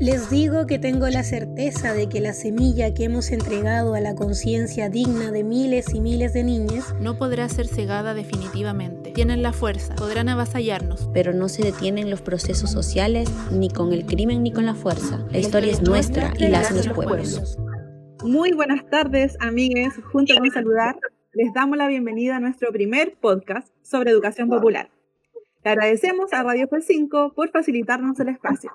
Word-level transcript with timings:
Les 0.00 0.30
digo 0.30 0.66
que 0.66 0.78
tengo 0.78 1.06
la 1.10 1.22
certeza 1.22 1.92
de 1.92 2.08
que 2.08 2.20
la 2.20 2.32
semilla 2.32 2.94
que 2.94 3.04
hemos 3.04 3.30
entregado 3.32 3.92
a 3.92 4.00
la 4.00 4.14
conciencia 4.14 4.88
digna 4.88 5.30
de 5.30 5.44
miles 5.44 5.92
y 5.92 6.00
miles 6.00 6.32
de 6.32 6.42
niñas 6.42 6.94
no 6.98 7.18
podrá 7.18 7.46
ser 7.50 7.66
cegada 7.66 8.14
definitivamente. 8.14 9.10
Tienen 9.10 9.42
la 9.42 9.52
fuerza, 9.52 9.94
podrán 9.96 10.30
avasallarnos. 10.30 11.10
Pero 11.12 11.34
no 11.34 11.50
se 11.50 11.62
detienen 11.62 12.08
los 12.08 12.22
procesos 12.22 12.70
sociales 12.70 13.30
ni 13.52 13.68
con 13.68 13.92
el 13.92 14.06
crimen 14.06 14.42
ni 14.42 14.54
con 14.54 14.64
la 14.64 14.74
fuerza. 14.74 15.22
La 15.30 15.36
historia 15.36 15.70
es 15.70 15.82
nuestra 15.82 16.32
y 16.38 16.48
la 16.48 16.60
hacen 16.60 16.78
los 16.78 16.88
pueblos. 16.88 17.58
Muy 18.24 18.52
buenas 18.52 18.88
tardes, 18.88 19.36
amigues. 19.38 19.92
Junto 20.10 20.34
con 20.34 20.50
saludar, 20.50 20.98
les 21.34 21.52
damos 21.52 21.76
la 21.76 21.88
bienvenida 21.88 22.36
a 22.36 22.40
nuestro 22.40 22.72
primer 22.72 23.18
podcast 23.20 23.68
sobre 23.82 24.12
educación 24.12 24.48
popular. 24.48 24.88
Le 25.62 25.72
agradecemos 25.72 26.32
a 26.32 26.42
Radio 26.42 26.66
F5 26.68 27.34
por 27.34 27.50
facilitarnos 27.50 28.18
el 28.18 28.30
espacio. 28.30 28.72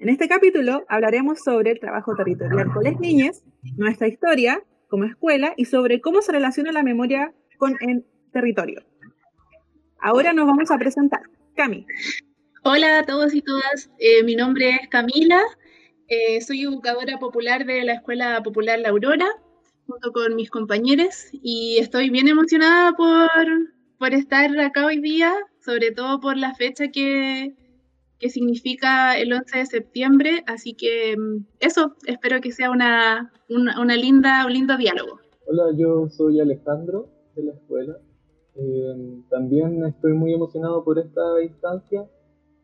En 0.00 0.08
este 0.08 0.28
capítulo 0.28 0.84
hablaremos 0.88 1.38
sobre 1.44 1.70
el 1.70 1.80
trabajo 1.80 2.16
territorial 2.16 2.72
con 2.72 2.82
las 2.82 2.98
niñas, 2.98 3.44
nuestra 3.76 4.08
historia 4.08 4.62
como 4.88 5.04
escuela 5.04 5.54
y 5.56 5.66
sobre 5.66 6.00
cómo 6.00 6.20
se 6.20 6.32
relaciona 6.32 6.72
la 6.72 6.82
memoria 6.82 7.32
con 7.58 7.76
el 7.80 8.04
territorio. 8.32 8.82
Ahora 10.00 10.32
nos 10.32 10.46
vamos 10.46 10.70
a 10.70 10.78
presentar. 10.78 11.22
Cami. 11.54 11.86
Hola 12.64 12.98
a 12.98 13.06
todos 13.06 13.34
y 13.34 13.42
todas, 13.42 13.90
eh, 13.98 14.24
mi 14.24 14.34
nombre 14.34 14.70
es 14.70 14.88
Camila, 14.88 15.40
eh, 16.08 16.40
soy 16.40 16.62
educadora 16.62 17.18
popular 17.18 17.64
de 17.64 17.84
la 17.84 17.94
Escuela 17.94 18.42
Popular 18.42 18.78
La 18.80 18.88
Aurora, 18.88 19.28
junto 19.86 20.12
con 20.12 20.34
mis 20.34 20.50
compañeros, 20.50 21.28
y 21.32 21.78
estoy 21.78 22.10
bien 22.10 22.26
emocionada 22.26 22.92
por, 22.94 23.28
por 23.98 24.12
estar 24.12 24.58
acá 24.58 24.86
hoy 24.86 25.00
día, 25.00 25.32
sobre 25.60 25.92
todo 25.92 26.20
por 26.20 26.36
la 26.36 26.54
fecha 26.54 26.88
que, 26.88 27.54
que 28.24 28.30
significa 28.30 29.18
el 29.18 29.30
11 29.34 29.58
de 29.58 29.66
septiembre, 29.66 30.44
así 30.46 30.72
que 30.72 31.14
mm, 31.14 31.44
eso, 31.60 31.94
espero 32.06 32.40
que 32.40 32.52
sea 32.52 32.70
una, 32.70 33.30
una, 33.50 33.96
linda, 33.96 34.46
un 34.46 34.52
lindo 34.54 34.78
diálogo. 34.78 35.20
Hola, 35.46 35.64
yo 35.76 36.08
soy 36.08 36.40
Alejandro 36.40 37.10
de 37.36 37.42
la 37.42 37.52
escuela. 37.52 37.98
Eh, 38.56 39.20
también 39.28 39.84
estoy 39.84 40.14
muy 40.14 40.32
emocionado 40.32 40.82
por 40.84 40.98
esta 40.98 41.42
instancia. 41.42 42.08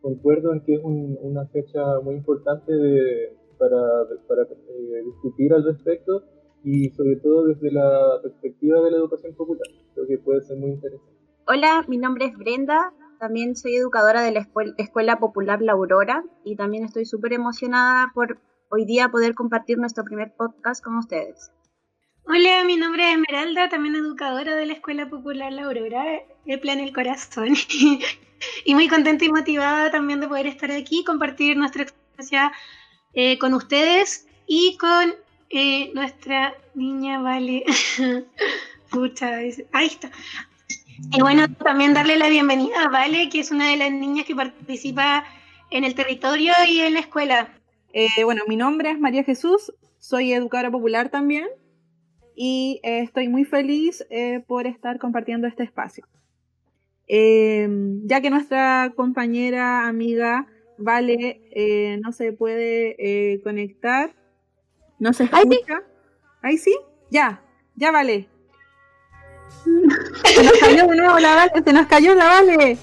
Concuerdo 0.01 0.55
en 0.55 0.65
que 0.65 0.77
es 0.77 0.81
una 0.83 1.45
fecha 1.49 2.01
muy 2.03 2.15
importante 2.15 2.73
de, 2.73 3.37
para, 3.59 3.83
para 4.27 4.45
eh, 4.45 5.03
discutir 5.05 5.53
al 5.53 5.62
respecto 5.62 6.23
y 6.65 6.89
sobre 6.93 7.17
todo 7.17 7.45
desde 7.45 7.71
la 7.71 8.19
perspectiva 8.23 8.81
de 8.81 8.93
la 8.93 8.97
educación 8.97 9.34
popular. 9.34 9.69
Creo 9.93 10.06
que 10.06 10.17
puede 10.17 10.41
ser 10.41 10.56
muy 10.56 10.71
interesante. 10.71 11.21
Hola, 11.47 11.84
mi 11.87 11.99
nombre 11.99 12.25
es 12.25 12.39
Brenda, 12.39 12.95
también 13.21 13.55
soy 13.55 13.77
educadora 13.77 14.23
de 14.23 14.33
la 14.33 14.47
Escuela, 14.79 15.19
Popular 15.19 15.61
La 15.61 15.73
Aurora 15.73 16.25
y 16.43 16.57
también 16.57 16.85
estoy 16.85 17.05
súper 17.05 17.35
emocionada 17.35 18.11
por 18.15 18.41
hoy 18.71 18.87
día 18.87 19.11
poder 19.11 19.35
compartir 19.35 19.77
nuestro 19.77 20.05
primer 20.05 20.33
podcast 20.35 20.83
con 20.83 20.97
ustedes. 20.97 21.53
Hola, 22.25 22.65
mi 22.65 22.77
nombre 22.77 23.05
es 23.05 23.19
Esmeralda, 23.19 23.69
también 23.69 23.95
educadora 23.95 24.57
de 24.57 24.65
la 24.65 24.73
Escuela 24.73 25.11
Popular 25.11 25.53
La 25.53 25.65
Aurora, 25.65 26.05
el 26.47 26.61
plan 26.61 26.81
El 26.81 26.95
Corazón. 26.95 27.55
y 28.65 28.75
muy 28.75 28.89
contenta 28.89 29.25
y 29.27 29.29
motivada 29.31 29.91
también 29.91 30.21
de 30.21 30.29
poder 30.29 30.47
estar 30.47 30.71
aquí, 30.71 31.05
compartir 31.05 31.59
nuestra 31.59 31.83
experiencia 31.83 32.53
eh, 33.12 33.39
con 33.39 33.53
ustedes 33.53 34.27
y 34.47 34.79
con 34.79 35.15
eh, 35.51 35.93
nuestra 35.93 36.55
niña 36.75 37.21
Vale. 37.21 37.65
Pucha, 38.91 39.37
ahí 39.37 39.87
está. 39.87 40.11
Y 41.12 41.20
bueno, 41.20 41.48
también 41.55 41.95
darle 41.95 42.17
la 42.19 42.29
bienvenida 42.29 42.84
a 42.84 42.89
Vale, 42.89 43.29
que 43.31 43.41
es 43.41 43.51
una 43.51 43.69
de 43.70 43.77
las 43.77 43.91
niñas 43.91 44.27
que 44.27 44.34
participa 44.34 45.25
en 45.70 45.84
el 45.84 45.95
territorio 45.95 46.53
y 46.69 46.81
en 46.81 46.95
la 46.95 47.01
escuela. 47.01 47.48
Eh, 47.93 48.25
bueno, 48.25 48.43
mi 48.47 48.56
nombre 48.56 48.91
es 48.91 49.01
María 49.01 49.25
Jesús, 49.25 49.73
soy 49.98 50.33
educadora 50.33 50.71
popular 50.71 51.09
también 51.09 51.48
y 52.37 52.81
eh, 52.84 53.01
estoy 53.01 53.28
muy 53.28 53.45
feliz 53.45 54.06
eh, 54.11 54.45
por 54.47 54.67
estar 54.67 54.98
compartiendo 54.98 55.49
este 55.49 55.65
espacio. 55.65 56.06
ya 57.09 58.21
que 58.21 58.31
nuestra 58.31 58.93
compañera, 58.94 59.88
amiga, 59.88 60.47
Vale, 60.82 61.99
no 62.03 62.11
se 62.11 62.32
puede 62.32 63.38
conectar, 63.43 64.15
no 64.99 65.12
se 65.12 65.25
escucha. 65.25 65.82
¿Ahí 66.41 66.56
sí? 66.56 66.75
Ya, 67.11 67.43
ya 67.77 67.91
vale. 67.91 68.30
Se 70.25 70.43
nos 70.43 70.53
cayó 70.59 70.87
de 70.87 70.97
nuevo 70.97 71.19
la 71.19 71.34
Vale, 71.34 71.53
se 71.65 71.72
nos 71.72 71.87
cayó 71.87 72.15
la 72.15 72.27
Vale. 72.27 72.78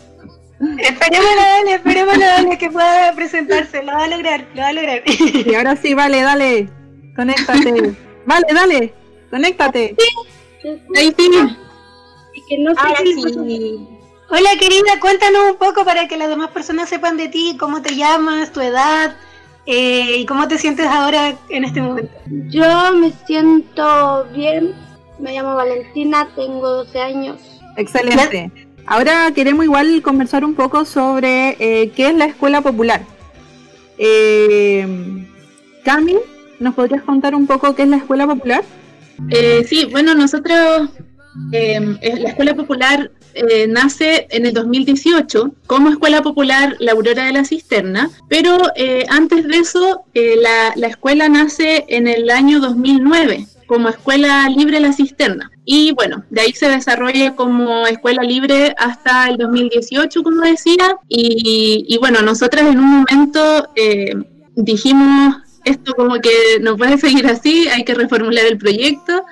Esperemos 0.79 1.35
la 1.35 1.47
Vale, 1.57 1.73
esperemos 1.75 2.17
la 2.17 2.33
Vale 2.33 2.57
que 2.57 2.69
pueda 2.69 3.13
presentarse, 3.13 3.83
lo 3.83 3.94
va 3.94 4.03
a 4.03 4.07
lograr, 4.07 4.45
lo 4.53 4.61
va 4.61 4.67
a 4.67 4.73
lograr. 4.73 5.03
Y 5.05 5.55
ahora 5.55 5.75
sí, 5.75 5.94
Vale, 5.94 6.22
dale, 6.22 6.69
conéctate. 7.16 7.95
Vale, 8.25 8.47
dale, 8.53 8.94
conéctate. 9.29 9.95
Ahí 10.95 11.13
sí. 11.17 11.29
Que 12.50 12.57
no 12.59 12.72
Hola 14.29 14.49
querida, 14.59 14.99
cuéntanos 14.99 15.51
un 15.51 15.57
poco 15.57 15.85
para 15.85 16.07
que 16.09 16.17
las 16.17 16.28
demás 16.28 16.49
personas 16.51 16.89
sepan 16.89 17.16
de 17.16 17.29
ti, 17.29 17.55
cómo 17.57 17.81
te 17.81 17.95
llamas, 17.95 18.51
tu 18.51 18.59
edad 18.59 19.16
eh, 19.66 20.17
y 20.17 20.25
cómo 20.25 20.49
te 20.49 20.57
sientes 20.57 20.85
ahora 20.85 21.34
en 21.49 21.63
este 21.63 21.81
momento. 21.81 22.11
Yo 22.49 22.91
me 22.94 23.13
siento 23.25 24.25
bien, 24.34 24.75
me 25.19 25.33
llamo 25.33 25.55
Valentina, 25.55 26.29
tengo 26.35 26.69
12 26.69 27.00
años. 27.00 27.38
Excelente. 27.75 28.51
Ahora 28.85 29.31
queremos 29.35 29.66
igual 29.66 30.01
conversar 30.01 30.45
un 30.45 30.55
poco 30.55 30.85
sobre 30.85 31.57
eh, 31.59 31.91
qué 31.95 32.09
es 32.09 32.16
la 32.16 32.25
escuela 32.25 32.61
popular. 32.61 33.01
Eh, 33.97 34.88
Cami, 35.83 36.16
¿nos 36.59 36.73
podrías 36.73 37.03
contar 37.03 37.35
un 37.35 37.47
poco 37.47 37.75
qué 37.75 37.83
es 37.83 37.89
la 37.89 37.97
escuela 37.97 38.28
popular? 38.28 38.63
Eh, 39.29 39.66
sí, 39.67 39.85
bueno, 39.85 40.16
nosotros, 40.16 40.89
eh, 41.51 41.79
la 42.01 42.29
escuela 42.29 42.55
popular 42.55 43.11
nace 43.69 44.25
en 44.31 44.47
el 44.47 44.53
2018 44.53 45.51
como 45.67 45.89
Escuela 45.89 46.23
Popular 46.23 46.75
La 46.79 46.94
Aurora 46.94 47.25
de 47.25 47.34
la 47.34 47.45
Cisterna, 47.45 48.09
pero 48.28 48.57
antes 49.09 49.47
de 49.47 49.57
eso 49.57 50.05
la, 50.16 50.73
la, 50.75 50.88
escuela 50.88 51.29
nace 51.29 51.85
en 51.88 52.07
el 52.07 52.31
año 52.31 52.59
2009 52.59 53.45
como 53.67 53.89
Escuela 53.89 54.50
Libre 54.50 54.79
La 54.79 54.94
Cisterna. 54.94 55.51
Y 55.66 55.91
bueno, 55.91 56.23
de 56.29 56.41
ahí 56.41 56.53
se 56.53 56.69
desarrolla 56.69 57.35
como 57.35 57.85
Escuela 57.85 58.23
Libre 58.23 58.73
hasta 58.78 59.28
el 59.28 59.38
2018, 59.38 60.23
como 60.23 60.41
decía. 60.41 60.97
Y, 61.09 61.97
bueno, 62.00 62.22
nosotras 62.22 62.63
en 62.63 62.79
un 62.79 63.00
momento 63.00 63.67
eh, 63.75 64.16
dijimos 64.55 65.35
esto 65.66 65.94
como 65.95 66.19
que 66.19 66.59
no 66.61 66.78
puede 66.78 66.97
seguir 67.05 67.28
así, 67.28 67.67
hay 67.67 67.83
que 67.83 67.94
reformular 67.94 68.45
el 68.45 68.57
proyecto. 68.57 69.23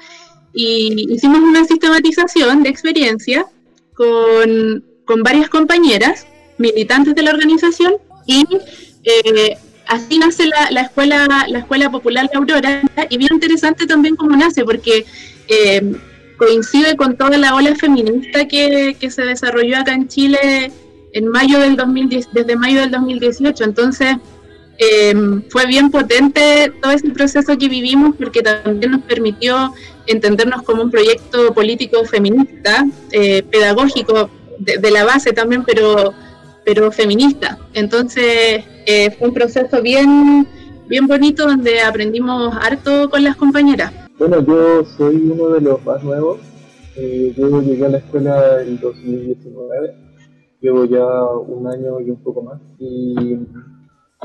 Y 0.53 1.13
hicimos 1.13 1.39
una 1.39 1.65
sistematización 1.65 2.63
de 2.63 2.69
experiencia 2.69 3.45
con, 3.93 4.83
con 5.05 5.23
varias 5.23 5.49
compañeras, 5.49 6.27
militantes 6.57 7.15
de 7.15 7.23
la 7.23 7.31
organización, 7.31 7.95
y 8.25 8.45
eh, 9.03 9.57
así 9.87 10.17
nace 10.17 10.45
la, 10.71 10.81
escuela, 10.81 11.45
la 11.47 11.59
Escuela 11.59 11.89
Popular 11.89 12.29
de 12.29 12.37
Aurora, 12.37 12.81
y 13.09 13.17
bien 13.17 13.33
interesante 13.33 13.85
también 13.85 14.15
cómo 14.15 14.35
nace, 14.35 14.63
porque 14.63 15.05
eh, 15.47 15.93
coincide 16.37 16.95
con 16.95 17.17
toda 17.17 17.37
la 17.37 17.55
ola 17.55 17.75
feminista 17.75 18.47
que, 18.47 18.95
se 19.09 19.21
desarrolló 19.21 19.77
acá 19.77 19.93
en 19.93 20.07
Chile 20.07 20.71
en 21.13 21.27
mayo 21.29 21.59
del 21.59 21.75
2010, 21.75 22.29
desde 22.33 22.55
mayo 22.55 22.81
del 22.81 22.91
2018. 22.91 23.63
Entonces, 23.63 24.15
eh, 24.77 25.13
fue 25.49 25.65
bien 25.65 25.89
potente 25.89 26.73
todo 26.81 26.91
ese 26.91 27.09
proceso 27.09 27.57
que 27.57 27.69
vivimos 27.69 28.15
porque 28.17 28.41
también 28.41 28.91
nos 28.91 29.03
permitió 29.03 29.73
entendernos 30.07 30.63
como 30.63 30.83
un 30.83 30.91
proyecto 30.91 31.53
político 31.53 32.03
feminista, 32.05 32.85
eh, 33.11 33.43
pedagógico 33.43 34.29
de, 34.59 34.91
la 34.91 35.03
base 35.05 35.31
también, 35.31 35.63
pero, 35.63 36.13
pero 36.65 36.91
feminista. 36.91 37.59
Entonces, 37.73 38.65
eh, 38.85 39.11
fue 39.11 39.29
un 39.29 39.33
proceso 39.33 39.81
bien, 39.81 40.47
bien 40.89 41.07
bonito 41.07 41.47
donde 41.47 41.79
aprendimos 41.81 42.55
harto 42.59 43.09
con 43.09 43.23
las 43.23 43.35
compañeras. 43.35 43.93
Bueno, 44.17 44.41
yo 44.45 44.83
soy 44.97 45.15
uno 45.15 45.49
de 45.49 45.61
los 45.61 45.85
más 45.85 46.03
nuevos. 46.03 46.39
Eh, 46.97 47.33
yo 47.37 47.61
llegué 47.61 47.85
a 47.85 47.89
la 47.89 47.97
escuela 47.99 48.61
en 48.61 48.79
2019. 48.79 49.95
Llevo 50.61 50.85
ya 50.85 51.05
un 51.05 51.67
año 51.67 51.99
y 52.01 52.09
un 52.09 52.23
poco 52.23 52.41
más. 52.41 52.59
Y 52.79 53.37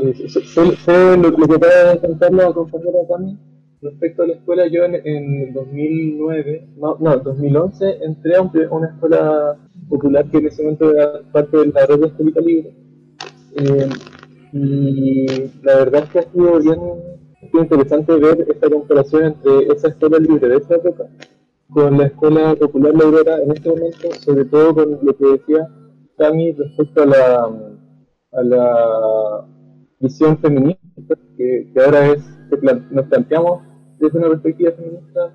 eh, 0.03 0.29
sé, 0.29 1.17
lo, 1.17 1.35
que 1.35 1.45
acaba 1.45 1.93
de 1.93 2.01
contar 2.01 2.33
la 2.33 2.53
compañera 2.53 2.99
también. 3.09 3.39
Respecto 3.83 4.23
a 4.23 4.27
la 4.27 4.35
escuela, 4.35 4.67
yo 4.67 4.85
en, 4.85 4.95
en 5.07 5.55
2009, 5.55 6.69
no, 6.77 6.97
no, 7.01 7.17
2011, 7.17 8.05
entré 8.05 8.37
a 8.37 8.43
una 8.43 8.89
escuela 8.89 9.57
popular 9.89 10.31
que 10.31 10.39
en 10.39 10.47
ese 10.47 10.63
momento 10.63 10.91
era 10.93 11.23
parte 11.33 11.57
de 11.57 11.67
la 11.67 11.87
red 11.87 12.01
de 12.01 12.07
escuela 12.07 12.41
libre. 12.41 12.75
Eh, 13.57 13.89
y 14.53 15.27
la 15.63 15.77
verdad 15.77 16.05
es 16.05 16.11
que 16.11 16.19
ha 16.19 16.31
sido 16.31 16.61
bien, 16.61 16.81
interesante 17.55 18.15
ver 18.17 18.47
esta 18.49 18.69
comparación 18.69 19.25
entre 19.25 19.73
esa 19.73 19.89
escuela 19.89 20.19
libre 20.19 20.49
de 20.49 20.57
esa 20.57 20.75
época 20.77 21.09
con 21.71 21.99
la 21.99 22.07
escuela 22.07 22.55
popular 22.57 22.95
laurera 22.95 23.43
en 23.43 23.53
este 23.53 23.69
momento, 23.71 24.13
sobre 24.21 24.45
todo 24.47 24.75
con 24.75 24.99
lo 25.03 25.17
que 25.17 25.27
decía 25.27 25.69
Tami 26.17 26.53
respecto 26.53 27.03
a 27.03 27.07
la, 27.07 27.51
a 28.33 28.43
la 28.43 29.47
visión 30.01 30.39
feminista 30.39 30.83
feministas, 30.95 31.19
que, 31.37 31.73
ahora 31.81 32.07
es 32.09 32.23
que 32.51 32.57
nos 32.91 33.07
planteamos 33.07 33.63
desde 34.01 34.19
una 34.19 34.29
perspectiva 34.31 34.73
feminista, 34.73 35.33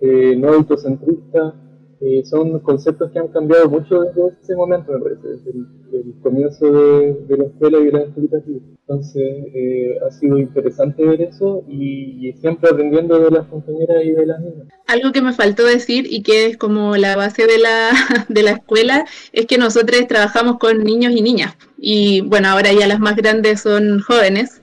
eh, 0.00 0.36
no 0.36 0.48
autocentrista, 0.48 1.54
eh, 2.00 2.24
son 2.24 2.60
conceptos 2.60 3.10
que 3.10 3.18
han 3.18 3.26
cambiado 3.28 3.68
mucho 3.68 4.02
desde 4.02 4.20
ese 4.40 4.54
momento, 4.54 4.92
me 4.92 5.00
parece, 5.00 5.26
desde 5.28 5.50
el, 5.50 6.14
comienzo 6.22 6.70
de, 6.70 7.36
la 7.36 7.44
escuela 7.44 7.78
y 7.78 7.86
de 7.86 7.92
la 7.92 8.02
educativa. 8.02 8.60
Entonces, 8.86 9.46
eh, 9.52 9.98
ha 10.06 10.10
sido 10.12 10.38
interesante 10.38 11.04
ver 11.04 11.22
eso 11.22 11.64
y, 11.68 12.32
siempre 12.40 12.70
aprendiendo 12.70 13.18
de 13.18 13.30
las 13.30 13.46
compañeras 13.48 14.04
y 14.04 14.12
de 14.12 14.26
las 14.26 14.40
niñas. 14.40 14.68
Algo 14.86 15.10
que 15.10 15.22
me 15.22 15.32
faltó 15.32 15.64
decir 15.64 16.06
y 16.08 16.22
que 16.22 16.46
es 16.46 16.56
como 16.56 16.96
la 16.96 17.16
base 17.16 17.46
de 17.46 17.58
la, 17.58 17.90
de 18.28 18.42
la 18.44 18.52
escuela 18.52 19.04
es 19.32 19.46
que 19.46 19.58
nosotros 19.58 20.06
trabajamos 20.06 20.58
con 20.58 20.84
niños 20.84 21.12
y 21.16 21.20
niñas. 21.20 21.56
Y 21.76 22.20
bueno, 22.20 22.48
ahora 22.48 22.72
ya 22.72 22.86
las 22.86 23.00
más 23.00 23.16
grandes 23.16 23.60
son 23.62 23.98
jóvenes, 24.00 24.62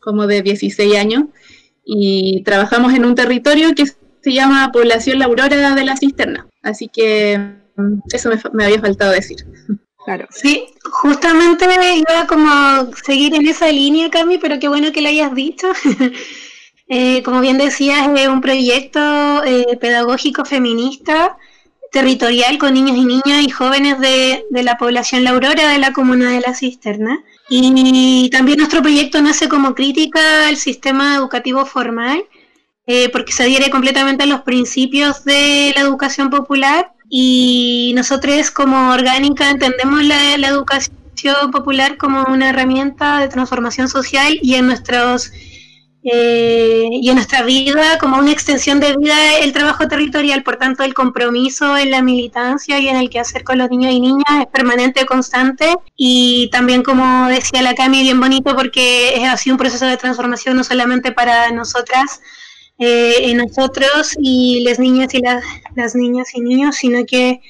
como 0.00 0.26
de 0.26 0.42
16 0.42 0.96
años, 0.96 1.26
y 1.84 2.42
trabajamos 2.44 2.94
en 2.94 3.04
un 3.04 3.14
territorio 3.14 3.74
que 3.74 3.86
se 3.86 4.32
llama 4.32 4.70
Población 4.72 5.18
La 5.18 5.26
Aurora 5.26 5.74
de 5.74 5.84
la 5.84 5.96
Cisterna. 5.96 6.46
Así 6.62 6.88
que 6.88 7.38
mm, 7.76 7.98
eso 8.12 8.30
me, 8.52 8.64
había 8.64 8.80
faltado 8.80 9.12
decir. 9.12 9.38
Claro. 10.04 10.26
Sí, 10.30 10.66
justamente 10.90 11.66
iba 11.96 12.26
como 12.26 12.48
a 12.48 12.88
seguir 13.04 13.34
en 13.34 13.46
esa 13.46 13.70
línea, 13.70 14.10
Cami, 14.10 14.38
pero 14.38 14.58
qué 14.58 14.68
bueno 14.68 14.92
que 14.92 15.02
lo 15.02 15.08
hayas 15.08 15.34
dicho. 15.34 15.68
Eh, 16.94 17.22
como 17.22 17.40
bien 17.40 17.56
decías, 17.56 18.06
es 18.14 18.28
un 18.28 18.42
proyecto 18.42 19.42
eh, 19.44 19.78
pedagógico 19.80 20.44
feminista 20.44 21.38
territorial 21.90 22.58
con 22.58 22.74
niños 22.74 22.98
y 22.98 23.06
niñas 23.06 23.42
y 23.46 23.48
jóvenes 23.48 23.98
de, 23.98 24.44
de, 24.50 24.62
la 24.62 24.76
población 24.76 25.24
La 25.24 25.30
Aurora 25.30 25.70
de 25.70 25.78
la 25.78 25.94
comuna 25.94 26.30
de 26.32 26.40
La 26.40 26.54
Cisterna. 26.54 27.24
Y 27.54 28.30
también 28.30 28.56
nuestro 28.56 28.80
proyecto 28.80 29.20
nace 29.20 29.46
como 29.46 29.74
crítica 29.74 30.48
al 30.48 30.56
sistema 30.56 31.16
educativo 31.16 31.66
formal 31.66 32.24
eh, 32.86 33.10
porque 33.10 33.32
se 33.32 33.42
adhiere 33.42 33.68
completamente 33.68 34.22
a 34.22 34.26
los 34.26 34.40
principios 34.40 35.22
de 35.24 35.72
la 35.76 35.82
educación 35.82 36.30
popular 36.30 36.92
y 37.10 37.92
nosotros 37.94 38.50
como 38.50 38.88
orgánica 38.90 39.50
entendemos 39.50 40.02
la, 40.02 40.34
educación 40.34 41.50
popular 41.52 41.98
como 41.98 42.24
una 42.24 42.48
herramienta 42.48 43.20
de 43.20 43.28
transformación 43.28 43.86
social 43.90 44.38
y 44.40 44.54
en 44.54 44.64
nuestros 44.64 45.30
eh, 46.04 46.88
y 46.90 47.08
en 47.08 47.14
nuestra 47.14 47.42
vida 47.42 47.96
como 47.98 48.18
una 48.18 48.32
extensión 48.32 48.80
de 48.80 48.96
vida 48.96 49.38
el 49.40 49.52
trabajo 49.52 49.86
territorial, 49.86 50.42
por 50.42 50.56
tanto 50.56 50.82
el 50.82 50.94
compromiso 50.94 51.76
en 51.76 51.92
la 51.92 52.02
militancia 52.02 52.80
y 52.80 52.88
en 52.88 52.96
el 52.96 53.08
quehacer 53.08 53.44
con 53.44 53.58
los 53.58 53.70
niños 53.70 53.92
y 53.92 54.00
niñas 54.00 54.24
es 54.40 54.46
permanente, 54.46 55.06
constante. 55.06 55.76
Y 55.96 56.50
también 56.50 56.82
como 56.82 57.28
decía 57.28 57.62
la 57.62 57.74
Cami, 57.74 58.02
bien 58.02 58.20
bonito 58.20 58.56
porque 58.56 59.14
es 59.16 59.28
así 59.28 59.50
un 59.50 59.58
proceso 59.58 59.86
de 59.86 59.96
transformación 59.96 60.56
no 60.56 60.64
solamente 60.64 61.12
para 61.12 61.50
nosotras, 61.52 62.20
eh, 62.78 63.30
en 63.30 63.36
nosotros 63.36 64.16
y 64.18 64.64
las 64.64 64.80
niñas 64.80 65.14
y 65.14 65.20
las, 65.20 65.94
niñas 65.94 66.34
y 66.34 66.40
niños, 66.40 66.74
sino 66.74 67.04
que 67.06 67.40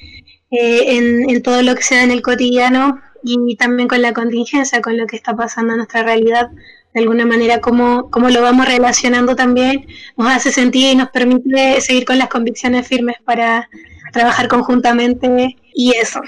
eh, 0.51 0.97
en, 1.27 1.41
todo 1.41 1.63
lo 1.63 1.73
que 1.73 1.81
se 1.81 1.95
da 1.95 2.03
en 2.03 2.11
el 2.11 2.21
cotidiano 2.21 3.01
y 3.23 3.55
también 3.55 3.87
con 3.87 4.01
la 4.03 4.13
contingencia, 4.13 4.81
con 4.81 4.95
lo 4.95 5.07
que 5.07 5.15
está 5.15 5.35
pasando 5.35 5.73
en 5.73 5.77
nuestra 5.77 6.03
realidad, 6.03 6.51
de 6.93 7.01
alguna 7.01 7.25
manera 7.25 7.59
cómo, 7.59 8.09
cómo 8.09 8.29
lo 8.29 8.41
vamos 8.41 8.67
relacionando 8.67 9.35
también 9.35 9.85
nos 10.17 10.27
hace 10.29 10.51
sentir 10.51 10.91
y 10.91 10.95
nos 10.95 11.09
permite 11.09 11.81
seguir 11.81 12.05
con 12.05 12.17
las 12.17 12.29
convicciones 12.29 12.87
firmes 12.87 13.15
para 13.25 13.69
trabajar 14.11 14.47
conjuntamente 14.47 15.57
y 15.73 15.91
eso. 15.95 16.21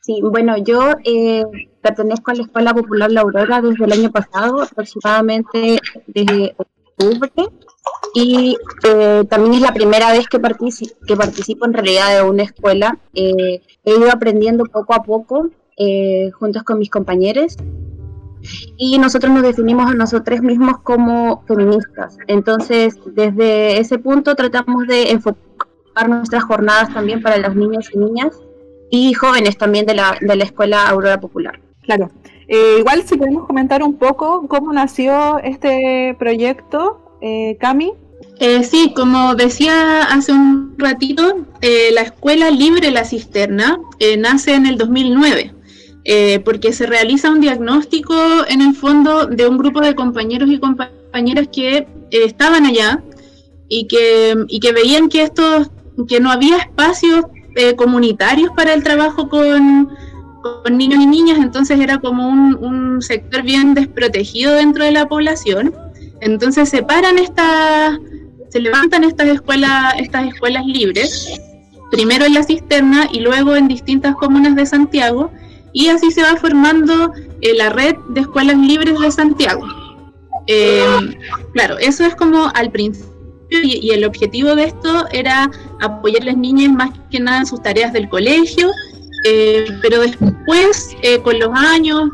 Sí, 0.00 0.20
bueno, 0.20 0.56
yo 0.56 0.94
eh, 1.04 1.44
pertenezco 1.80 2.30
a 2.30 2.34
la 2.34 2.42
Escuela 2.42 2.74
Popular 2.74 3.10
La 3.10 3.20
Aurora 3.20 3.60
desde 3.60 3.84
el 3.84 3.92
año 3.92 4.10
pasado, 4.10 4.62
aproximadamente 4.62 5.78
desde 6.06 6.54
octubre, 6.56 7.30
y 8.14 8.56
eh, 8.84 9.24
también 9.28 9.54
es 9.54 9.60
la 9.60 9.72
primera 9.72 10.12
vez 10.12 10.26
que, 10.28 10.38
participo, 10.38 10.94
que 11.06 11.16
participo 11.16 11.66
en 11.66 11.72
realidad 11.72 12.16
de 12.16 12.22
una 12.22 12.42
escuela. 12.42 12.98
Eh, 13.14 13.62
he 13.84 13.90
ido 13.90 14.10
aprendiendo 14.10 14.64
poco 14.64 14.94
a 14.94 15.02
poco 15.02 15.50
eh, 15.76 16.30
juntos 16.32 16.62
con 16.64 16.78
mis 16.78 16.90
compañeros 16.90 17.56
y 18.76 18.98
nosotros 18.98 19.32
nos 19.32 19.42
definimos 19.42 19.90
a 19.90 19.94
nosotros 19.94 20.40
mismos 20.40 20.78
como 20.82 21.44
feministas. 21.46 22.16
Entonces, 22.26 22.98
desde 23.14 23.78
ese 23.78 23.98
punto 23.98 24.34
tratamos 24.34 24.86
de 24.86 25.10
enfocar 25.10 26.08
nuestras 26.08 26.44
jornadas 26.44 26.92
también 26.92 27.22
para 27.22 27.36
los 27.38 27.54
niños 27.54 27.90
y 27.92 27.98
niñas 27.98 28.40
y 28.90 29.12
jóvenes 29.14 29.56
también 29.56 29.86
de 29.86 29.94
la, 29.94 30.16
de 30.20 30.36
la 30.36 30.44
Escuela 30.44 30.88
Aurora 30.88 31.20
Popular. 31.20 31.60
Claro. 31.82 32.10
igual 32.78 33.02
si 33.02 33.16
podemos 33.16 33.46
comentar 33.46 33.82
un 33.82 33.96
poco 33.96 34.46
cómo 34.46 34.72
nació 34.72 35.38
este 35.40 36.14
proyecto 36.18 37.18
eh, 37.20 37.56
Cami. 37.58 37.92
Eh, 38.38 38.64
sí, 38.64 38.92
como 38.94 39.34
decía 39.34 40.02
hace 40.02 40.32
un 40.32 40.74
ratito, 40.76 41.46
eh, 41.60 41.90
la 41.92 42.02
Escuela 42.02 42.50
Libre 42.50 42.90
La 42.90 43.04
Cisterna 43.04 43.78
eh, 44.00 44.16
nace 44.16 44.54
en 44.54 44.66
el 44.66 44.76
2009, 44.76 45.54
porque 46.44 46.72
se 46.72 46.86
realiza 46.86 47.30
un 47.30 47.40
diagnóstico 47.40 48.14
en 48.48 48.60
el 48.60 48.74
fondo 48.74 49.26
de 49.26 49.46
un 49.46 49.58
grupo 49.58 49.80
de 49.80 49.94
compañeros 49.94 50.50
y 50.50 50.58
compañeras 50.58 51.48
que 51.52 51.86
estaban 52.10 52.66
allá 52.66 53.02
y 53.68 53.86
que, 53.86 54.34
y 54.48 54.60
que 54.60 54.72
veían 54.72 55.08
que, 55.08 55.22
estos, 55.22 55.70
que 56.08 56.20
no 56.20 56.30
había 56.30 56.56
espacios 56.58 57.24
comunitarios 57.76 58.50
para 58.56 58.74
el 58.74 58.82
trabajo 58.82 59.28
con, 59.28 59.88
niños 60.70 61.00
y 61.00 61.06
niñas, 61.06 61.38
entonces 61.38 61.78
era 61.78 61.98
como 61.98 62.28
un, 62.28 62.54
un 62.56 63.02
sector 63.02 63.42
bien 63.42 63.74
desprotegido 63.74 64.54
dentro 64.54 64.84
de 64.84 64.90
la 64.90 65.06
población. 65.06 65.74
Entonces 66.20 66.68
se 66.68 66.82
paran 66.82 67.18
estas, 67.18 67.98
se 68.48 68.60
levantan 68.60 69.04
estas 69.04 69.28
escuelas, 69.28 69.94
estas 69.98 70.26
escuelas 70.28 70.64
libres, 70.66 71.40
primero 71.90 72.24
en 72.24 72.34
la 72.34 72.42
cisterna 72.42 73.08
y 73.12 73.20
luego 73.20 73.54
en 73.56 73.68
distintas 73.68 74.16
comunas 74.16 74.56
de 74.56 74.66
Santiago, 74.66 75.30
y 75.72 75.88
así 75.88 76.10
se 76.10 76.22
va 76.22 76.36
formando 76.36 77.12
eh, 77.40 77.54
la 77.54 77.70
red 77.70 77.96
de 78.10 78.20
escuelas 78.20 78.56
libres 78.58 78.98
de 78.98 79.10
Santiago. 79.10 79.66
Eh, 80.46 80.84
claro, 81.52 81.78
eso 81.78 82.04
es 82.04 82.14
como 82.16 82.50
al 82.54 82.70
principio 82.70 83.10
y, 83.50 83.90
el 83.90 84.04
objetivo 84.04 84.54
de 84.56 84.64
esto 84.64 85.06
era 85.12 85.50
apoyar 85.80 86.22
a 86.22 86.26
las 86.26 86.36
niñas 86.36 86.72
más 86.72 86.90
que 87.10 87.20
nada 87.20 87.40
en 87.40 87.46
sus 87.46 87.62
tareas 87.62 87.92
del 87.92 88.08
colegio, 88.08 88.70
eh, 89.26 89.66
pero 89.82 90.00
después, 90.00 90.96
con 91.22 91.38
los 91.38 91.50
años, 91.54 92.10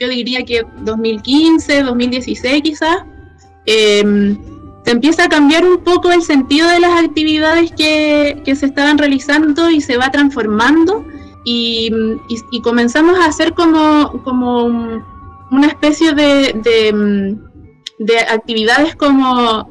yo 0.00 0.08
diría 0.08 0.44
que 0.44 0.64
2015, 0.80 1.82
2016 1.82 2.62
quizás, 2.62 2.96
se 4.88 4.92
empieza 4.92 5.24
a 5.24 5.28
cambiar 5.28 5.66
un 5.66 5.84
poco 5.84 6.10
el 6.10 6.22
sentido 6.22 6.66
de 6.70 6.80
las 6.80 7.04
actividades 7.04 7.70
que, 7.72 8.42
se 8.56 8.64
estaban 8.64 8.96
realizando 8.96 9.68
y 9.68 9.82
se 9.82 9.98
va 9.98 10.10
transformando 10.10 11.04
y, 11.50 12.60
comenzamos 12.62 13.18
a 13.18 13.26
hacer 13.26 13.54
como, 13.54 14.22
como 14.22 14.66
una 15.50 15.66
especie 15.66 16.12
de, 16.12 16.52
de, 17.98 18.18
actividades 18.20 18.94
como, 18.96 19.68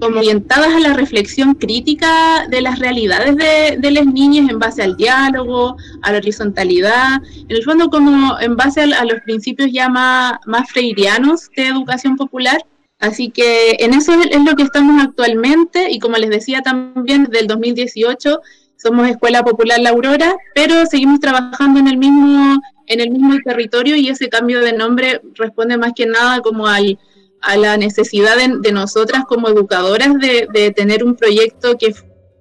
orientadas 0.00 0.74
a 0.74 0.80
la 0.80 0.92
reflexión 0.92 1.54
crítica 1.54 2.46
de 2.48 2.60
las 2.60 2.78
realidades 2.78 3.36
de, 3.36 3.90
las 3.90 4.06
niñas 4.06 4.50
en 4.50 4.58
base 4.58 4.82
al 4.82 4.96
diálogo, 4.96 5.76
a 6.02 6.12
la 6.12 6.18
horizontalidad, 6.18 7.22
en 7.48 7.56
el 7.56 7.64
fondo 7.64 7.88
como 7.88 8.38
en 8.38 8.56
base 8.56 8.82
a, 8.82 9.04
los 9.04 9.20
principios 9.22 9.70
ya 9.72 9.88
más, 9.88 10.38
más 10.46 10.70
freirianos 10.70 11.48
de 11.56 11.68
educación 11.68 12.16
popular. 12.16 12.58
Así 12.98 13.30
que 13.30 13.76
en 13.80 13.92
eso 13.92 14.12
es, 14.14 14.44
lo 14.44 14.56
que 14.56 14.62
estamos 14.62 15.02
actualmente 15.02 15.90
y 15.90 15.98
como 15.98 16.16
les 16.16 16.30
decía 16.30 16.62
también 16.62 17.24
desde 17.24 17.40
el 17.40 17.46
2018 17.46 18.40
somos 18.86 19.08
Escuela 19.08 19.42
Popular 19.42 19.80
La 19.80 19.90
Aurora, 19.90 20.36
pero 20.54 20.86
seguimos 20.86 21.18
trabajando 21.18 21.80
en 21.80 21.88
el 21.88 21.96
mismo 21.96 22.60
en 22.88 23.00
el 23.00 23.10
mismo 23.10 23.34
territorio 23.44 23.96
y 23.96 24.08
ese 24.08 24.28
cambio 24.28 24.60
de 24.60 24.72
nombre 24.72 25.20
responde 25.34 25.76
más 25.76 25.92
que 25.92 26.06
nada 26.06 26.40
como 26.40 26.68
al, 26.68 26.96
a 27.40 27.56
la 27.56 27.76
necesidad 27.76 28.36
de, 28.36 28.70
nosotras 28.70 29.24
como 29.28 29.48
educadoras 29.48 30.14
de, 30.14 30.70
tener 30.70 31.02
un 31.02 31.16
proyecto 31.16 31.76
que 31.76 31.92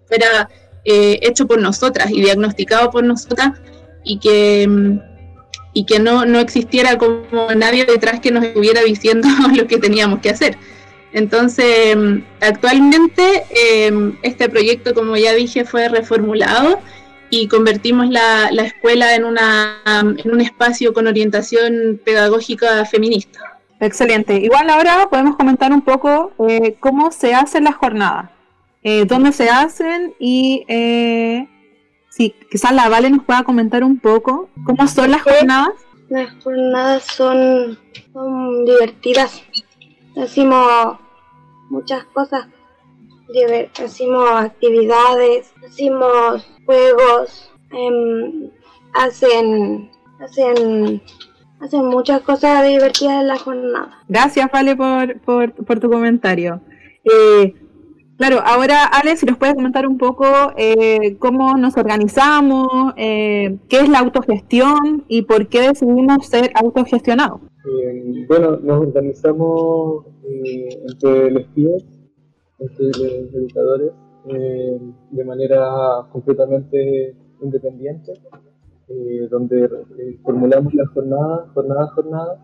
fuera 0.05 0.47
eh, 0.83 1.17
hecho 1.23 1.47
por 1.47 1.59
nosotras 1.59 2.11
y 2.11 2.21
diagnosticado 2.21 2.91
por 2.91 3.03
nosotras 3.03 3.59
y 4.03 4.19
que 4.19 4.67
mm, 4.67 4.99
y 5.73 5.85
que 5.85 5.99
no, 5.99 6.25
no 6.25 6.39
existiera 6.39 6.97
como 6.97 7.25
nadie 7.55 7.85
detrás 7.85 8.21
que 8.21 8.31
nos 8.31 8.45
estuviera 8.45 8.81
diciendo 8.81 9.27
lo 9.55 9.67
que 9.67 9.77
teníamos 9.77 10.19
que 10.21 10.29
hacer. 10.29 10.57
Entonces, 11.15 11.97
actualmente 12.41 13.23
em, 13.49 14.17
este 14.21 14.49
proyecto, 14.49 14.93
como 14.93 15.15
ya 15.17 15.33
dije, 15.33 15.65
fue 15.65 15.89
reformulado 15.89 16.79
y 17.29 17.47
convertimos 17.47 18.09
la, 18.09 18.51
la 18.51 18.63
escuela 18.63 19.15
en, 19.15 19.25
una, 19.25 19.81
en 19.85 20.31
un 20.31 20.41
espacio 20.41 20.93
con 20.93 21.07
orientación 21.07 21.99
pedagógica 22.03 22.85
feminista. 22.85 23.59
Excelente. 23.79 24.35
Igual 24.35 24.69
ahora 24.69 25.07
podemos 25.09 25.35
comentar 25.35 25.71
un 25.71 25.81
poco 25.81 26.33
eh, 26.47 26.75
cómo 26.79 27.11
se 27.11 27.33
hacen 27.33 27.63
las 27.63 27.75
jornadas, 27.75 28.29
eh, 28.83 29.05
dónde 29.05 29.31
se 29.31 29.49
hacen 29.49 30.13
y 30.19 30.65
eh, 30.67 31.47
Sí, 32.15 32.33
quizás 32.49 32.71
la 32.71 32.87
Vale 32.87 33.09
nos 33.09 33.25
pueda 33.25 33.43
comentar 33.43 33.83
un 33.83 33.99
poco 33.99 34.47
cómo 34.63 34.87
son 34.87 35.11
las 35.11 35.21
jornadas. 35.21 35.73
Las 36.07 36.31
jornadas 36.41 37.03
son, 37.03 37.77
divertidas. 38.65 39.43
hacemos 40.15 40.97
muchas 41.69 42.03
cosas, 42.05 42.47
hacemos 43.83 44.29
actividades, 44.31 45.53
hacemos 45.65 46.47
juegos, 46.65 47.51
em, 47.71 48.49
hacen, 48.93 49.89
hacen, 50.19 51.01
hacen 51.59 51.85
muchas 51.85 52.21
cosas 52.21 52.67
divertidas 52.67 53.21
en 53.21 53.27
la 53.27 53.37
jornada. 53.37 53.99
Gracias, 54.07 54.49
Vale, 54.51 54.75
por, 54.75 55.19
por, 55.21 55.53
por 55.53 55.79
tu 55.79 55.89
comentario. 55.89 56.61
Eh, 57.03 57.53
claro, 58.17 58.39
ahora, 58.43 58.85
Ale, 58.85 59.15
si 59.15 59.25
nos 59.25 59.37
puedes 59.37 59.55
comentar 59.55 59.87
un 59.87 59.97
poco 59.97 60.25
eh, 60.57 61.17
cómo 61.19 61.57
nos 61.57 61.77
organizamos, 61.77 62.93
eh, 62.97 63.57
qué 63.69 63.79
es 63.79 63.89
la 63.89 63.99
autogestión 63.99 65.03
y 65.07 65.23
por 65.23 65.47
qué 65.47 65.61
decidimos 65.61 66.27
ser 66.27 66.51
autogestionados. 66.55 67.41
bueno, 68.27 68.57
nos 68.57 68.81
organizamos 68.81 70.05
entre 70.27 71.31
los 71.31 71.53
tíos, 71.53 71.83
entre 72.59 72.85
los 72.85 73.33
educadores, 73.33 73.91
de 74.25 75.25
manera 75.25 76.07
completamente 76.11 77.15
independiente, 77.41 78.13
donde 79.29 79.69
formulamos 80.23 80.73
la 80.73 80.85
jornada, 80.87 81.51
jornada 81.53 81.83
a 81.83 81.87
jornada, 81.87 82.41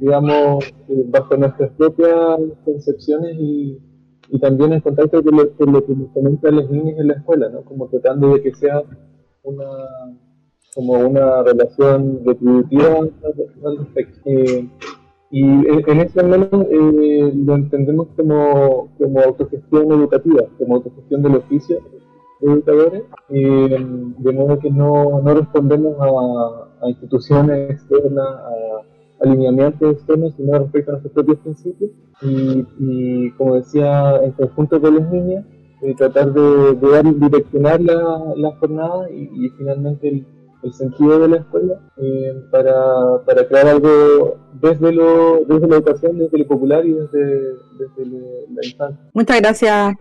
digamos, 0.00 0.64
eh, 0.88 1.04
bajo 1.06 1.36
nuestras 1.36 1.70
propias 1.72 2.38
concepciones 2.64 3.36
y, 3.38 3.78
también 4.40 4.72
en 4.72 4.80
contacto 4.80 5.22
con 5.22 5.36
lo, 5.36 5.52
con 5.56 5.72
lo 5.72 5.84
que 5.84 5.94
nos 5.94 6.10
comentan 6.10 6.56
los 6.56 6.70
niños 6.70 6.98
en 6.98 7.08
la 7.08 7.14
escuela, 7.14 7.50
¿no? 7.50 7.62
Como 7.64 7.88
tratando 7.88 8.32
de 8.34 8.42
que 8.42 8.54
sea 8.54 8.82
una 9.42 9.66
como 10.74 10.94
una 10.94 11.42
relación 11.42 12.22
retributiva 12.24 12.98
al 13.64 13.78
respecto. 13.78 14.20
Eh, 14.24 14.68
y 15.32 15.42
en 15.42 16.00
ese 16.00 16.22
menos 16.22 16.48
eh, 16.52 17.32
lo 17.34 17.54
entendemos 17.54 18.08
como, 18.16 18.90
como 18.98 19.20
autogestión 19.20 19.90
educativa, 19.90 20.42
como 20.58 20.76
autogestión 20.76 21.22
del 21.22 21.36
oficio 21.36 21.80
de 22.40 22.52
educadores, 22.52 23.04
de 23.30 24.32
modo 24.32 24.58
que 24.58 24.70
no, 24.70 25.22
no 25.22 25.34
respondemos 25.34 25.96
a, 26.00 26.84
a 26.84 26.90
instituciones 26.90 27.70
externas, 27.70 28.26
a 28.26 28.82
alineamientos 29.22 29.94
externos, 29.94 30.34
sino 30.36 30.58
respecto 30.58 30.90
a 30.90 30.92
nuestros 30.94 31.14
propios 31.14 31.38
principios. 31.38 31.90
Y, 32.20 33.30
como 33.32 33.54
decía, 33.54 34.22
en 34.22 34.32
conjunto 34.32 34.80
con 34.80 34.96
las 34.96 35.10
niñas, 35.10 35.44
eh, 35.80 35.94
tratar 35.96 36.32
de, 36.32 36.74
de, 36.74 37.12
direccionar 37.14 37.80
la, 37.80 38.34
la 38.36 38.52
jornada 38.56 39.10
y, 39.10 39.48
finalmente 39.56 40.08
el, 40.08 40.26
el, 40.62 40.72
sentido 40.72 41.18
de 41.18 41.28
la 41.28 41.36
escuela 41.38 41.74
eh, 41.96 42.32
para, 42.50 43.24
para, 43.26 43.46
crear 43.48 43.68
algo 43.68 44.36
desde, 44.54 44.92
lo, 44.92 45.44
desde 45.44 45.68
la 45.68 45.76
educación, 45.76 46.18
desde 46.18 46.38
lo 46.38 46.46
popular 46.46 46.84
y 46.84 46.92
desde, 46.92 47.54
desde 47.78 48.06
la 48.06 48.66
infancia. 48.66 49.10
Muchas 49.12 49.40
gracias, 49.40 49.94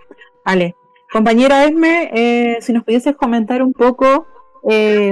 Ale. 0.45 0.75
Compañera 1.11 1.65
Esme, 1.65 2.09
eh, 2.13 2.57
si 2.61 2.71
nos 2.71 2.83
pudieses 2.83 3.15
comentar 3.15 3.61
un 3.61 3.73
poco 3.73 4.25
eh, 4.69 5.11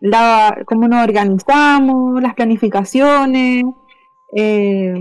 la, 0.00 0.62
cómo 0.66 0.88
nos 0.88 1.02
organizamos, 1.02 2.22
las 2.22 2.34
planificaciones, 2.34 3.64
eh, 4.36 4.94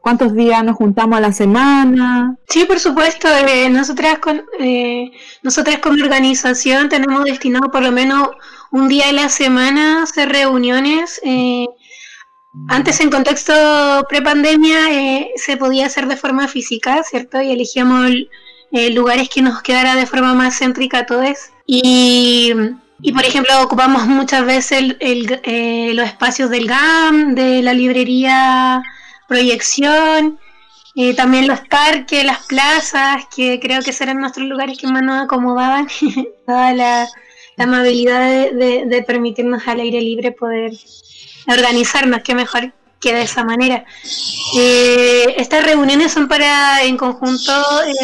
cuántos 0.00 0.34
días 0.34 0.64
nos 0.64 0.76
juntamos 0.76 1.18
a 1.18 1.20
la 1.20 1.32
semana. 1.32 2.36
Sí, 2.48 2.64
por 2.64 2.78
supuesto. 2.78 3.28
Eh, 3.28 3.68
nosotras, 3.70 4.18
con, 4.18 4.42
eh, 4.58 5.10
nosotras 5.42 5.78
como 5.78 6.02
organización 6.02 6.88
tenemos 6.88 7.24
destinado 7.24 7.70
por 7.70 7.82
lo 7.82 7.92
menos 7.92 8.30
un 8.70 8.88
día 8.88 9.08
a 9.08 9.12
la 9.12 9.28
semana 9.28 10.02
hacer 10.02 10.28
reuniones. 10.30 11.20
Eh, 11.24 11.66
antes 12.68 13.00
en 13.00 13.10
contexto 13.10 13.52
prepandemia 14.08 14.90
eh, 14.90 15.30
se 15.36 15.56
podía 15.56 15.86
hacer 15.86 16.06
de 16.06 16.16
forma 16.16 16.48
física, 16.48 17.02
¿cierto? 17.02 17.40
Y 17.40 17.52
elegíamos 17.52 18.10
lugares 18.92 19.28
que 19.28 19.42
nos 19.42 19.62
quedara 19.62 19.96
de 19.96 20.06
forma 20.06 20.32
más 20.34 20.58
céntrica 20.58 20.98
a 21.00 21.06
todos. 21.06 21.36
Y 21.66 22.54
y 23.02 23.12
por 23.12 23.24
ejemplo, 23.24 23.62
ocupamos 23.62 24.06
muchas 24.06 24.44
veces 24.44 24.96
eh, 25.00 25.92
los 25.94 26.06
espacios 26.06 26.50
del 26.50 26.66
GAM, 26.66 27.34
de 27.34 27.62
la 27.62 27.72
librería 27.72 28.82
Proyección, 29.26 30.38
eh, 30.96 31.14
también 31.14 31.46
los 31.46 31.60
parques, 31.60 32.24
las 32.24 32.46
plazas, 32.46 33.24
que 33.34 33.58
creo 33.60 33.80
que 33.82 33.92
serán 33.92 34.18
nuestros 34.18 34.46
lugares 34.46 34.76
que 34.76 34.88
más 34.88 35.02
nos 35.02 35.22
acomodaban, 35.22 35.86
toda 36.46 36.72
la, 36.74 37.08
amabilidad 37.64 38.50
de, 38.52 39.04
permitirnos 39.06 39.66
al 39.66 39.80
aire 39.80 40.00
libre 40.00 40.32
poder 40.32 40.72
organizarnos, 41.48 42.22
que 42.22 42.34
mejor 42.34 42.72
que 43.00 43.14
de 43.14 43.22
esa 43.22 43.44
manera. 43.44 43.84
Eh, 44.56 45.34
estas 45.38 45.64
reuniones 45.64 46.12
son 46.12 46.28
para 46.28 46.84
en 46.84 46.98
conjunto 46.98 47.52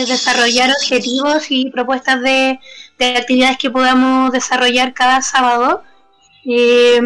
desarrollar 0.06 0.70
objetivos 0.70 1.50
y 1.50 1.70
propuestas 1.70 2.22
de 2.22 2.58
de 2.98 3.16
actividades 3.16 3.58
que 3.58 3.70
podamos 3.70 4.32
desarrollar 4.32 4.94
cada 4.94 5.20
sábado, 5.22 5.82
eh, 6.44 7.00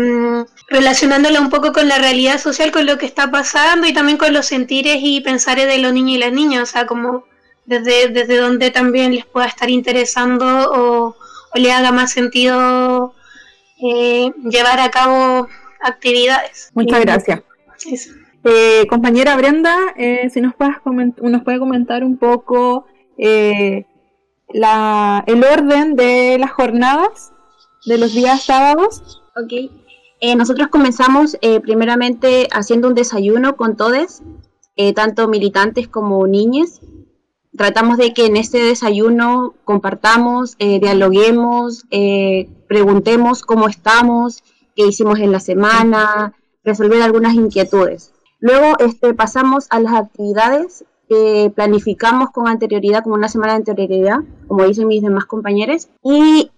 relacionándola 0.68 1.40
un 1.40 1.50
poco 1.50 1.72
con 1.72 1.88
la 1.88 1.98
realidad 1.98 2.40
social, 2.40 2.70
con 2.70 2.86
lo 2.86 2.98
que 2.98 3.06
está 3.06 3.30
pasando 3.30 3.86
y 3.86 3.92
también 3.92 4.18
con 4.18 4.32
los 4.32 4.46
sentires 4.46 4.98
y 5.00 5.20
pensares 5.20 5.66
de 5.66 5.78
los 5.78 5.92
niños 5.92 6.16
y 6.16 6.18
las 6.18 6.32
niñas, 6.32 6.62
o 6.62 6.66
sea, 6.66 6.86
como 6.86 7.24
desde, 7.64 8.08
desde 8.08 8.36
donde 8.36 8.70
también 8.70 9.14
les 9.14 9.24
pueda 9.24 9.46
estar 9.46 9.70
interesando 9.70 10.46
o, 10.72 11.16
le 11.54 11.72
haga 11.72 11.92
más 11.92 12.12
sentido 12.12 13.14
eh, 13.82 14.30
llevar 14.44 14.80
a 14.80 14.90
cabo 14.90 15.48
actividades. 15.82 16.70
Muchas 16.74 17.00
gracias. 17.00 17.42
Eh, 18.44 18.86
compañera 18.88 19.36
Brenda, 19.36 19.76
si 20.32 20.40
nos, 20.40 20.54
puedes 20.54 20.76
nos 21.20 21.42
puede 21.42 21.58
comentar 21.58 22.04
un 22.04 22.16
poco 22.16 22.86
la, 24.48 25.24
el 25.26 25.44
orden 25.44 25.96
de 25.96 26.38
las 26.38 26.50
jornadas 26.52 27.32
de 27.86 27.98
los 27.98 28.14
días 28.14 28.42
sábados. 28.42 29.22
Ok. 29.36 29.70
Eh, 30.20 30.36
nosotros 30.36 30.68
comenzamos 30.68 31.38
eh, 31.40 31.60
primeramente 31.60 32.46
haciendo 32.52 32.88
un 32.88 32.94
desayuno 32.94 33.56
con 33.56 33.76
todos, 33.76 34.22
eh, 34.76 34.92
tanto 34.92 35.28
militantes 35.28 35.88
como 35.88 36.26
niños. 36.26 36.80
Tratamos 37.60 37.98
de 37.98 38.14
que 38.14 38.24
en 38.24 38.38
este 38.38 38.56
desayuno 38.56 39.52
compartamos, 39.66 40.56
dialoguemos, 40.56 41.84
preguntemos 42.66 43.42
cómo 43.42 43.68
estamos, 43.68 44.42
qué 44.74 44.86
hicimos 44.86 45.18
en 45.18 45.30
la 45.30 45.40
semana, 45.40 46.32
resolver 46.64 47.02
algunas 47.02 47.34
inquietudes. 47.34 48.14
Luego 48.38 48.78
este, 48.78 49.12
pasamos 49.12 49.66
a 49.68 49.78
las 49.78 49.92
actividades 49.92 50.86
planificamos 51.54 52.30
con 52.30 52.48
anterioridad, 52.48 53.02
como 53.02 53.16
una 53.16 53.28
semana 53.28 53.52
de 53.52 53.58
anterioridad, 53.58 54.20
como 54.48 54.64
dicen 54.64 54.88
mis 54.88 55.02
demás 55.02 55.26
compañeros, 55.26 55.88
y 56.02 56.50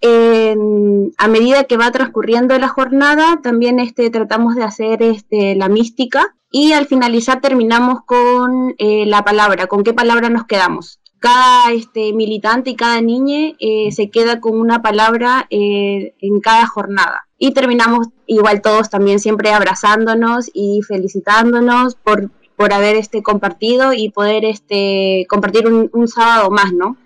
a 1.18 1.26
medida 1.28 1.64
que 1.64 1.78
va 1.78 1.90
transcurriendo 1.90 2.56
la 2.58 2.68
jornada, 2.68 3.40
también 3.42 3.80
este, 3.80 4.08
tratamos 4.10 4.54
de 4.54 4.62
hacer 4.62 5.02
este, 5.02 5.56
la 5.56 5.68
mística 5.68 6.36
y 6.52 6.72
al 6.72 6.86
finalizar 6.86 7.40
terminamos 7.40 8.04
con 8.06 8.74
eh, 8.78 9.04
la 9.06 9.24
palabra, 9.24 9.66
con 9.66 9.82
qué 9.82 9.92
palabra 9.92 10.28
nos 10.30 10.44
quedamos. 10.44 11.00
Cada 11.18 11.72
este, 11.72 12.12
militante 12.12 12.70
y 12.70 12.76
cada 12.76 13.00
niña 13.00 13.54
eh, 13.58 13.90
se 13.90 14.10
queda 14.10 14.40
con 14.40 14.60
una 14.60 14.82
palabra 14.82 15.46
eh, 15.50 16.14
en 16.20 16.40
cada 16.40 16.66
jornada. 16.66 17.26
Y 17.38 17.52
terminamos 17.52 18.08
igual 18.26 18.60
todos 18.60 18.90
también 18.90 19.18
siempre 19.18 19.50
abrazándonos 19.50 20.50
y 20.52 20.80
felicitándonos 20.86 21.96
por 21.96 22.30
por 22.62 22.72
haber 22.72 22.94
este, 22.94 23.24
compartido 23.24 23.92
y 23.92 24.10
poder 24.10 24.44
este, 24.44 25.26
compartir 25.28 25.66
un, 25.66 26.06
sábado 26.06 26.48
más, 26.50 26.72
¿no? 26.72 26.96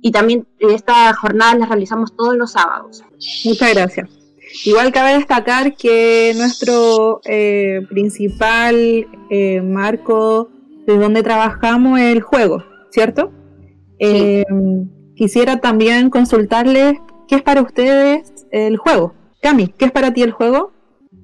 Y 0.00 0.12
también 0.12 0.46
esta 0.60 1.12
jornada 1.14 1.56
la 1.56 1.66
realizamos 1.66 2.14
todos 2.14 2.36
los 2.36 2.52
sábados. 2.52 3.02
Muchas 3.44 3.74
gracias. 3.74 4.21
Igual 4.64 4.92
cabe 4.92 5.14
destacar 5.14 5.76
que 5.76 6.32
nuestro 6.36 7.20
eh, 7.24 7.80
principal 7.88 9.06
eh, 9.30 9.60
marco 9.62 10.50
de 10.86 10.96
donde 10.96 11.22
trabajamos 11.22 12.00
es 12.00 12.14
el 12.16 12.22
juego, 12.22 12.64
¿cierto? 12.90 13.32
Eh, 13.98 14.44
quisiera 15.14 15.60
también 15.60 16.10
consultarles 16.10 16.98
qué 17.28 17.36
es 17.36 17.42
para 17.42 17.62
ustedes 17.62 18.46
el 18.50 18.76
juego. 18.76 19.14
Cami, 19.40 19.68
¿qué 19.68 19.86
es 19.86 19.92
para 19.92 20.12
ti 20.12 20.22
el 20.22 20.32
juego? 20.32 20.72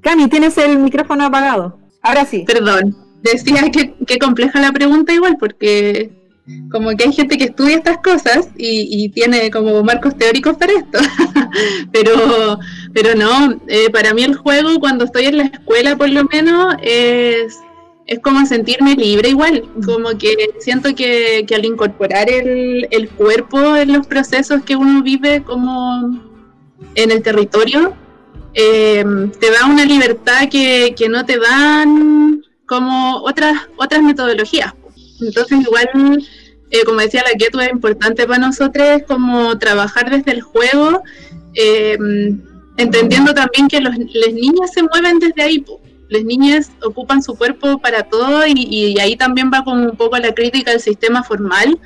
Cami, 0.02 0.28
tienes 0.28 0.56
el 0.58 0.78
micrófono 0.78 1.25
apagado. 1.25 1.78
Ahora 2.02 2.25
sí. 2.25 2.44
Perdón 2.47 3.08
decía 3.23 3.70
que, 3.70 3.94
que 4.06 4.18
compleja 4.18 4.61
la 4.61 4.73
pregunta 4.73 5.12
igual, 5.12 5.37
porque 5.38 6.11
como 6.70 6.90
que 6.97 7.04
hay 7.04 7.12
gente 7.12 7.37
que 7.37 7.44
estudia 7.44 7.76
estas 7.76 7.99
cosas 7.99 8.49
y, 8.56 9.11
tiene 9.11 9.50
como 9.50 9.82
marcos 9.82 10.16
teóricos 10.16 10.56
para 10.56 10.73
esto. 10.73 10.99
pero, 11.92 12.58
pero 13.00 13.14
no, 13.14 13.61
eh, 13.69 13.90
para 13.90 14.12
mí 14.12 14.25
el 14.25 14.35
juego 14.35 14.81
cuando 14.81 15.05
estoy 15.05 15.26
en 15.26 15.38
la 15.38 15.45
escuela 15.45 15.95
por 15.95 16.09
lo 16.09 16.25
menos 16.25 16.75
es, 16.83 17.57
es 18.07 18.19
como 18.19 18.45
sentirme 18.45 18.97
libre 18.97 19.28
igual, 19.28 19.69
como 19.87 20.19
que 20.19 20.35
siento 20.59 20.93
que, 20.97 21.47
al 21.55 21.64
incorporar 21.64 22.28
el, 22.28 22.88
el, 22.90 23.09
cuerpo 23.09 23.76
en 23.76 23.93
los 23.93 24.05
procesos 24.09 24.64
que 24.64 24.75
uno 24.75 25.05
vive 25.05 25.45
como 25.45 26.21
en 26.97 27.12
el 27.12 27.23
territorio, 27.23 27.95
eh, 28.55 29.05
te 29.38 29.50
da 29.52 29.67
una 29.67 29.85
libertad 29.85 30.49
que, 30.50 30.93
que 30.99 31.09
no 31.09 31.25
te 31.25 31.38
dan 31.38 32.43
como 32.67 33.19
otras, 33.19 33.69
otras 33.76 34.02
metodologías. 34.02 34.75
Entonces 35.21 35.61
igual, 35.61 36.26
eh, 36.71 36.85
como 36.85 36.99
decía 36.99 37.23
la 37.23 37.38
Ketu, 37.38 37.61
es 37.61 37.71
importante 37.71 38.26
para 38.26 38.40
nosotros 38.40 39.02
como 39.07 39.57
trabajar 39.57 40.11
desde 40.11 40.33
el 40.33 40.43
juego, 40.43 41.05
eh, 41.55 41.97
entendiendo 42.78 43.35
también 43.35 43.68
que 43.68 43.80
los, 43.80 43.94
las 43.97 44.32
niñas 44.32 44.73
se 44.73 44.82
mueven 44.82 45.18
desde 45.18 45.42
ahí. 45.42 45.64
Las 46.08 46.25
niñas 46.25 46.73
ocupan 46.82 47.23
su 47.23 47.37
cuerpo 47.37 47.78
para 47.78 48.04
todo 48.04 48.47
y, 48.47 48.54
y, 48.54 48.99
ahí 48.99 49.14
también 49.14 49.50
va 49.52 49.62
como 49.62 49.85
un 49.85 49.97
poco 49.97 50.16
la 50.16 50.32
crítica 50.32 50.70
del 50.70 50.80
sistema 50.80 51.23
formal, 51.23 51.78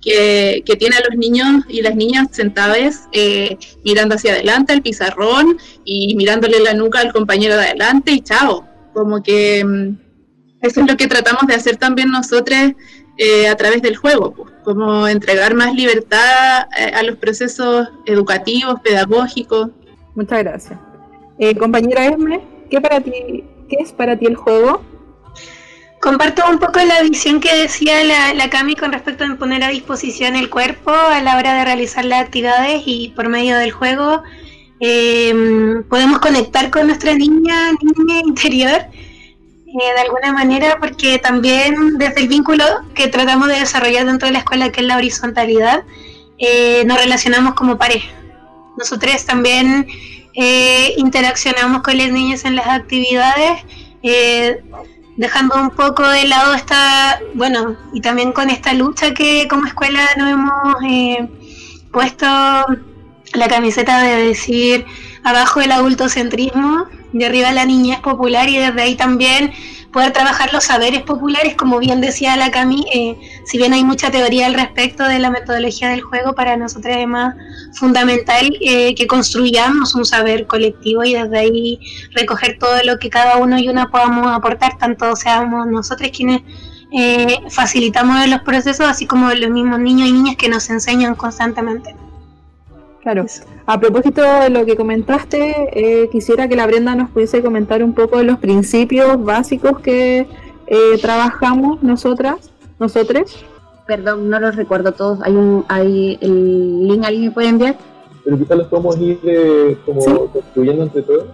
que, 0.00 0.64
que, 0.66 0.74
tiene 0.76 0.96
a 0.96 1.08
los 1.08 1.16
niños 1.16 1.64
y 1.68 1.82
las 1.82 1.94
niñas 1.94 2.28
sentadas 2.32 3.08
eh, 3.12 3.56
mirando 3.84 4.16
hacia 4.16 4.32
adelante 4.32 4.72
al 4.72 4.82
pizarrón 4.82 5.58
y 5.84 6.16
mirándole 6.16 6.58
la 6.60 6.74
nuca 6.74 7.00
al 7.00 7.12
compañero 7.12 7.56
de 7.56 7.66
adelante 7.66 8.12
y 8.12 8.20
chao. 8.20 8.66
Como 8.92 9.22
que 9.22 9.64
mm, 9.64 9.96
eso 10.62 10.80
es 10.80 10.86
lo 10.88 10.96
que 10.96 11.06
tratamos 11.06 11.46
de 11.46 11.54
hacer 11.54 11.76
también 11.76 12.10
nosotros 12.10 12.72
eh, 13.18 13.48
a 13.48 13.56
través 13.56 13.82
del 13.82 13.96
juego, 13.96 14.32
pues, 14.32 14.52
como 14.64 15.08
entregar 15.08 15.54
más 15.54 15.74
libertad 15.74 16.66
eh, 16.76 16.92
a 16.94 17.02
los 17.02 17.16
procesos 17.16 17.88
educativos, 18.04 18.80
pedagógicos. 18.82 19.70
Muchas 20.16 20.42
gracias. 20.42 20.78
Eh, 21.38 21.54
compañera 21.54 22.06
Esme, 22.06 22.40
¿qué, 22.70 22.80
para 22.80 23.00
ti, 23.00 23.44
¿qué 23.68 23.76
es 23.78 23.92
para 23.92 24.16
ti 24.16 24.26
el 24.26 24.34
juego? 24.34 24.82
Comparto 26.00 26.42
un 26.50 26.58
poco 26.58 26.80
la 26.80 27.02
visión 27.02 27.40
que 27.40 27.54
decía 27.54 28.02
la, 28.02 28.32
la, 28.32 28.48
Cami 28.48 28.76
con 28.76 28.92
respecto 28.92 29.24
a 29.24 29.36
poner 29.36 29.62
a 29.62 29.68
disposición 29.68 30.34
el 30.34 30.48
cuerpo 30.48 30.90
a 30.90 31.20
la 31.20 31.36
hora 31.36 31.54
de 31.54 31.64
realizar 31.64 32.04
las 32.04 32.22
actividades 32.22 32.82
y 32.86 33.12
por 33.14 33.28
medio 33.28 33.56
del 33.56 33.72
juego 33.72 34.22
eh, 34.80 35.34
podemos 35.88 36.18
conectar 36.18 36.70
con 36.70 36.86
nuestra 36.86 37.14
niña, 37.14 37.72
niña 37.82 38.20
interior 38.20 38.80
eh, 39.66 39.94
de 39.94 40.00
alguna 40.00 40.32
manera 40.32 40.76
porque 40.80 41.18
también 41.18 41.98
desde 41.98 42.22
el 42.22 42.28
vínculo 42.28 42.64
que 42.94 43.08
tratamos 43.08 43.48
de 43.48 43.58
desarrollar 43.58 44.06
dentro 44.06 44.28
de 44.28 44.32
la 44.32 44.40
escuela 44.40 44.70
que 44.70 44.80
es 44.80 44.86
la 44.86 44.96
horizontalidad 44.96 45.84
eh, 46.38 46.84
nos 46.84 46.98
relacionamos 46.98 47.54
como 47.54 47.78
pareja. 47.78 48.08
Nosotros 48.76 49.24
también 49.24 49.86
eh, 50.34 50.94
interaccionamos 50.96 51.82
con 51.82 51.96
las 51.96 52.10
niñas 52.10 52.44
en 52.44 52.56
las 52.56 52.66
actividades 52.66 53.64
dejando 55.16 55.56
un 55.56 55.70
poco 55.70 56.06
de 56.08 56.26
lado 56.26 56.54
esta, 56.54 57.20
bueno, 57.34 57.76
y 57.92 58.00
también 58.00 58.32
con 58.32 58.50
esta 58.50 58.74
lucha 58.74 59.14
que 59.14 59.48
como 59.48 59.66
escuela 59.66 60.00
nos 60.16 60.30
hemos 60.30 60.74
eh, 60.86 61.28
puesto 61.90 62.26
la 63.32 63.48
camiseta 63.48 64.02
de 64.02 64.16
decir 64.26 64.84
abajo 65.24 65.60
el 65.60 65.72
adultocentrismo, 65.72 66.86
de 67.12 67.26
arriba 67.26 67.50
la 67.52 67.64
niñez 67.64 68.00
popular 68.00 68.48
y 68.48 68.58
desde 68.58 68.82
ahí 68.82 68.94
también 68.94 69.52
poder 69.96 70.12
trabajar 70.12 70.52
los 70.52 70.64
saberes 70.64 71.00
populares, 71.04 71.54
como 71.54 71.78
bien 71.78 72.02
decía 72.02 72.36
la 72.36 72.50
Cami, 72.50 72.84
eh, 72.92 73.16
si 73.46 73.56
bien 73.56 73.72
hay 73.72 73.82
mucha 73.82 74.10
teoría 74.10 74.44
al 74.44 74.52
respecto 74.52 75.04
de 75.04 75.18
la 75.18 75.30
metodología 75.30 75.88
del 75.88 76.02
juego, 76.02 76.34
para 76.34 76.54
nosotros 76.58 76.94
es 76.94 77.08
más 77.08 77.34
fundamental 77.72 78.54
eh, 78.60 78.94
que 78.94 79.06
construyamos 79.06 79.94
un 79.94 80.04
saber 80.04 80.46
colectivo 80.46 81.02
y 81.02 81.14
desde 81.14 81.38
ahí 81.38 81.80
recoger 82.14 82.58
todo 82.58 82.76
lo 82.84 82.98
que 82.98 83.08
cada 83.08 83.38
uno 83.38 83.58
y 83.58 83.70
una 83.70 83.90
podamos 83.90 84.26
aportar, 84.26 84.76
tanto 84.76 85.16
seamos 85.16 85.66
nosotros 85.66 86.10
quienes 86.14 86.42
eh, 86.92 87.38
facilitamos 87.48 88.28
los 88.28 88.42
procesos, 88.42 88.86
así 88.86 89.06
como 89.06 89.32
los 89.32 89.50
mismos 89.50 89.78
niños 89.78 90.10
y 90.10 90.12
niñas 90.12 90.36
que 90.36 90.50
nos 90.50 90.68
enseñan 90.68 91.14
constantemente. 91.14 91.96
Claro. 93.06 93.24
A 93.66 93.78
propósito 93.78 94.20
de 94.20 94.50
lo 94.50 94.66
que 94.66 94.74
comentaste, 94.74 95.68
eh, 95.70 96.08
quisiera 96.10 96.48
que 96.48 96.56
la 96.56 96.66
Brenda 96.66 96.96
nos 96.96 97.08
pudiese 97.10 97.40
comentar 97.40 97.84
un 97.84 97.92
poco 97.92 98.18
de 98.18 98.24
los 98.24 98.40
principios 98.40 99.22
básicos 99.22 99.78
que 99.78 100.26
eh, 100.66 100.98
trabajamos 101.00 101.84
nosotras, 101.84 102.50
nosotros. 102.80 103.46
Perdón, 103.86 104.28
no 104.28 104.40
los 104.40 104.56
recuerdo 104.56 104.90
todos. 104.90 105.20
Hay 105.22 105.34
un, 105.36 105.64
hay 105.68 106.18
el 106.20 106.88
link, 106.88 107.04
¿alguien 107.04 107.26
me 107.26 107.30
puede 107.30 107.46
enviar? 107.50 107.76
Pero 108.24 108.38
quizás 108.38 108.58
los 108.58 108.66
podemos 108.66 108.98
ir 108.98 109.20
eh, 109.22 109.78
como 109.86 110.00
¿Sí? 110.00 110.10
construyendo 110.32 110.82
entre 110.82 111.02
todos. 111.02 111.26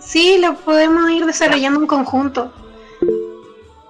Sí, 0.00 0.36
lo 0.38 0.54
podemos 0.54 1.10
ir 1.10 1.24
desarrollando 1.24 1.80
en 1.80 1.86
conjunto. 1.86 2.52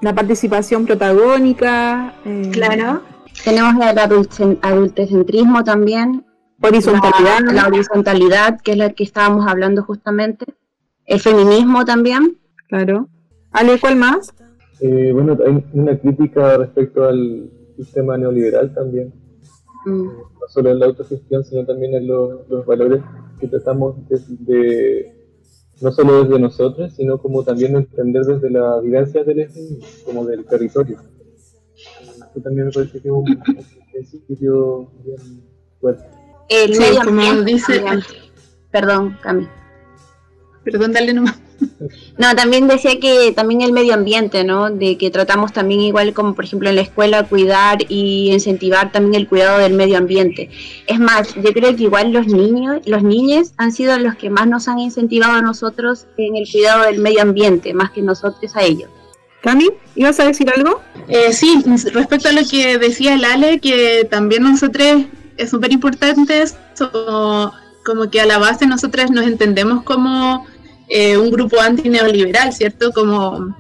La 0.01 0.14
participación 0.14 0.87
protagónica. 0.87 2.14
claro. 2.53 3.01
Tenemos 3.45 3.75
el 3.85 4.59
adultecentrismo 4.62 5.62
también, 5.62 6.25
Horizontalidad. 6.61 7.40
La, 7.44 7.53
la, 7.53 7.66
horizontalidad, 7.68 8.61
que 8.61 8.73
es 8.73 8.79
la 8.79 8.90
que 8.92 9.05
estábamos 9.05 9.47
hablando 9.47 9.83
justamente. 9.83 10.47
El 11.07 11.21
feminismo 11.21 11.85
también. 11.85 12.38
Claro. 12.68 13.09
Ale, 13.53 13.79
¿cuál 13.81 13.97
más? 13.97 14.35
Eh, 14.81 15.11
bueno, 15.12 15.37
hay 15.44 15.64
una 15.73 15.99
crítica 15.99 16.57
respecto 16.59 17.05
al 17.05 17.51
sistema 17.77 18.16
neoliberal 18.16 18.75
también. 18.75 19.12
Mm. 19.87 20.07
No 20.07 20.49
solo 20.49 20.71
en 20.71 20.81
la 20.81 20.87
autogestión, 20.87 21.44
sino 21.44 21.64
también 21.64 21.94
en 21.94 22.07
lo, 22.07 22.44
los 22.49 22.66
valores 22.66 23.03
que 23.40 23.49
tratamos 23.49 23.97
de, 24.09 24.21
de, 24.40 25.12
no 25.81 25.92
solo 25.92 26.25
desde 26.25 26.40
nosotros, 26.40 26.92
sino 26.94 27.18
como 27.18 27.44
también 27.44 27.77
entender 27.77 28.25
desde 28.25 28.51
la 28.51 28.81
vivencia 28.81 29.25
del 29.25 29.40
eje, 29.40 29.79
como 30.05 30.25
del 30.27 30.44
territorio. 30.44 30.99
Eso 31.75 32.40
también 32.42 32.66
me 32.66 32.73
parece 32.73 33.01
que 33.01 33.09
es 33.09 33.14
un, 33.14 33.29
un 33.29 33.92
principio 33.92 34.90
bien 35.05 35.44
fuerte. 35.81 36.17
El 36.49 36.75
sí, 36.75 36.81
medio 36.81 37.03
ambiente. 37.03 37.53
Dice, 37.53 37.83
Perdón, 38.71 39.19
Cami. 39.23 39.49
Perdón, 40.65 40.93
dale 40.93 41.13
nomás. 41.13 41.39
No, 42.19 42.35
también 42.37 42.69
decía 42.69 43.01
que 43.01 43.33
también 43.33 43.63
el 43.63 43.73
medio 43.73 43.95
ambiente, 43.95 44.45
¿no? 44.45 44.71
De 44.71 44.97
que 44.97 45.11
tratamos 45.11 45.53
también 45.53 45.81
igual 45.81 46.13
como 46.13 46.35
por 46.35 46.45
ejemplo 46.45 46.69
en 46.69 46.77
la 46.77 46.83
escuela 46.83 47.25
cuidar 47.25 47.79
y 47.89 48.33
incentivar 48.33 48.93
también 48.93 49.15
el 49.15 49.29
cuidado 49.29 49.59
del 49.59 49.75
medio 49.75 49.99
ambiente. 49.99 50.51
Es 50.87 50.99
más, 51.01 51.35
yo 51.35 51.53
creo 51.53 51.75
que 51.75 51.85
igual 51.85 52.13
los 52.13 52.27
niños, 52.27 52.81
los 52.87 53.03
niños 53.03 53.53
han 53.57 53.73
sido 53.73 53.99
los 53.99 54.17
que 54.17 54.31
más 54.31 54.47
nos 54.47 54.69
han 54.69 54.79
incentivado 54.79 55.33
a 55.33 55.43
nosotros 55.43 56.07
en 56.17 56.37
el 56.37 56.49
cuidado 56.51 56.85
del 56.85 56.99
medio 56.99 57.23
ambiente, 57.23 57.75
más 57.75 57.91
que 57.91 58.03
nosotros 58.03 58.55
a 58.55 58.63
ellos. 58.63 58.91
Cami, 59.41 59.69
¿ibas 59.95 60.19
a 60.19 60.25
decir 60.25 60.51
algo? 60.51 60.81
Eh, 61.09 61.33
sí, 61.33 61.63
respecto 61.93 62.29
a 62.29 62.33
lo 62.33 62.43
que 62.49 62.79
decía 62.79 63.15
el 63.15 63.25
Ale, 63.25 63.61
que 63.61 64.07
también 64.11 64.43
nosotros 64.43 65.05
es 65.38 65.51
súper 65.51 65.72
importante 65.72 66.42
eso, 66.42 67.53
como 67.85 68.11
que 68.11 68.20
a 68.20 68.27
la 68.27 68.38
base 68.38 68.66
nosotras 68.66 69.11
nos 69.11 69.24
entendemos 69.24 69.83
como 69.85 70.46
eh, 70.88 71.16
un 71.16 71.31
grupo 71.31 71.61
antineoliberal, 71.61 72.53
¿cierto? 72.53 72.92
Como, 72.92 73.57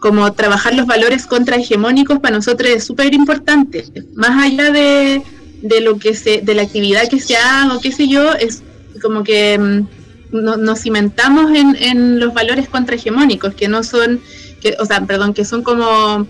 como 0.00 0.32
trabajar 0.32 0.74
los 0.74 0.86
valores 0.86 1.26
contrahegemónicos 1.26 2.18
para 2.18 2.36
nosotros 2.36 2.70
es 2.70 2.84
súper 2.84 3.14
importante. 3.14 3.84
Más 4.14 4.44
allá 4.44 4.70
de, 4.70 5.22
de, 5.62 5.80
lo 5.80 5.98
que 5.98 6.14
se, 6.14 6.42
de 6.42 6.54
la 6.54 6.62
actividad 6.62 7.08
que 7.08 7.20
se 7.20 7.36
haga 7.36 7.74
o 7.74 7.80
qué 7.80 7.92
sé 7.92 8.08
yo, 8.08 8.34
es 8.34 8.62
como 9.00 9.22
que 9.22 9.58
mm, 9.58 10.42
no, 10.42 10.56
nos 10.56 10.80
cimentamos 10.80 11.52
en, 11.52 11.76
en 11.76 12.20
los 12.20 12.34
valores 12.34 12.68
contrahegemónicos, 12.68 13.54
que 13.54 13.68
no 13.68 13.82
son, 13.82 14.20
que, 14.60 14.76
o 14.80 14.84
sea, 14.84 15.00
perdón, 15.06 15.32
que 15.32 15.44
son 15.44 15.62
como, 15.62 16.26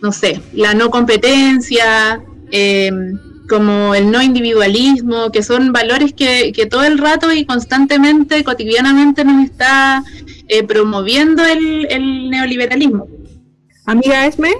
no 0.00 0.12
sé, 0.12 0.40
la 0.52 0.74
no 0.74 0.90
competencia, 0.90 2.22
eh, 2.50 2.90
como 3.48 3.94
el 3.94 4.10
no 4.10 4.22
individualismo, 4.22 5.32
que 5.32 5.42
son 5.42 5.72
valores 5.72 6.12
que, 6.12 6.52
que 6.52 6.66
todo 6.66 6.84
el 6.84 6.98
rato 6.98 7.32
y 7.32 7.46
constantemente, 7.46 8.44
cotidianamente 8.44 9.24
nos 9.24 9.44
está 9.44 10.04
eh, 10.48 10.62
promoviendo 10.62 11.44
el, 11.44 11.86
el, 11.90 12.30
neoliberalismo. 12.30 13.08
Amiga 13.86 14.26
Esme. 14.26 14.52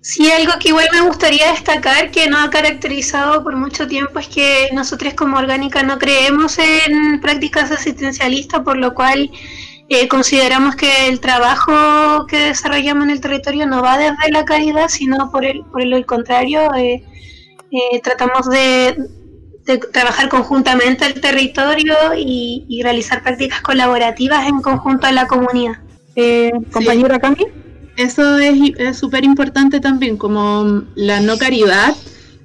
Sí, 0.00 0.30
algo 0.32 0.54
que 0.58 0.70
igual 0.70 0.88
me 0.92 1.02
gustaría 1.02 1.52
destacar 1.52 2.10
que 2.10 2.28
nos 2.28 2.44
ha 2.44 2.50
caracterizado 2.50 3.44
por 3.44 3.54
mucho 3.54 3.86
tiempo 3.86 4.18
es 4.18 4.26
que 4.26 4.68
nosotros 4.72 5.14
como 5.14 5.38
orgánica 5.38 5.84
no 5.84 5.98
creemos 5.98 6.58
en 6.58 7.20
prácticas 7.20 7.70
asistencialistas, 7.70 8.62
por 8.62 8.76
lo 8.76 8.94
cual 8.94 9.30
eh, 9.88 10.08
consideramos 10.08 10.74
que 10.74 11.08
el 11.08 11.20
trabajo 11.20 12.26
que 12.26 12.38
desarrollamos 12.38 13.04
en 13.04 13.10
el 13.10 13.20
territorio 13.20 13.66
no 13.66 13.82
va 13.82 13.98
desde 13.98 14.32
la 14.32 14.44
caridad, 14.44 14.88
sino 14.88 15.30
por 15.30 15.44
el, 15.44 15.64
por 15.66 15.82
el 15.82 16.06
contrario, 16.06 16.74
eh, 16.74 17.04
eh, 17.72 18.00
tratamos 18.02 18.48
de, 18.50 18.96
de, 19.64 19.78
trabajar 19.78 20.28
conjuntamente 20.28 21.06
el 21.06 21.20
territorio 21.20 21.94
y, 22.16 22.66
y, 22.68 22.82
realizar 22.82 23.22
prácticas 23.22 23.62
colaborativas 23.62 24.46
en 24.46 24.60
conjunto 24.60 25.06
a 25.06 25.12
la 25.12 25.26
comunidad. 25.26 25.78
Eh, 26.14 26.52
compañera 26.70 27.14
sí. 27.14 27.20
Cami. 27.22 27.46
Eso 27.96 28.38
es 28.38 28.98
súper 28.98 29.24
importante 29.24 29.80
también, 29.80 30.16
como 30.16 30.84
la 30.94 31.20
no 31.20 31.38
caridad, 31.38 31.94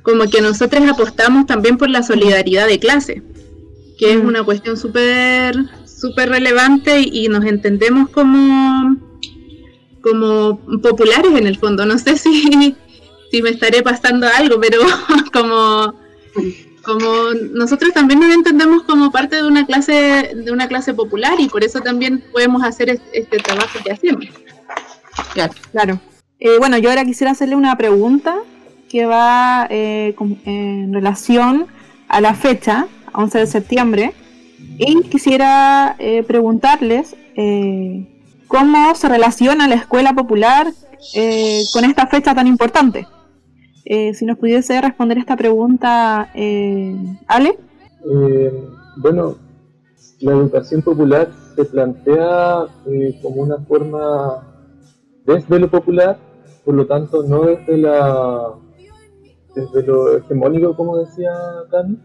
como 0.01 0.25
que 0.29 0.41
nosotros 0.41 0.89
apostamos 0.89 1.45
también 1.45 1.77
por 1.77 1.89
la 1.89 2.03
solidaridad 2.03 2.67
de 2.67 2.79
clase, 2.79 3.21
que 3.97 4.15
mm. 4.15 4.19
es 4.19 4.25
una 4.25 4.43
cuestión 4.43 4.77
súper 4.77 5.55
súper 5.85 6.29
relevante 6.29 7.01
y 7.01 7.27
nos 7.27 7.43
entendemos 7.45 8.09
como 8.09 8.97
como 10.01 10.59
populares 10.81 11.31
en 11.35 11.47
el 11.47 11.57
fondo. 11.57 11.85
No 11.85 11.97
sé 11.97 12.17
si 12.17 12.75
si 13.31 13.41
me 13.41 13.49
estaré 13.49 13.81
pasando 13.81 14.27
algo, 14.27 14.59
pero 14.59 14.79
como, 15.33 15.93
como 16.83 17.07
nosotros 17.53 17.93
también 17.93 18.19
nos 18.19 18.33
entendemos 18.33 18.83
como 18.83 19.11
parte 19.11 19.37
de 19.37 19.47
una 19.47 19.65
clase 19.65 20.31
de 20.35 20.51
una 20.51 20.67
clase 20.67 20.93
popular 20.93 21.39
y 21.39 21.49
por 21.49 21.63
eso 21.63 21.81
también 21.81 22.23
podemos 22.31 22.63
hacer 22.63 22.89
este, 22.89 23.19
este 23.19 23.37
trabajo 23.37 23.79
que 23.83 23.91
hacemos. 23.91 24.25
Claro. 25.71 25.99
Eh, 26.39 26.57
bueno, 26.59 26.77
yo 26.77 26.89
ahora 26.89 27.05
quisiera 27.05 27.31
hacerle 27.31 27.55
una 27.55 27.75
pregunta 27.77 28.37
que 28.89 29.05
va 29.05 29.67
eh, 29.69 30.15
en 30.45 30.93
relación 30.93 31.67
a 32.07 32.21
la 32.21 32.35
fecha, 32.35 32.87
11 33.13 33.39
de 33.39 33.47
septiembre, 33.47 34.13
y 34.77 35.01
quisiera 35.03 35.95
eh, 35.99 36.23
preguntarles 36.23 37.15
cómo 38.47 38.95
se 38.95 39.09
relaciona 39.09 39.67
la 39.67 39.75
escuela 39.75 40.13
popular 40.13 40.71
con 41.73 41.85
esta 41.85 42.07
fecha 42.07 42.33
tan 42.33 42.47
importante. 42.47 43.05
Si 44.13 44.25
nos 44.25 44.37
pudiese 44.37 44.79
responder 44.81 45.17
esta 45.17 45.35
pregunta, 45.35 46.29
Ale. 47.27 47.57
bueno, 48.97 49.35
la 50.21 50.31
educación 50.31 50.81
popular 50.81 51.29
se 51.55 51.65
plantea 51.65 52.67
como 53.21 53.43
una 53.43 53.57
forma 53.59 54.43
desde 55.25 55.59
lo 55.59 55.69
popular, 55.69 56.17
por 56.65 56.75
lo 56.75 56.85
tanto 56.87 57.23
no 57.23 57.43
desde 57.43 57.77
la 57.77 58.53
desde 59.57 59.83
lo 59.87 60.17
hegemónico, 60.17 60.75
como 60.75 60.97
decía 60.97 61.31
Tami, 61.71 61.97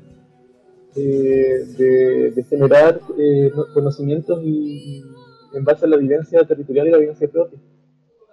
eh, 0.97 2.33
de, 2.35 2.45
generar 2.49 3.01
eh, 3.19 3.51
conocimientos 3.75 4.41
en 4.43 5.65
base 5.65 5.85
a 5.85 5.89
la 5.89 5.97
evidencia 5.97 6.45
territorial 6.45 6.89
y 6.89 6.91
la 6.91 6.97
evidencia 6.97 7.29
propia. 7.31 7.59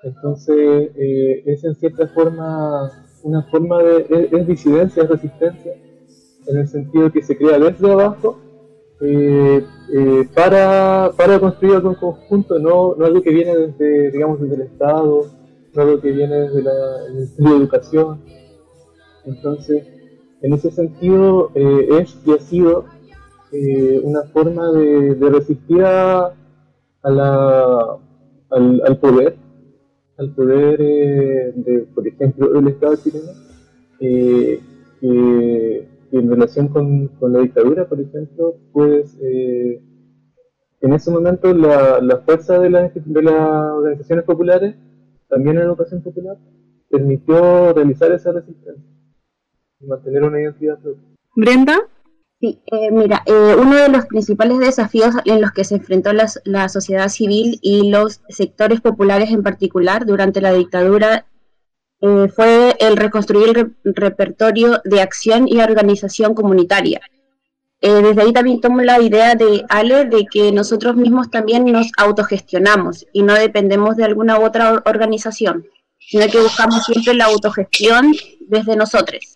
Entonces, 0.04 0.92
eh, 0.96 1.44
es 1.46 1.64
en 1.66 1.76
cierta 1.76 2.08
forma 2.08 2.90
una 3.24 3.44
forma 3.44 3.82
de, 3.84 4.30
es, 4.32 4.48
disidencia, 4.48 5.04
es 5.04 5.10
resistencia, 5.10 5.74
en 6.48 6.58
el 6.58 6.68
sentido 6.68 7.12
que 7.12 7.22
se 7.22 7.38
crea 7.38 7.60
desde 7.60 7.92
abajo 7.92 8.40
para, 10.34 11.12
para 11.16 11.40
construir 11.40 11.76
algo 11.76 11.90
en 11.90 11.96
conjunto, 11.96 12.60
no, 12.60 12.96
no 12.96 13.06
algo 13.06 13.22
que 13.22 13.32
viene 13.32 13.56
desde, 13.56 14.12
digamos, 14.12 14.42
desde 14.42 14.56
el 14.56 14.62
Estado, 14.62 15.26
no 15.74 15.82
algo 15.82 16.02
que 16.02 16.12
viene 16.12 16.36
desde 16.36 16.64
la, 16.64 17.06
el 17.08 17.14
Ministerio 17.14 17.52
de 17.52 17.58
Educación, 17.58 18.20
entonces, 19.26 19.86
en 20.42 20.54
ese 20.54 20.72
sentido, 20.72 21.52
eh, 21.54 21.88
es 22.02 22.18
y 22.26 22.32
ha 22.32 22.40
sido 22.40 22.86
eh, 23.52 24.02
una 24.04 24.24
forma 24.24 24.72
de, 24.72 25.16
resistir 25.30 25.84
a, 25.84 26.34
la, 27.04 27.98
al, 28.50 28.98
poder, 29.00 29.38
al 30.20 30.36
poder 30.36 30.80
eh, 30.82 31.54
de, 31.56 31.80
por 31.96 32.08
ejemplo, 32.08 32.60
el 32.60 32.68
Estado 32.68 32.96
chileno, 32.98 33.32
que 34.00 34.62
en 36.12 36.30
relación 36.30 36.68
con, 36.68 37.10
la 37.22 37.40
dictadura, 37.40 37.88
por 37.88 38.00
ejemplo, 38.00 38.56
pues 38.72 39.18
en 39.22 40.94
ese 40.94 41.12
momento 41.12 41.54
la, 41.54 42.00
la 42.02 42.18
fuerza 42.20 42.60
de, 42.60 42.70
de 42.70 43.22
las 43.22 43.72
organizaciones 43.74 44.26
populares, 44.26 44.76
también 45.28 45.58
la 45.58 45.64
educación 45.64 46.02
popular, 46.02 46.38
permitió 46.90 47.74
realizar 47.74 48.12
esa 48.12 48.32
resistencia 48.32 48.90
mantener 49.82 50.24
una 50.24 50.42
identidad 50.42 50.80
propia. 50.80 51.04
Brenda. 51.36 51.78
Sí, 52.42 52.62
eh, 52.68 52.90
mira, 52.92 53.22
eh, 53.26 53.56
uno 53.58 53.76
de 53.76 53.90
los 53.90 54.06
principales 54.06 54.60
desafíos 54.60 55.14
en 55.26 55.42
los 55.42 55.52
que 55.52 55.66
se 55.66 55.76
enfrentó 55.76 56.14
la 56.14 56.70
sociedad 56.70 57.10
civil 57.10 57.60
y 57.62 57.90
los 57.90 58.22
sectores 58.30 58.80
populares 58.80 59.32
en 59.32 59.44
particular 59.44 60.06
durante 60.06 60.40
la 60.40 60.54
dictadura 60.54 61.26
eh, 62.00 62.30
fue 62.34 62.78
el 62.80 62.96
reconstruir 62.96 63.76
el 63.84 63.96
repertorio 63.96 64.82
de 64.86 65.02
acción 65.02 65.50
y 65.50 65.60
organización 65.60 66.34
comunitaria. 66.34 67.02
desde 67.82 68.22
ahí 68.22 68.32
también 68.32 68.62
tomo 68.62 68.82
la 68.82 69.02
idea 69.02 69.36
de 69.36 69.66
Ale 69.68 70.06
de 70.06 70.26
que 70.26 70.54
nosotros 70.54 70.96
mismos 70.96 71.30
también 71.30 71.66
nos 71.66 71.92
autogestionamos 71.98 73.06
y 73.12 73.24
no 73.24 73.34
dependemos 73.34 73.98
de 73.98 74.06
alguna 74.06 74.40
u 74.40 74.46
otra 74.46 74.82
organización, 74.86 75.66
sino 76.00 76.26
que 76.28 76.40
buscamos 76.40 76.86
siempre 76.86 77.16
la 77.16 77.26
autogestión 77.26 78.14
desde 78.48 78.78
nosotros. 78.78 79.36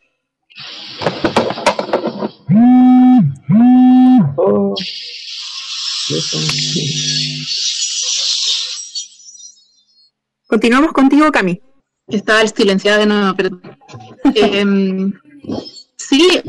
Continuamos 10.47 10.93
contigo, 10.93 11.31
Cami. 11.31 11.61
Estaba 12.07 12.45
silenciada 12.47 12.99
de 12.99 13.05
nuevo, 13.05 13.35
pero... 13.35 13.59
Em, 14.35 15.13
sí, 15.97 16.41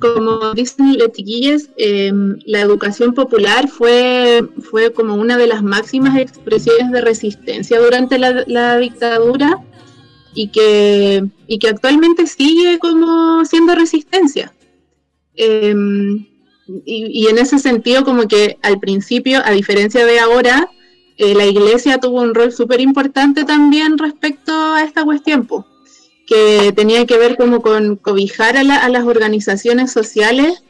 como 0.00 0.54
dicen 0.54 0.96
las 0.98 1.12
chiquillas, 1.12 1.70
em, 1.76 2.38
la 2.46 2.60
educación 2.60 3.14
popular 3.14 3.68
fue, 3.68 4.42
fue 4.70 4.92
como 4.92 5.14
una 5.14 5.36
de 5.36 5.46
las 5.46 5.62
máximas 5.62 6.18
expresiones 6.18 6.90
de 6.90 7.00
resistencia 7.00 7.80
durante 7.80 8.18
la 8.18 8.78
dictadura 8.78 9.62
y 10.34 10.48
que, 10.48 11.24
y 11.46 11.58
que 11.58 11.68
actualmente 11.68 12.26
sigue 12.26 12.78
como 12.78 13.44
siendo 13.44 13.74
resistencia. 13.74 14.52
Em, 15.36 16.26
y, 16.84 17.26
en 17.28 17.38
ese 17.38 17.58
sentido, 17.58 18.04
como 18.04 18.28
que 18.28 18.58
al 18.62 18.78
principio, 18.78 19.40
a 19.44 19.50
diferencia 19.50 20.06
de 20.06 20.20
ahora, 20.20 20.70
eh, 21.16 21.34
la 21.34 21.46
iglesia 21.46 21.98
tuvo 21.98 22.20
un 22.22 22.34
rol 22.34 22.52
súper 22.52 22.80
importante 22.80 23.44
también 23.44 23.98
respecto 23.98 24.52
a 24.52 24.82
esta 24.82 25.04
cuestión, 25.04 25.48
que 26.26 26.72
tenía 26.74 27.04
que 27.06 27.18
ver 27.18 27.36
como 27.36 27.62
con 27.62 27.96
cobijar 27.96 28.56
a, 28.56 28.62
las 28.64 29.04
organizaciones 29.04 29.92
sociales 29.92 30.62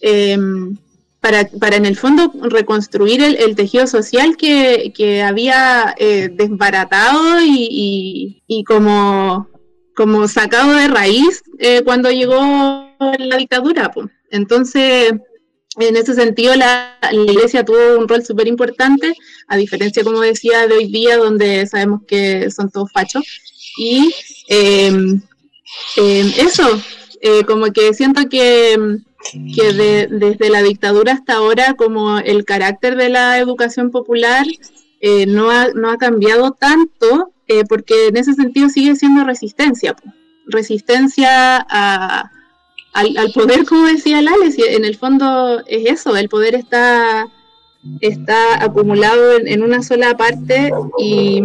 em, 0.00 0.76
para, 1.20 1.76
en 1.76 1.86
el 1.86 1.96
fondo 1.96 2.32
reconstruir 2.42 3.22
el, 3.22 3.56
tejido 3.56 3.86
social 3.86 4.36
que, 4.36 5.22
había 5.22 5.94
eh, 5.98 6.28
desbaratado 6.32 7.40
y, 7.42 8.64
como, 8.66 9.48
como 9.94 10.28
sacado 10.28 10.72
de 10.74 10.88
raíz 10.88 11.42
eh, 11.58 11.82
cuando 11.84 12.10
llegó 12.10 12.85
la 12.98 13.36
dictadura. 13.36 13.90
Entonces, 14.30 15.12
en 15.78 15.96
ese 15.96 16.14
sentido, 16.14 16.54
la, 16.56 16.98
iglesia 17.12 17.64
tuvo 17.64 17.98
un 17.98 18.08
rol 18.08 18.24
súper 18.24 18.48
importante, 18.48 19.14
a 19.48 19.56
diferencia, 19.56 20.04
como 20.04 20.20
decía, 20.20 20.66
de 20.66 20.74
hoy 20.74 20.86
día, 20.86 21.16
donde 21.16 21.66
sabemos 21.66 22.02
que 22.06 22.50
son 22.50 22.70
todos 22.70 22.90
fachos. 22.92 23.24
Y 23.78 24.14
em, 24.48 25.20
em, 25.96 26.32
eso, 26.38 26.80
eh, 27.20 27.44
como 27.44 27.72
que 27.72 27.92
siento 27.92 28.28
que 28.28 29.00
que 29.54 30.06
desde 30.08 30.50
la 30.50 30.62
dictadura 30.62 31.12
hasta 31.12 31.34
ahora, 31.34 31.74
como 31.74 32.18
el 32.18 32.44
carácter 32.44 32.96
de 32.96 33.08
la 33.08 33.38
educación 33.38 33.90
popular 33.90 34.46
eh, 35.00 35.26
no, 35.26 35.50
ha, 35.50 35.68
no, 35.74 35.90
ha, 35.90 35.98
cambiado 35.98 36.52
tanto, 36.52 37.32
eh, 37.48 37.64
porque 37.68 38.08
en 38.08 38.16
ese 38.16 38.34
sentido 38.34 38.68
sigue 38.68 38.96
siendo 38.96 39.24
resistencia, 39.24 39.96
resistencia 40.46 41.64
a, 41.68 42.30
al, 42.96 43.32
poder, 43.32 43.64
como 43.64 43.86
decía 43.86 44.22
Lales, 44.22 44.56
en 44.58 44.84
el 44.84 44.96
fondo 44.96 45.62
es 45.66 45.86
eso, 45.90 46.16
el 46.16 46.28
poder 46.28 46.54
está, 46.54 47.28
está 48.00 48.62
acumulado 48.62 49.38
en, 49.38 49.62
una 49.62 49.82
sola 49.82 50.16
parte 50.16 50.70
y, 50.98 51.42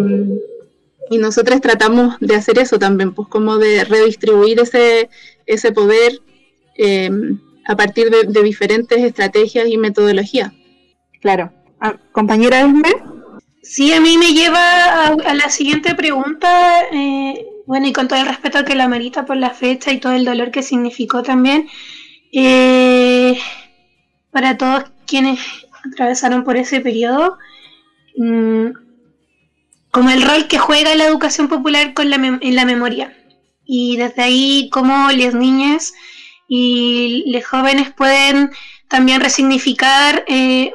y 1.09 1.17
nosotros 1.17 1.61
tratamos 1.61 2.15
de 2.19 2.35
hacer 2.35 2.59
eso 2.59 2.79
también, 2.79 3.13
pues 3.13 3.27
como 3.27 3.57
de 3.57 3.83
redistribuir 3.83 4.59
ese, 4.59 5.09
ese 5.45 5.71
poder. 5.71 6.21
Eh, 6.77 7.09
a 7.65 7.75
partir 7.75 8.09
de, 8.09 8.43
diferentes 8.43 8.99
estrategias 8.99 9.67
y 9.67 9.77
metodologías. 9.77 10.51
Claro. 11.21 11.51
Ah, 11.79 11.95
compañera 12.11 12.61
Esme. 12.61 12.91
Sí, 13.61 13.93
a 13.93 14.01
mí 14.01 14.17
me 14.17 14.33
lleva 14.33 15.07
a, 15.07 15.33
la 15.33 15.49
siguiente 15.49 15.93
pregunta, 15.95 16.81
eh, 16.91 17.45
bueno, 17.71 17.88
y 17.88 17.93
con 17.93 18.10
todo 18.10 18.19
el 18.19 18.27
respeto 18.27 18.65
que 18.65 18.75
la 18.75 18.89
merita 18.89 19.25
por 19.25 19.38
la 19.38 19.51
fecha 19.51 19.93
y 19.93 19.99
todo 20.01 20.12
el 20.12 20.25
dolor 20.25 20.51
que 20.51 20.62
significó 20.62 21.23
también, 21.23 21.69
eh, 22.34 23.39
para 24.29 24.57
todos 24.57 24.91
quienes 25.07 25.39
atravesaron 25.89 26.43
por 26.43 26.57
ese 26.57 26.81
periodo, 26.81 27.38
mm, 28.17 28.71
como 29.89 30.10
el 30.10 30.21
rol 30.21 30.49
que 30.49 30.57
juega 30.57 30.93
la 30.95 31.05
educación 31.05 31.47
popular 31.47 31.93
en 31.95 32.55
la 32.57 32.65
memoria. 32.65 33.15
Y 33.63 33.95
desde 33.95 34.23
ahí, 34.23 34.69
como 34.69 35.10
las 35.10 35.34
niñas 35.34 35.93
y 36.49 37.23
los 37.31 37.45
jóvenes 37.45 37.93
pueden 37.93 38.51
también 38.89 39.21
resignificar 39.21 40.25
eh, 40.27 40.73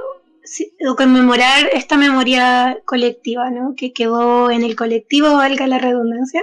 o 0.89 0.97
conmemorar 0.97 1.69
esta 1.75 1.99
memoria 1.99 2.79
colectiva, 2.87 3.51
¿no? 3.51 3.75
que 3.77 3.93
quedó 3.93 4.51
en 4.51 4.63
el 4.63 4.77
colectivo, 4.77 5.35
valga 5.35 5.67
la 5.67 5.79
redundancia. 5.79 6.43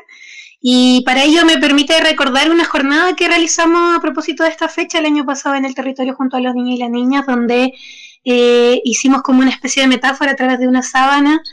Y 0.65 1.01
para 1.05 1.25
ello 1.25 1.43
me 1.45 1.57
permite 1.57 1.99
recordar 1.99 2.49
una 2.49 2.63
jornada 2.63 3.17
que 3.17 3.27
realizamos 3.27 3.97
a 3.97 3.99
propósito 3.99 4.43
de 4.43 4.49
esta 4.49 4.69
fecha 4.69 4.99
el 4.99 5.05
año 5.05 5.25
pasado 5.25 5.55
en 5.55 5.65
el 5.65 5.75
territorio 5.75 6.15
junto 6.15 6.37
a 6.37 6.39
los 6.39 6.55
niños 6.55 6.75
y 6.77 6.79
las 6.79 6.89
niñas, 6.89 7.25
donde 7.25 7.73
eh, 8.23 8.81
hicimos 8.85 9.23
como 9.23 9.41
una 9.41 9.49
especie 9.49 9.81
de 9.81 9.89
metáfora 9.89 10.31
a 10.31 10.35
través 10.37 10.59
de 10.59 10.69
una 10.69 10.81
sábana 10.81 11.43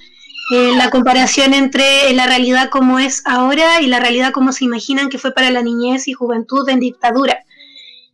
eh, 0.52 0.72
la 0.76 0.90
comparación 0.90 1.54
entre 1.54 2.12
la 2.12 2.26
realidad 2.26 2.70
como 2.70 2.98
es 2.98 3.22
ahora 3.24 3.80
y 3.80 3.86
la 3.86 4.00
realidad 4.00 4.32
como 4.32 4.52
se 4.52 4.64
imaginan 4.64 5.08
que 5.08 5.18
fue 5.18 5.32
para 5.32 5.50
la 5.50 5.62
niñez 5.62 6.08
y 6.08 6.12
juventud 6.12 6.68
en 6.68 6.80
dictadura. 6.80 7.38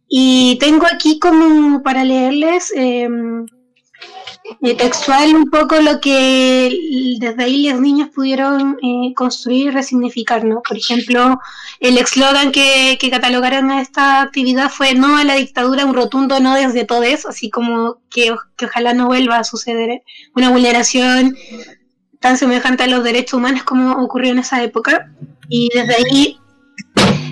Y 0.06 0.58
tengo 0.60 0.86
aquí 0.86 1.18
como 1.18 1.82
para 1.82 2.04
leerles 2.04 2.72
em, 2.74 3.46
eh, 4.62 4.74
textual 4.74 5.34
un 5.34 5.50
poco 5.50 5.80
lo 5.80 6.00
que 6.00 7.16
desde 7.18 7.44
ahí 7.44 7.68
los 7.68 7.80
niños 7.80 8.10
pudieron 8.10 8.78
eh, 8.82 9.12
construir 9.14 9.66
y 9.66 9.70
resignificar, 9.70 10.44
¿no? 10.44 10.62
Por 10.66 10.76
ejemplo, 10.76 11.40
el 11.80 11.98
eslogan 11.98 12.52
que, 12.52 12.96
que 13.00 13.10
catalogaron 13.10 13.70
a 13.70 13.80
esta 13.80 14.22
actividad 14.22 14.70
fue 14.70 14.94
no 14.94 15.16
a 15.16 15.24
la 15.24 15.34
dictadura, 15.34 15.84
un 15.84 15.94
rotundo 15.94 16.40
no 16.40 16.54
desde 16.54 16.84
todo 16.84 17.02
eso, 17.02 17.28
así 17.28 17.50
como 17.50 17.98
que, 18.10 18.34
que 18.56 18.66
ojalá 18.66 18.94
no 18.94 19.06
vuelva 19.06 19.38
a 19.38 19.44
suceder 19.44 20.02
una 20.34 20.50
vulneración 20.50 21.36
tan 22.20 22.38
semejante 22.38 22.84
a 22.84 22.88
los 22.88 23.04
derechos 23.04 23.34
humanos 23.34 23.64
como 23.64 23.92
ocurrió 24.02 24.32
en 24.32 24.38
esa 24.38 24.62
época. 24.62 25.10
Y 25.48 25.68
desde 25.74 25.94
ahí 25.94 26.38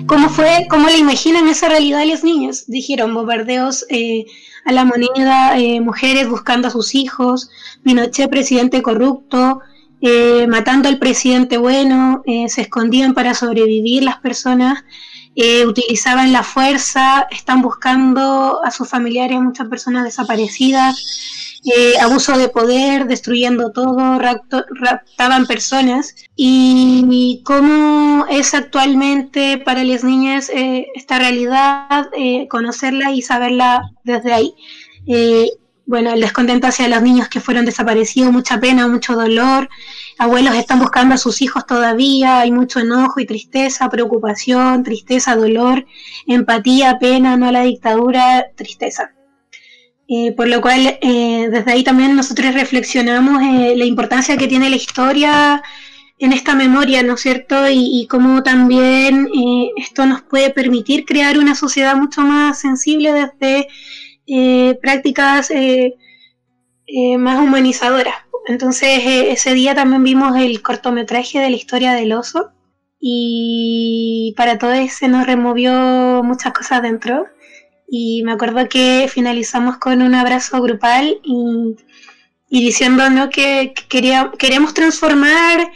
¿Cómo 0.07 0.29
fue, 0.29 0.67
cómo 0.69 0.87
le 0.87 0.97
imaginan 0.97 1.47
esa 1.47 1.67
realidad 1.67 2.05
los 2.05 2.23
niños? 2.23 2.67
Dijeron 2.67 3.13
bombardeos 3.13 3.85
eh, 3.89 4.25
a 4.65 4.71
la 4.71 4.83
moneda, 4.83 5.57
eh, 5.57 5.79
mujeres 5.79 6.27
buscando 6.27 6.67
a 6.67 6.71
sus 6.71 6.95
hijos, 6.95 7.49
Pinochet 7.83 8.29
presidente 8.29 8.81
corrupto, 8.81 9.61
eh, 10.01 10.47
matando 10.47 10.89
al 10.89 10.99
presidente 10.99 11.57
bueno, 11.57 12.23
se 12.47 12.61
escondían 12.61 13.13
para 13.13 13.33
sobrevivir 13.33 14.03
las 14.03 14.17
personas, 14.17 14.83
utilizaban 15.67 16.31
la 16.31 16.43
fuerza, 16.43 17.27
están 17.31 17.61
buscando 17.61 18.61
a 18.63 18.71
sus 18.71 18.87
familiares, 18.89 19.39
muchas 19.39 19.67
personas 19.67 20.03
desaparecidas, 20.03 21.44
eh, 21.65 21.97
abuso 21.99 22.37
de 22.37 22.49
poder, 22.49 23.07
destruyendo 23.07 23.71
todo, 23.71 24.19
raptaban 24.19 25.47
personas. 25.47 26.15
Y 26.35 27.41
cómo 27.43 28.25
es 28.29 28.53
actualmente 28.53 29.57
para 29.57 29.83
las 29.83 30.03
niñas 30.03 30.49
eh, 30.49 30.87
esta 30.95 31.17
realidad, 31.17 32.07
eh, 32.15 32.47
conocerla 32.49 33.11
y 33.11 33.21
saberla 33.21 33.81
desde 34.03 34.33
ahí. 34.33 34.53
bueno, 35.87 36.11
el 36.13 36.21
descontento 36.21 36.67
hacia 36.67 36.87
los 36.87 37.01
niños 37.03 37.29
que 37.29 37.39
fueron 37.39 37.65
desaparecidos, 37.65 38.31
mucha 38.31 38.59
pena, 38.59 38.87
mucho 38.87 39.13
dolor. 39.15 39.69
Abuelos 40.17 40.55
están 40.55 40.79
buscando 40.79 41.15
a 41.15 41.17
sus 41.17 41.41
hijos 41.41 41.65
todavía, 41.67 42.39
hay 42.39 42.51
mucho 42.51 42.79
enojo 42.79 43.19
y 43.19 43.25
tristeza, 43.25 43.89
preocupación, 43.89 44.83
tristeza, 44.83 45.35
dolor, 45.35 45.85
empatía, 46.27 46.97
pena, 46.99 47.37
no 47.37 47.47
a 47.47 47.51
la 47.51 47.61
dictadura, 47.61 48.45
tristeza. 48.55 49.14
Eh, 50.07 50.33
por 50.33 50.47
lo 50.47 50.61
cual, 50.61 50.99
eh, 51.01 51.49
desde 51.49 51.71
ahí 51.71 51.83
también 51.83 52.15
nosotros 52.15 52.53
reflexionamos 52.53 53.41
eh, 53.41 53.75
la 53.75 53.85
importancia 53.85 54.37
que 54.37 54.47
tiene 54.47 54.69
la 54.69 54.75
historia 54.75 55.63
en 56.19 56.31
esta 56.31 56.53
memoria, 56.55 57.01
¿no 57.03 57.15
es 57.15 57.21
cierto? 57.21 57.67
Y, 57.69 58.07
cómo 58.09 58.43
también 58.43 59.27
esto 59.77 60.05
nos 60.05 60.21
puede 60.21 60.49
permitir 60.49 61.05
crear 61.05 61.37
una 61.37 61.55
sociedad 61.55 61.95
mucho 61.97 62.21
más 62.21 62.59
sensible 62.59 63.11
desde 63.13 64.77
prácticas 64.81 65.51
más 67.19 67.39
humanizadoras. 67.39 68.15
Entonces, 68.47 69.01
ese 69.03 69.53
día 69.53 69.75
también 69.75 70.03
vimos 70.03 70.37
el 70.37 70.61
cortometraje 70.61 71.39
de 71.39 71.49
la 71.49 71.55
historia 71.57 71.93
del 71.93 72.13
oso 72.13 72.51
y 72.99 74.33
para 74.37 74.57
todo 74.57 74.71
eso 74.71 74.95
se 74.99 75.07
nos 75.09 75.25
removió 75.27 76.21
muchas 76.23 76.53
cosas 76.53 76.81
dentro 76.81 77.25
y 77.87 78.23
me 78.23 78.33
acuerdo 78.33 78.67
que 78.67 79.07
finalizamos 79.11 79.77
con 79.77 80.01
un 80.01 80.15
abrazo 80.15 80.61
grupal 80.61 81.19
y, 81.23 81.75
diciendo 82.49 83.03
que 83.31 83.73
quería, 83.89 84.31
queremos 84.37 84.73
transformar 84.73 85.71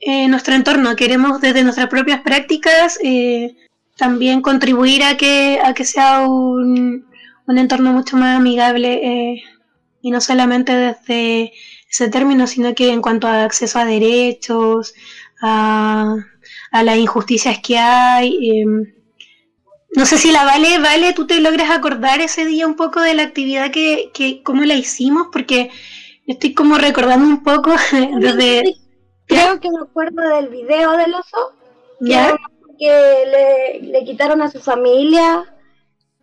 eh, 0.00 0.28
nuestro 0.28 0.54
entorno, 0.54 0.96
queremos 0.96 1.40
desde 1.40 1.62
nuestras 1.62 1.88
propias 1.88 2.22
prácticas 2.22 2.98
eh, 3.02 3.54
también 3.96 4.40
contribuir 4.42 5.04
a 5.04 5.16
que, 5.16 5.60
a 5.62 5.74
que 5.74 5.84
sea 5.84 6.26
un, 6.26 7.06
un 7.46 7.58
entorno 7.58 7.92
mucho 7.92 8.16
más 8.16 8.36
amigable 8.36 9.00
eh, 9.02 9.42
y 10.00 10.10
no 10.10 10.20
solamente 10.20 10.72
desde 10.74 11.52
ese 11.88 12.08
término, 12.08 12.46
sino 12.46 12.74
que 12.74 12.90
en 12.90 13.02
cuanto 13.02 13.28
a 13.28 13.44
acceso 13.44 13.78
a 13.78 13.84
derechos, 13.84 14.94
a, 15.40 16.16
a 16.70 16.82
las 16.82 16.96
injusticias 16.96 17.58
que 17.60 17.78
hay. 17.78 18.64
No 19.94 20.06
sé 20.06 20.16
si 20.16 20.32
la 20.32 20.44
Vale, 20.44 20.78
Vale, 20.78 21.12
tú 21.12 21.26
te 21.26 21.40
logras 21.40 21.70
acordar 21.70 22.20
ese 22.20 22.46
día 22.46 22.66
un 22.66 22.76
poco 22.76 23.00
de 23.00 23.14
la 23.14 23.24
actividad 23.24 23.70
que, 23.70 24.10
que 24.14 24.42
cómo 24.42 24.64
la 24.64 24.74
hicimos, 24.74 25.28
porque 25.30 25.70
estoy 26.26 26.54
como 26.54 26.78
recordando 26.78 27.26
un 27.26 27.42
poco 27.42 27.72
desde... 28.18 28.74
Creo 29.26 29.60
que 29.60 29.70
me 29.70 29.82
acuerdo 29.82 30.22
del 30.36 30.48
video 30.48 30.92
del 30.92 31.14
oso, 31.14 31.52
¿Ya? 32.00 32.36
que 32.78 33.24
le, 33.80 33.86
le 33.86 34.04
quitaron 34.04 34.42
a 34.42 34.50
su 34.50 34.60
familia 34.60 35.54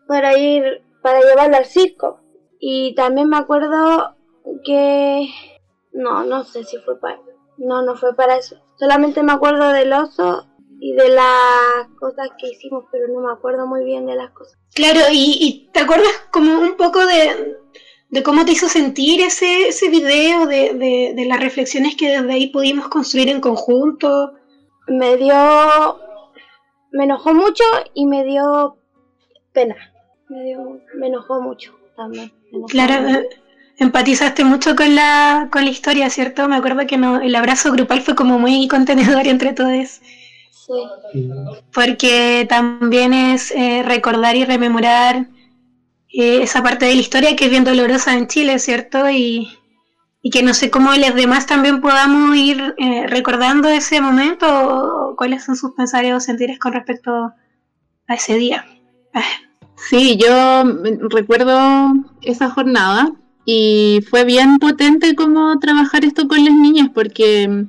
para 0.08 0.38
ir, 0.38 0.84
para 1.02 1.22
llevarlo 1.22 1.58
al 1.58 1.66
circo. 1.66 2.22
Y 2.60 2.94
también 2.96 3.30
me 3.30 3.38
acuerdo 3.38 4.16
que... 4.66 5.30
No, 5.94 6.24
no 6.26 6.44
sé 6.44 6.64
si 6.64 6.78
fue 6.80 7.00
para... 7.00 7.20
No, 7.58 7.84
no 7.84 7.96
fue 7.96 8.16
para 8.16 8.36
eso. 8.36 8.58
Solamente 8.78 9.22
me 9.22 9.32
acuerdo 9.32 9.70
del 9.70 9.94
oso 9.94 10.49
y 10.82 10.94
de 10.94 11.10
las 11.10 11.88
cosas 12.00 12.30
que 12.40 12.48
hicimos, 12.50 12.86
pero 12.92 13.08
no 13.08 13.22
me 13.22 13.34
acuerdo 13.34 13.68
muy 13.68 13.84
bien 13.84 14.06
de 14.06 14.16
las 14.16 14.32
cosas. 14.32 14.58
Claro, 14.74 15.02
y, 15.12 15.70
te 15.74 15.82
acuerdas 15.82 16.12
como 16.32 16.60
un 16.60 16.78
poco 16.78 17.06
de, 17.06 18.24
cómo 18.24 18.46
te 18.46 18.54
hizo 18.54 18.70
sentir 18.70 19.22
ese, 19.22 19.68
ese 19.68 19.90
video, 19.90 20.46
de, 20.46 21.14
de, 21.16 21.26
las 21.26 21.40
reflexiones 21.40 21.96
que 21.96 22.10
desde 22.10 22.32
ahí 22.32 22.48
pudimos 22.48 22.88
construir 22.88 23.30
en 23.30 23.42
conjunto. 23.42 24.34
Me 24.88 25.18
dio, 25.18 26.00
me 26.92 27.04
enojó 27.04 27.34
mucho 27.34 27.64
y 27.94 28.06
me 28.06 28.24
dio 28.24 28.78
pena, 29.52 29.76
me, 30.30 30.44
dio, 30.44 30.82
me 30.96 31.08
enojó 31.08 31.42
mucho 31.42 31.78
también. 31.98 32.32
Claro, 32.70 33.08
eh, 33.10 33.30
empatizaste 33.80 34.46
mucho 34.46 34.76
con 34.76 34.96
la, 34.96 35.50
con 35.52 35.66
la 35.66 35.72
historia, 35.72 36.10
¿cierto? 36.10 36.48
Me 36.48 36.56
acuerdo 36.56 36.88
que 36.88 36.98
no, 36.98 37.20
el 37.20 37.36
abrazo 37.36 37.72
grupal 37.72 38.02
fue 38.02 38.16
como 38.16 38.40
muy 38.40 38.68
contenedor 38.70 39.28
entre 39.28 39.54
todos. 39.54 40.00
Porque 41.74 42.46
también 42.48 43.14
es 43.14 43.52
eh, 43.52 43.84
recordar 43.84 44.36
y 44.36 44.46
rememorar 44.46 45.28
eh, 46.12 46.42
esa 46.42 46.64
parte 46.64 46.86
de 46.86 46.96
la 46.96 47.02
historia 47.02 47.36
que 47.36 47.46
es 47.46 47.52
bien 47.52 47.64
dolorosa 47.64 48.16
en 48.18 48.28
Chile, 48.28 48.60
¿cierto? 48.60 49.10
Y, 49.10 49.56
que 50.32 50.44
no 50.44 50.54
sé 50.54 50.70
cómo 50.70 50.94
los 50.94 51.16
demás 51.16 51.48
también 51.48 51.82
podamos 51.82 52.36
ir 52.36 52.76
eh, 52.78 53.08
recordando 53.08 53.68
ese 53.68 54.00
momento 54.00 55.16
cuáles 55.18 55.44
son 55.44 55.56
sus 55.56 55.72
pensamientos 55.72 56.24
o 56.24 56.26
sentires 56.26 56.60
con 56.60 56.74
respecto 56.74 57.34
a 58.08 58.14
ese 58.14 58.36
día. 58.36 58.66
Sí, 59.90 60.18
yo 60.18 60.66
recuerdo 61.10 61.94
esa 62.22 62.50
jornada 62.50 63.14
y 63.46 64.02
fue 64.10 64.26
bien 64.26 64.60
potente 64.60 65.16
como 65.16 65.58
trabajar 65.58 66.04
esto 66.04 66.28
con 66.28 66.44
las 66.44 66.54
niñas 66.54 66.90
porque 66.94 67.66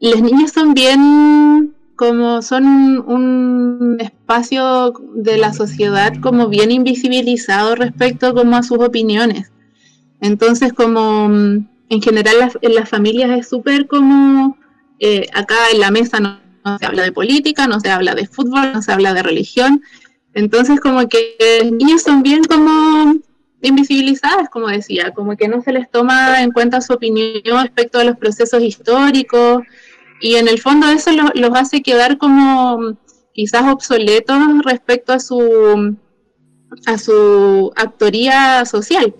los 0.00 0.22
niños 0.22 0.52
son 0.52 0.74
bien 0.74 1.74
como 1.96 2.42
son 2.42 2.64
un 3.08 3.96
espacio 3.98 4.94
de 5.14 5.36
la 5.36 5.52
sociedad 5.52 6.12
como 6.20 6.48
bien 6.48 6.70
invisibilizado 6.70 7.74
respecto 7.74 8.34
como 8.34 8.56
a 8.56 8.62
sus 8.62 8.78
opiniones. 8.78 9.50
Entonces 10.20 10.72
como 10.72 11.28
mm, 11.28 11.68
en 11.88 12.02
general 12.02 12.52
en 12.60 12.74
las 12.74 12.88
familias 12.88 13.36
es 13.36 13.48
súper 13.48 13.88
como 13.88 14.56
eh, 15.00 15.26
acá 15.34 15.56
en 15.72 15.80
la 15.80 15.90
mesa 15.90 16.20
no, 16.20 16.38
se 16.78 16.86
habla 16.86 17.02
de 17.02 17.12
política, 17.12 17.66
no 17.66 17.80
se 17.80 17.90
habla 17.90 18.14
de 18.14 18.28
fútbol, 18.28 18.72
no 18.72 18.82
se 18.82 18.92
habla 18.92 19.12
de 19.14 19.24
religión. 19.24 19.82
Entonces 20.34 20.78
como 20.80 21.08
que 21.08 21.36
los 21.62 21.72
niños 21.72 22.02
son 22.02 22.22
bien 22.22 22.44
como 22.44 23.16
invisibilizadas, 23.60 24.48
como 24.50 24.68
decía, 24.68 25.12
como 25.12 25.36
que 25.36 25.48
no 25.48 25.62
se 25.62 25.72
les 25.72 25.90
toma 25.90 26.42
en 26.42 26.52
cuenta 26.52 26.80
su 26.80 26.92
opinión 26.92 27.64
respecto 27.64 27.98
a 27.98 28.04
los 28.04 28.16
procesos 28.16 28.62
históricos, 28.62 29.62
y 30.20 30.36
en 30.36 30.48
el 30.48 30.58
fondo 30.58 30.88
eso 30.88 31.10
los 31.34 31.50
hace 31.54 31.82
quedar 31.82 32.18
como 32.18 32.96
quizás 33.32 33.72
obsoletos 33.72 34.38
respecto 34.64 35.12
a 35.12 35.20
su, 35.20 35.96
a 36.86 36.98
su 36.98 37.72
actoría 37.76 38.64
social. 38.64 39.14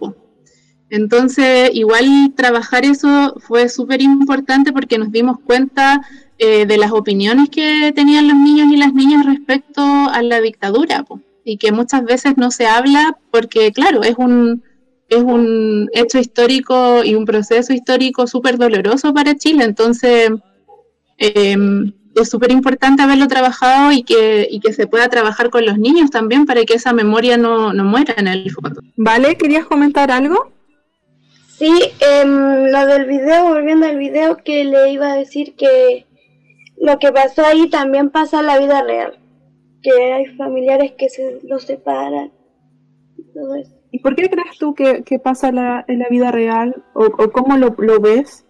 Entonces, 0.90 1.70
igual 1.74 2.32
trabajar 2.34 2.84
eso 2.84 3.36
fue 3.38 3.68
súper 3.68 4.00
importante 4.00 4.72
porque 4.72 4.98
nos 4.98 5.12
dimos 5.12 5.38
cuenta 5.38 6.00
eh, 6.38 6.66
de 6.66 6.78
las 6.78 6.92
opiniones 6.92 7.50
que 7.50 7.92
tenían 7.94 8.28
los 8.28 8.36
niños 8.36 8.72
y 8.72 8.76
las 8.76 8.94
niñas 8.94 9.26
respecto 9.26 9.82
a 9.82 10.22
la 10.22 10.40
dictadura 10.40 11.04
y 11.44 11.58
que 11.58 11.72
muchas 11.72 12.04
veces 12.04 12.36
no 12.36 12.50
se 12.50 12.66
habla 12.66 13.18
porque, 13.30 13.70
claro, 13.72 14.02
es 14.02 14.16
un, 14.18 14.62
es 15.08 15.22
un 15.22 15.88
hecho 15.92 16.18
histórico 16.18 17.04
y 17.04 17.14
un 17.14 17.24
proceso 17.24 17.72
histórico 17.72 18.26
súper 18.26 18.58
doloroso 18.58 19.12
para 19.12 19.36
Chile. 19.36 19.64
Entonces, 19.64 20.30
Em, 21.18 21.92
es 22.14 22.30
súper 22.30 22.52
importante 22.52 23.02
haberlo 23.02 23.26
trabajado 23.28 23.92
y 23.92 24.02
que, 24.02 24.48
que 24.62 24.72
se 24.72 24.86
pueda 24.86 25.08
trabajar 25.08 25.50
con 25.50 25.64
los 25.66 25.78
niños 25.78 26.10
también 26.10 26.46
para 26.46 26.64
que 26.64 26.74
esa 26.74 26.92
memoria 26.92 27.36
no, 27.36 27.72
muera 27.84 28.14
en 28.16 28.28
el 28.28 28.50
fondo. 28.50 28.80
Vale, 28.96 29.36
¿querías 29.36 29.66
comentar 29.66 30.10
algo? 30.10 30.52
Sí, 31.58 31.72
em, 32.00 32.66
lo 32.70 32.86
del 32.86 33.06
video, 33.06 33.48
volviendo 33.48 33.86
al 33.86 33.98
video, 33.98 34.36
que 34.36 34.64
le 34.64 34.92
iba 34.92 35.12
a 35.12 35.16
decir 35.16 35.54
que 35.56 36.06
lo 36.80 36.98
que 36.98 37.12
pasó 37.12 37.44
ahí 37.44 37.68
también 37.68 38.10
pasa 38.10 38.40
en 38.40 38.46
la 38.46 38.58
vida 38.58 38.82
real. 38.82 39.18
porque 39.74 40.12
hay 40.12 40.26
familiares 40.36 40.92
que 40.92 41.08
se 41.08 41.40
los 41.44 41.64
separan. 41.64 42.32
Todo 43.34 43.56
eso. 43.56 43.72
¿Y 43.90 44.00
por 44.00 44.14
qué 44.14 44.28
crees 44.28 44.58
tú 44.58 44.74
que, 44.74 45.02
que 45.02 45.18
pasa 45.18 45.50
la, 45.50 45.84
en 45.88 46.00
la 46.00 46.08
vida 46.08 46.30
real? 46.30 46.84
¿O, 46.94 47.06
o 47.06 47.32
cómo 47.32 47.56
lo, 47.56 47.74
lo 47.78 48.00
ves? 48.00 48.44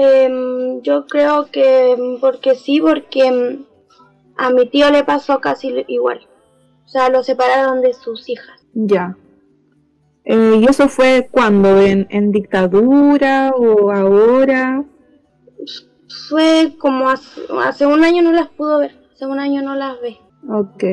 Em, 0.00 0.80
yo 0.82 1.06
creo 1.06 1.50
que 1.50 1.96
mm, 1.98 2.20
porque 2.20 2.54
sí, 2.54 2.80
porque 2.80 3.32
mm, 3.32 3.64
a 4.36 4.50
mi 4.50 4.68
tío 4.68 4.90
le 4.92 5.02
pasó 5.02 5.40
casi 5.40 5.84
igual. 5.88 6.20
O 6.84 6.88
sea, 6.88 7.08
lo 7.08 7.24
separaron 7.24 7.80
de 7.80 7.92
sus 7.94 8.28
hijas. 8.28 8.64
Ya. 8.74 9.16
Eh, 10.24 10.60
¿Y 10.60 10.64
eso 10.66 10.88
fue 10.88 11.28
cuando? 11.32 11.80
¿En, 11.80 12.06
en 12.10 12.30
dictadura 12.30 13.50
o 13.56 13.90
ahora? 13.90 14.84
Fue 16.28 16.74
como 16.78 17.10
hace, 17.10 17.40
hace 17.64 17.84
un 17.84 18.04
año 18.04 18.22
no 18.22 18.30
las 18.30 18.50
pudo 18.50 18.78
ver. 18.78 18.94
Hace 19.12 19.26
un 19.26 19.40
año 19.40 19.62
no 19.62 19.74
las 19.74 20.00
ve. 20.00 20.16
Ok. 20.48 20.84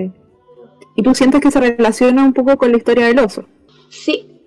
¿Y 0.96 1.04
tú 1.04 1.13
sientes 1.13 1.41
que 1.41 1.52
se 1.52 1.60
relaciona 1.60 2.24
un 2.24 2.34
poco 2.34 2.58
con 2.58 2.72
la 2.72 2.78
historia 2.78 3.06
del 3.06 3.20
oso? 3.20 3.46
Sí. 3.89 4.41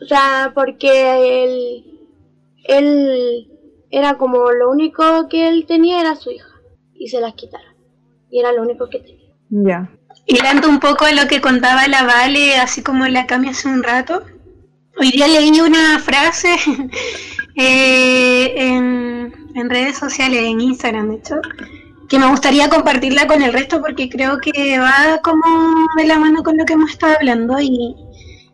O 0.00 0.06
sea, 0.06 0.52
porque 0.54 1.44
él, 1.44 1.84
él 2.64 3.49
era 3.90 4.16
como 4.16 4.50
lo 4.52 4.70
único 4.70 5.28
que 5.28 5.48
él 5.48 5.66
tenía 5.66 6.00
era 6.00 6.16
su 6.16 6.30
hija. 6.30 6.48
Y 6.94 7.08
se 7.08 7.20
las 7.20 7.34
quitaron. 7.34 7.74
Y 8.30 8.40
era 8.40 8.52
lo 8.52 8.62
único 8.62 8.88
que 8.88 9.00
tenía. 9.00 9.34
Ya. 9.50 9.90
Hilando 10.26 10.68
un 10.68 10.78
poco 10.78 11.06
a 11.06 11.12
lo 11.12 11.26
que 11.26 11.40
contaba 11.40 11.88
la 11.88 12.04
Vale, 12.04 12.56
así 12.56 12.82
como 12.82 13.06
la 13.06 13.26
Cami 13.26 13.48
hace 13.48 13.68
un 13.68 13.82
rato. 13.82 14.22
Hoy 14.98 15.10
día 15.10 15.26
leí 15.26 15.60
una 15.60 15.98
frase 15.98 16.54
eh, 17.56 18.54
en, 18.56 19.32
en 19.54 19.70
redes 19.70 19.98
sociales, 19.98 20.42
en 20.44 20.60
Instagram, 20.60 21.08
de 21.10 21.16
hecho, 21.16 21.36
que 22.08 22.18
me 22.18 22.28
gustaría 22.28 22.68
compartirla 22.68 23.26
con 23.26 23.42
el 23.42 23.52
resto 23.52 23.80
porque 23.80 24.08
creo 24.08 24.38
que 24.38 24.78
va 24.78 25.20
como 25.22 25.86
de 25.96 26.06
la 26.06 26.18
mano 26.18 26.42
con 26.42 26.56
lo 26.56 26.64
que 26.64 26.74
hemos 26.74 26.90
estado 26.90 27.14
hablando 27.14 27.58
y, 27.60 27.96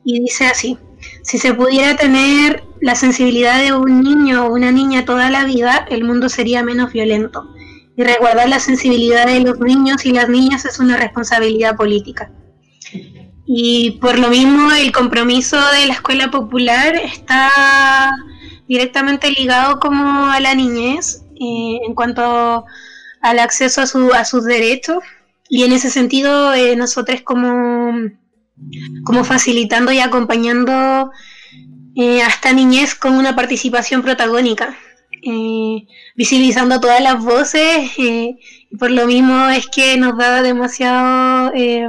y 0.04 0.20
dice 0.20 0.46
así, 0.46 0.78
si 1.22 1.38
se 1.38 1.54
pudiera 1.54 1.96
tener 1.96 2.64
la 2.80 2.94
sensibilidad 2.94 3.60
de 3.60 3.72
un 3.72 4.02
niño 4.02 4.46
o 4.46 4.52
una 4.52 4.70
niña 4.70 5.04
toda 5.04 5.30
la 5.30 5.44
vida, 5.44 5.86
el 5.90 6.04
mundo 6.04 6.28
sería 6.28 6.62
menos 6.62 6.92
violento. 6.92 7.48
Y 7.96 8.02
resguardar 8.02 8.48
la 8.48 8.60
sensibilidad 8.60 9.26
de 9.26 9.40
los 9.40 9.58
niños 9.58 10.04
y 10.04 10.12
las 10.12 10.28
niñas 10.28 10.64
es 10.64 10.78
una 10.78 10.96
responsabilidad 10.96 11.76
política. 11.76 12.30
Y 13.46 13.92
por 14.00 14.18
lo 14.18 14.28
mismo 14.28 14.72
el 14.72 14.92
compromiso 14.92 15.56
de 15.56 15.86
la 15.86 15.94
escuela 15.94 16.30
popular 16.30 16.96
está 16.96 18.10
directamente 18.68 19.30
ligado 19.30 19.78
como 19.78 20.26
a 20.26 20.40
la 20.40 20.54
niñez 20.54 21.22
eh, 21.40 21.78
en 21.86 21.94
cuanto 21.94 22.64
al 23.22 23.38
acceso 23.38 23.80
a, 23.80 23.86
su, 23.86 24.12
a 24.12 24.24
sus 24.24 24.44
derechos. 24.44 24.98
Y 25.48 25.62
en 25.62 25.72
ese 25.72 25.90
sentido 25.90 26.52
eh, 26.54 26.74
nosotros 26.76 27.22
como, 27.22 27.94
como 29.04 29.24
facilitando 29.24 29.92
y 29.92 30.00
acompañando 30.00 31.10
eh, 31.94 32.22
a 32.22 32.28
esta 32.28 32.52
niñez 32.52 32.94
con 32.94 33.14
una 33.14 33.34
participación 33.36 34.02
protagónica. 34.02 34.76
eh, 35.22 35.86
visibilizando 36.14 36.80
todas 36.80 37.00
las 37.00 37.22
voces 37.22 37.90
eh, 37.98 38.36
y 38.70 38.76
por 38.76 38.90
lo 38.90 39.06
mismo 39.06 39.48
es 39.48 39.66
que 39.66 39.96
nos 39.96 40.16
da 40.16 40.42
demasiado 40.42 41.52
eh, 41.54 41.88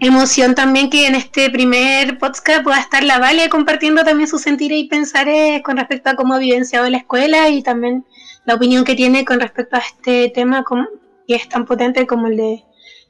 emoción 0.00 0.54
también 0.54 0.88
que 0.90 1.06
en 1.06 1.14
este 1.14 1.50
primer 1.50 2.18
podcast 2.18 2.62
pueda 2.62 2.80
estar 2.80 3.04
la 3.04 3.18
Vale 3.18 3.48
compartiendo 3.50 4.04
también 4.04 4.28
sus 4.28 4.40
sentires 4.42 4.78
y 4.78 4.88
pensares 4.88 5.62
con 5.62 5.76
respecto 5.76 6.10
a 6.10 6.14
cómo 6.14 6.34
ha 6.34 6.38
vivenciado 6.38 6.88
la 6.88 6.98
escuela 6.98 7.48
y 7.50 7.62
también 7.62 8.04
la 8.46 8.54
opinión 8.54 8.84
que 8.84 8.94
tiene 8.94 9.24
con 9.24 9.40
respecto 9.40 9.76
a 9.76 9.80
este 9.80 10.30
tema 10.30 10.64
como, 10.64 10.86
que 11.28 11.34
es 11.34 11.48
tan 11.48 11.66
potente 11.66 12.06
como 12.06 12.28
el 12.28 12.36
de 12.36 12.64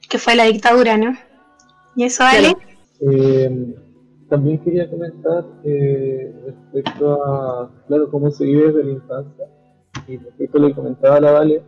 que 0.09 0.19
fue 0.19 0.35
la 0.35 0.45
dictadura, 0.45 0.97
¿no? 0.97 1.17
Y 1.97 2.05
eso, 2.05 2.23
Ale. 2.25 2.55
Eh, 3.01 3.75
también 4.29 4.59
quería 4.59 4.89
comentar 4.89 5.45
eh, 5.65 6.33
respecto 6.47 7.25
a, 7.25 7.71
claro, 7.89 8.11
cómo 8.11 8.31
se 8.31 8.45
vive 8.45 8.69
desde 8.69 8.85
la 8.85 8.93
infancia 8.93 9.45
y 10.07 10.17
respecto 10.19 10.59
a 10.59 10.61
lo 10.61 10.69
que 10.69 10.75
comentaba 10.75 11.21
la 11.21 11.33
Vale, 11.33 11.63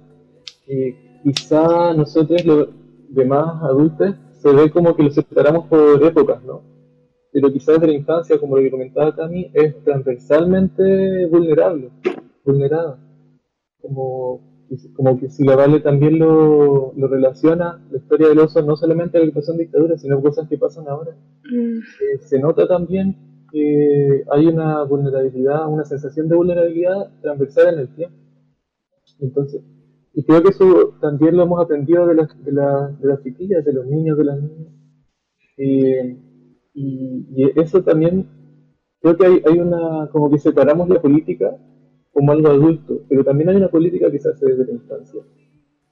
eh, 0.69 1.21
quizá 1.25 1.93
nosotros 1.95 2.45
los 2.45 2.69
demás 3.09 3.63
adultos 3.63 4.15
se 4.31 4.53
ve 4.53 4.71
como 4.71 4.95
que 4.95 5.03
los 5.03 5.15
separamos 5.15 5.67
por 5.67 6.03
épocas, 6.05 6.43
¿no? 6.45 6.63
Pero 7.33 7.53
quizás 7.53 7.81
desde 7.81 7.89
la 7.89 7.99
infancia, 7.99 8.39
como 8.39 8.57
lo 8.57 8.63
que 8.63 8.71
comentaba 8.71 9.15
Cami, 9.15 9.51
es 9.55 9.83
transversalmente 9.85 11.27
vulnerable, 11.27 11.91
vulnerada. 12.45 12.99
Como, 13.81 14.52
como 14.95 15.19
que 15.19 15.29
si 15.29 15.45
la 15.45 15.57
Vale 15.57 15.81
también 15.81 16.19
lo, 16.19 16.93
lo 16.97 17.07
relaciona, 17.09 17.81
la 17.91 17.99
historia 17.99 18.29
del 18.29 18.39
oso, 18.41 18.63
no 18.63 18.77
solamente 18.77 19.19
lo 19.19 19.27
que 19.27 19.33
pasó 19.33 19.53
en 19.53 19.59
dictadura, 19.59 19.97
sino 19.99 20.21
cosas 20.23 20.49
que 20.49 20.59
pasan 20.59 20.89
ahora. 20.89 21.13
Mm, 21.45 21.79
Eh, 21.81 22.19
se 22.21 22.39
nota 22.39 22.67
también 22.67 23.17
que 23.51 24.25
hay 24.31 24.47
una 24.47 24.83
vulnerabilidad, 24.85 25.69
una 25.69 25.85
sensación 25.85 26.29
de 26.29 26.37
vulnerabilidad 26.37 27.11
transversal 27.21 27.75
en 27.75 27.81
el 27.81 27.89
tiempo. 27.95 28.17
Entonces, 29.21 29.63
y 30.15 30.23
creo 30.25 30.43
que 30.43 30.51
eso 30.51 30.95
también 31.01 31.37
lo 31.37 31.45
hemos 31.45 31.63
aprendido 31.63 32.07
de 32.07 32.15
las, 32.15 32.29
de 32.45 32.53
las, 32.53 33.01
de 33.01 33.09
las 33.09 33.23
chiquillas, 33.23 33.65
de 33.65 33.73
los 33.73 33.87
niños, 33.87 34.19
de 34.19 34.25
las 34.25 34.41
niñas. 34.41 34.73
Eh, 35.59 36.19
y, 36.75 37.27
y 37.35 37.61
eso 37.61 37.83
también, 37.83 38.27
creo 39.01 39.17
que 39.17 39.27
hay, 39.27 39.43
hay 39.47 39.59
una, 39.61 40.09
como 40.13 40.31
que 40.31 40.39
separamos 40.39 40.89
la 40.89 41.01
política 41.03 41.57
como 42.13 42.33
algo 42.33 42.49
adulto, 42.49 43.01
pero 43.09 43.25
también 43.25 43.49
hay 43.49 43.57
una 43.57 43.69
política 43.69 44.11
que 44.11 44.19
se 44.19 44.29
hace 44.29 44.47
desde 44.47 44.67
la 44.67 44.73
infancia. 44.73 45.23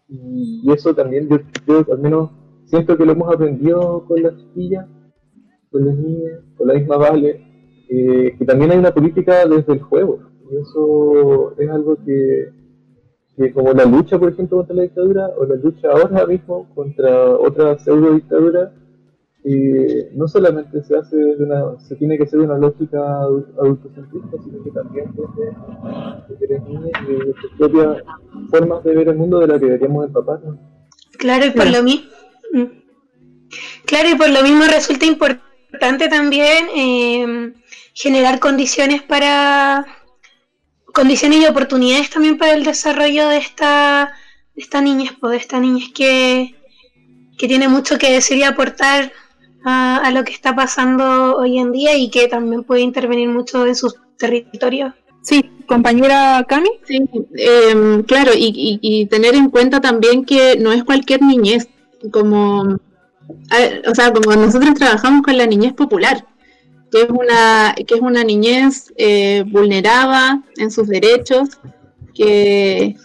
Y, 0.08 0.70
eso 0.72 0.94
también, 0.94 1.28
yo, 1.28 1.38
yo 1.66 1.92
al 1.92 1.98
menos 2.00 2.30
siento 2.64 2.96
que 2.96 3.04
lo 3.04 3.12
hemos 3.12 3.32
aprendido 3.32 4.04
con 4.06 4.22
las 4.22 4.36
chiquillas, 4.36 4.86
con 5.70 5.86
las 5.86 5.96
niñas, 5.96 6.40
con 6.56 6.68
la 6.68 6.74
misma 6.74 6.96
Vale, 6.96 7.42
eh, 7.88 8.34
que 8.38 8.44
también 8.44 8.72
hay 8.72 8.78
una 8.78 8.92
política 8.92 9.46
desde 9.46 9.72
el 9.72 9.80
juego. 9.80 10.20
Y 10.50 10.56
eso 10.56 11.54
es 11.58 11.70
algo 11.70 11.96
que, 12.04 12.52
que 13.36 13.52
como 13.52 13.72
la 13.72 13.84
lucha, 13.84 14.18
por 14.18 14.32
ejemplo, 14.32 14.58
contra 14.58 14.76
la 14.76 14.82
dictadura, 14.82 15.28
o 15.38 15.44
la 15.44 15.54
lucha 15.56 15.88
ahora 15.90 16.26
mismo 16.26 16.68
contra 16.74 17.30
otra 17.36 17.78
pseudo 17.78 18.14
dictadura, 18.14 18.72
eh, 19.44 20.10
no 20.14 20.28
solamente 20.28 20.82
se 20.82 20.96
hace 20.96 21.16
de 21.16 21.44
una, 21.44 21.78
se 21.80 21.96
tiene 21.96 22.16
que 22.18 22.24
hacer 22.24 22.40
de 22.40 22.46
una 22.46 22.58
lógica 22.58 22.98
adu- 22.98 23.46
adultocentrista, 23.58 24.36
sino 24.44 24.62
que 24.64 24.70
también 24.70 25.12
desde, 25.14 26.48
desde 26.48 26.62
y 26.70 27.12
desde 27.12 27.40
sus 27.40 27.50
propias 27.58 28.02
formas 28.50 28.84
de 28.84 28.94
ver 28.94 29.08
el 29.08 29.16
mundo 29.16 29.38
de 29.38 29.46
la 29.46 29.58
que 29.58 29.66
deberíamos 29.66 30.06
empaparnos. 30.06 30.56
Claro, 31.18 31.46
y 31.46 31.50
por 31.50 31.70
lo 31.70 31.82
mismo. 31.82 32.10
Claro, 33.86 34.10
y 34.10 34.14
por 34.14 34.30
lo 34.30 34.42
mismo 34.42 34.64
resulta 34.64 35.06
importante 35.06 36.08
también 36.08 36.66
eh, 36.76 37.52
generar 37.94 38.40
condiciones 38.40 39.02
para 39.02 39.86
condiciones 40.92 41.40
y 41.40 41.46
oportunidades 41.46 42.10
también 42.10 42.36
para 42.36 42.52
el 42.54 42.64
desarrollo 42.64 43.28
de 43.28 43.38
esta 43.38 44.12
de 44.54 44.62
esta 44.62 44.80
niñez, 44.80 45.12
pues, 45.20 45.32
de 45.32 45.36
esta 45.38 45.60
niñez 45.60 45.90
que, 45.94 46.54
que 47.38 47.48
tiene 47.48 47.68
mucho 47.68 47.96
que 47.98 48.12
decir 48.12 48.38
y 48.38 48.42
aportar 48.42 49.12
a, 49.64 49.96
a 49.98 50.10
lo 50.10 50.24
que 50.24 50.32
está 50.32 50.54
pasando 50.54 51.36
hoy 51.36 51.58
en 51.58 51.72
día 51.72 51.96
y 51.96 52.10
que 52.10 52.28
también 52.28 52.64
puede 52.64 52.80
intervenir 52.82 53.28
mucho 53.28 53.66
en 53.66 53.74
sus 53.74 53.94
territorios. 54.18 54.92
Sí, 55.22 55.50
compañera 55.66 56.44
Cami. 56.48 56.70
Sí, 56.84 57.02
em, 57.36 58.02
claro, 58.04 58.32
y, 58.34 58.46
y- 58.54 58.78
y 58.80 59.06
tener 59.06 59.34
en 59.34 59.50
cuenta 59.50 59.80
también 59.80 60.24
que 60.24 60.56
no 60.58 60.72
es 60.72 60.82
cualquier 60.84 61.22
niñez, 61.22 61.68
como, 62.10 62.78
a- 63.50 63.90
o 63.90 63.94
sea, 63.94 64.12
como 64.12 64.34
nosotros 64.34 64.74
trabajamos 64.74 65.22
con 65.22 65.36
la 65.36 65.46
niñez 65.46 65.74
popular, 65.74 66.26
que 66.90 67.02
es 67.02 67.10
una, 67.10 67.74
que 67.86 67.94
es 67.94 68.00
una 68.00 68.24
niñez 68.24 68.92
eh, 68.96 69.44
vulnerada 69.46 70.42
en 70.56 70.70
sus 70.70 70.88
derechos, 70.88 71.50
que, 72.14 72.96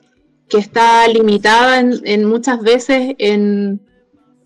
que 0.50 0.58
está 0.58 1.08
limitada 1.08 1.80
en, 1.80 2.00
en 2.06 2.26
muchas 2.26 2.62
veces 2.62 3.14
en, 3.20 3.82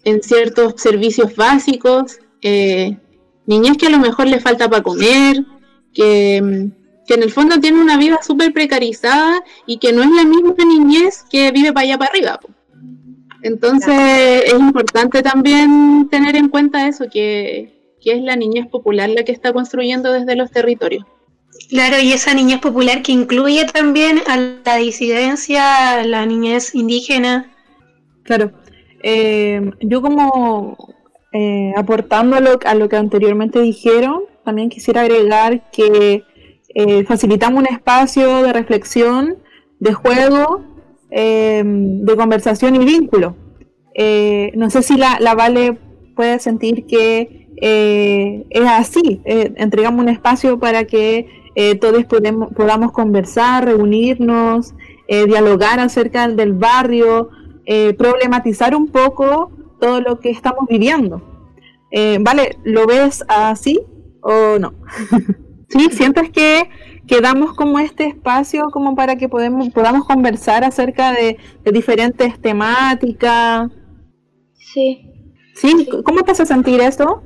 en 0.04 0.24
ciertos 0.24 0.74
servicios 0.78 1.36
básicos, 1.36 2.20
eh, 2.42 2.98
niñez 3.46 3.78
que 3.78 3.88
a 3.88 3.92
lo 3.92 4.00
mejor 4.00 4.28
le 4.28 4.40
falta 4.40 4.70
para 4.70 4.84
comer, 4.84 5.44
que, 5.94 6.70
que 7.08 7.14
en 7.14 7.24
el 7.24 7.32
fondo 7.32 7.60
tiene 7.60 7.82
una 7.82 7.98
vida 7.98 8.20
súper 8.22 8.54
precarizada 8.54 9.44
y 9.66 9.78
que 9.78 9.92
no 9.92 10.04
es 10.04 10.12
la 10.12 10.26
misma 10.26 10.54
niñez 10.66 11.24
que 11.30 11.52
vive 11.52 11.74
para 11.74 11.86
allá 11.86 11.98
para 11.98 12.12
arriba. 12.12 12.40
po. 12.40 12.50
Entonces 13.42 14.44
es 14.46 14.60
importante 14.60 15.22
también 15.24 16.08
tener 16.12 16.36
en 16.36 16.50
cuenta 16.50 16.88
eso, 16.88 17.06
que, 17.12 17.96
que 18.02 18.14
es 18.14 18.22
la 18.22 18.36
niñez 18.36 18.68
popular 18.68 19.10
la 19.10 19.24
que 19.24 19.32
está 19.32 19.54
construyendo 19.54 20.12
desde 20.12 20.36
los 20.36 20.52
territorios. 20.52 21.06
Claro, 21.70 22.00
y 22.00 22.12
esa 22.14 22.34
niñez 22.34 22.60
popular 22.60 23.02
que 23.02 23.12
incluye 23.12 23.66
también 23.66 24.22
a 24.28 24.38
la 24.38 24.76
disidencia, 24.78 26.00
a 26.00 26.04
la 26.04 26.26
niñez 26.26 26.74
indígena. 26.74 27.52
Claro. 28.24 28.52
Eh, 29.04 29.72
yo 29.82 30.02
como 30.02 30.78
eh, 31.32 31.74
aportando 31.78 32.36
a 32.36 32.40
lo, 32.76 32.90
que 32.90 32.98
anteriormente 32.98 33.62
dijeron, 33.62 34.22
también 34.44 34.70
quisiera 34.70 35.02
agregar 35.02 35.70
que 35.72 36.24
eh, 36.74 37.04
facilitamos 37.06 37.60
un 37.60 37.68
espacio 37.68 38.42
de 38.44 38.52
reflexión, 38.54 39.38
de 39.80 39.94
juego, 39.94 40.62
eh, 41.12 41.64
de 41.66 42.16
conversación 42.16 42.76
y 42.76 42.86
vínculo. 42.86 43.36
eh, 43.94 44.52
no 44.56 44.70
sé 44.70 44.82
si 44.82 44.96
la, 44.98 45.18
la 45.20 45.36
Vale 45.36 45.78
puede 46.16 46.40
sentir 46.40 46.86
que 46.86 47.48
eh, 47.62 48.46
es 48.50 48.68
así, 48.68 49.22
entregamos 49.26 50.02
un 50.02 50.10
espacio 50.10 50.60
para 50.60 50.86
que 50.86 51.28
todos 51.82 52.06
podamos 52.06 52.92
conversar, 52.94 53.66
reunirnos, 53.66 54.74
dialogar 55.08 55.80
acerca 55.80 56.28
del 56.30 56.54
barrio, 56.54 57.30
problematizar 57.98 58.76
un 58.76 58.88
poco 58.88 59.52
todo 59.80 60.02
lo 60.02 60.20
que 60.20 60.30
estamos 60.30 60.66
viviendo. 60.68 61.22
vale, 62.22 62.58
¿lo 62.64 62.88
ves 62.88 63.24
así 63.28 63.80
o 64.22 64.58
no? 64.60 64.74
¿Sí? 65.70 65.90
¿Sientes 65.92 66.32
que 66.32 66.70
que 67.10 67.22
damos 67.22 67.56
como 67.56 67.80
este 67.80 68.06
espacio 68.06 68.70
como 68.72 68.96
para 68.96 69.16
que 69.16 69.28
podemos, 69.28 69.70
podamos 69.70 70.06
conversar 70.06 70.64
acerca 70.64 71.12
de, 71.12 71.40
diferentes 71.74 72.40
temáticas. 72.40 73.72
Sí. 74.54 75.12
sí. 75.56 75.90
¿Cómo 76.06 76.22
te 76.22 76.32
hace 76.32 76.46
sentir 76.46 76.80
esto? 76.82 77.24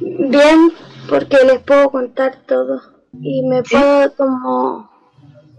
Bien, 0.00 0.72
porque 1.08 1.36
les 1.46 1.60
puedo 1.60 1.90
contar 1.90 2.44
todo 2.44 2.80
y 3.20 3.46
me 3.46 3.62
puedo 3.62 4.12
como 4.16 4.90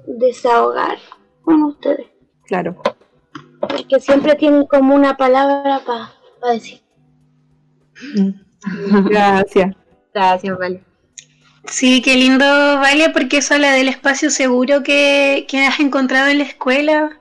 desahogar 0.05 0.97
con 1.41 1.63
ustedes. 1.63 2.07
Claro. 2.47 2.75
Porque 3.67 3.99
siempre 3.99 4.35
tienen 4.35 4.65
como 4.65 4.95
una 4.95 5.17
palabra 5.17 5.81
para 5.85 6.53
decir. 6.53 6.81
Gracias. 9.09 9.75
Gracias, 10.13 10.57
Vale. 10.57 10.83
Sí, 11.67 12.01
qué 12.01 12.15
lindo, 12.15 12.45
Vale, 12.45 13.09
porque 13.09 13.37
eso 13.37 13.55
habla 13.55 13.71
del 13.71 13.89
espacio 13.89 14.29
seguro 14.29 14.83
que, 14.83 15.47
has 15.67 15.79
encontrado 15.79 16.29
en 16.29 16.37
la 16.37 16.43
escuela 16.43 17.19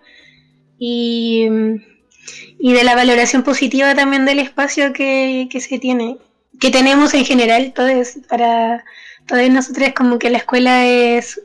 y, 0.79 1.49
de 1.49 2.85
la 2.85 2.95
valoración 2.95 3.43
positiva 3.43 3.95
también 3.95 4.27
del 4.27 4.39
espacio 4.39 4.93
que, 4.93 5.49
se 5.59 5.79
tiene, 5.79 6.19
que 6.61 6.71
tenemos 6.71 7.15
en 7.15 7.25
general, 7.25 7.73
todos, 7.75 8.19
para 8.29 8.85
todos 9.27 9.49
nosotros 9.49 9.91
como 9.97 10.19
que 10.19 10.31
la 10.31 10.39
escuela 10.39 10.85
es 10.85 11.41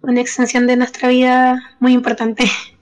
una 0.00 0.20
extensión 0.20 0.66
de 0.66 0.76
nuestra 0.76 1.08
vida 1.08 1.76
muy 1.78 1.92
importante. 1.92 2.44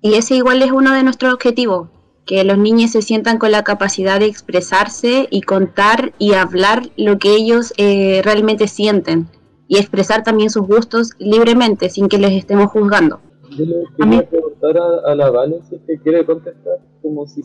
Y 0.00 0.14
ese 0.14 0.36
igual 0.36 0.62
es 0.62 0.70
uno 0.70 0.92
de 0.92 1.02
nuestros 1.02 1.34
objetivos, 1.34 1.88
que 2.24 2.44
los 2.44 2.58
niños 2.58 2.92
se 2.92 3.02
sientan 3.02 3.38
con 3.38 3.50
la 3.50 3.64
capacidad 3.64 4.20
de 4.20 4.26
expresarse 4.26 5.26
y 5.30 5.40
contar 5.40 6.12
y 6.18 6.34
hablar 6.34 6.82
lo 6.96 7.18
que 7.18 7.34
ellos 7.34 7.72
eh, 7.78 8.20
realmente 8.22 8.68
sienten 8.68 9.26
y 9.66 9.78
expresar 9.78 10.22
también 10.22 10.50
sus 10.50 10.66
gustos 10.66 11.12
libremente 11.18 11.88
sin 11.88 12.08
que 12.08 12.18
les 12.18 12.32
estemos 12.32 12.70
juzgando. 12.70 13.20
Yo 13.56 13.64
le 13.64 13.84
quería 13.96 14.28
preguntar 14.28 14.76
a, 15.06 15.14
la 15.14 15.30
Vale 15.30 15.60
si 15.68 15.78
que 15.78 15.98
quiere 16.02 16.24
contestar, 16.24 16.78
como 17.02 17.26
si 17.26 17.42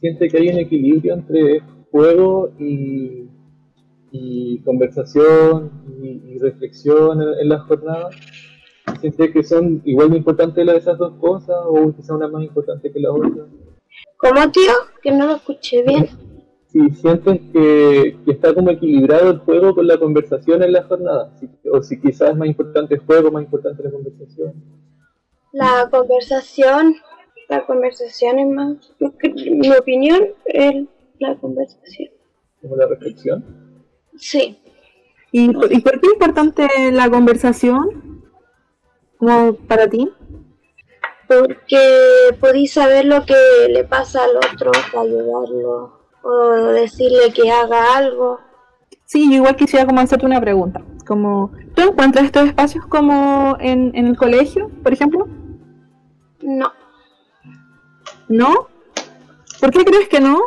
siente 0.00 0.28
que 0.28 0.38
hay 0.38 0.48
un 0.48 0.58
equilibrio 0.58 1.14
entre 1.14 1.60
juego 1.90 2.50
y, 2.58 3.28
conversación 4.64 5.70
y, 6.02 6.38
reflexión 6.38 7.20
en, 7.20 7.40
en, 7.40 7.48
la 7.48 7.58
jornada. 7.60 8.10
¿Siente 9.00 9.32
que 9.32 9.42
son 9.42 9.82
igual 9.84 10.10
de 10.10 10.18
importantes 10.18 10.64
las 10.64 10.76
esas 10.76 10.98
dos 10.98 11.14
cosas 11.18 11.56
o 11.66 11.92
quizá 11.94 12.14
una 12.14 12.28
más 12.28 12.42
importante 12.42 12.92
que 12.92 13.00
la 13.00 13.12
otra? 13.12 13.46
¿Cómo, 14.16 14.50
tío? 14.50 14.72
Que 15.02 15.12
no 15.12 15.26
lo 15.26 15.36
escuché 15.36 15.82
bien. 15.82 16.08
Si 16.68 16.90
sientes 16.90 17.40
que, 17.52 18.16
está 18.26 18.54
como 18.54 18.70
equilibrado 18.70 19.30
el 19.30 19.38
juego 19.38 19.74
con 19.74 19.86
la 19.86 19.98
conversación 19.98 20.62
en 20.62 20.72
la 20.72 20.82
jornada, 20.82 21.32
o 21.70 21.82
si 21.82 22.00
quizás 22.00 22.30
es 22.30 22.36
más 22.36 22.48
importante 22.48 22.94
el 22.94 23.00
juego, 23.00 23.30
más 23.30 23.44
importante 23.44 23.82
la 23.82 23.90
conversación. 23.90 24.54
La 25.52 25.88
conversación, 25.90 26.96
la 27.48 27.64
conversación 27.64 28.38
es 28.40 28.48
más, 28.48 28.92
mi 29.34 29.70
opinión 29.70 30.30
es 30.46 30.84
la 31.20 31.36
conversación. 31.36 32.08
¿Como 32.60 32.76
la 32.76 32.86
reflexión? 32.86 33.44
Sí. 34.16 34.58
¿Y, 35.30 35.50
¿Y 35.50 35.80
por 35.80 36.00
qué 36.00 36.06
es 36.06 36.12
importante 36.14 36.66
la 36.92 37.08
conversación? 37.08 38.13
Como 39.18 39.54
para 39.54 39.88
ti? 39.88 40.10
porque 41.26 42.36
podéis 42.40 42.72
saber 42.72 43.04
lo 43.04 43.24
que 43.24 43.34
le 43.70 43.84
pasa 43.84 44.24
al 44.24 44.36
otro 44.36 44.70
para 44.92 45.02
ayudarlo 45.02 46.00
o 46.22 46.48
decirle 46.72 47.32
que 47.32 47.50
haga 47.50 47.96
algo. 47.96 48.40
Sí, 49.04 49.28
yo 49.30 49.36
igual 49.36 49.56
quisiera 49.56 49.86
como 49.86 50.00
hacerte 50.00 50.26
una 50.26 50.40
pregunta, 50.40 50.82
como 51.06 51.52
¿tú 51.74 51.82
encuentras 51.82 52.24
estos 52.24 52.46
espacios 52.46 52.86
como 52.86 53.56
en, 53.60 53.92
en 53.94 54.06
el 54.06 54.16
colegio, 54.16 54.70
por 54.82 54.92
ejemplo? 54.92 55.28
No. 56.40 56.72
¿No? 58.28 58.68
¿Por 59.60 59.70
qué 59.70 59.84
crees 59.84 60.08
que 60.08 60.20
no? 60.20 60.40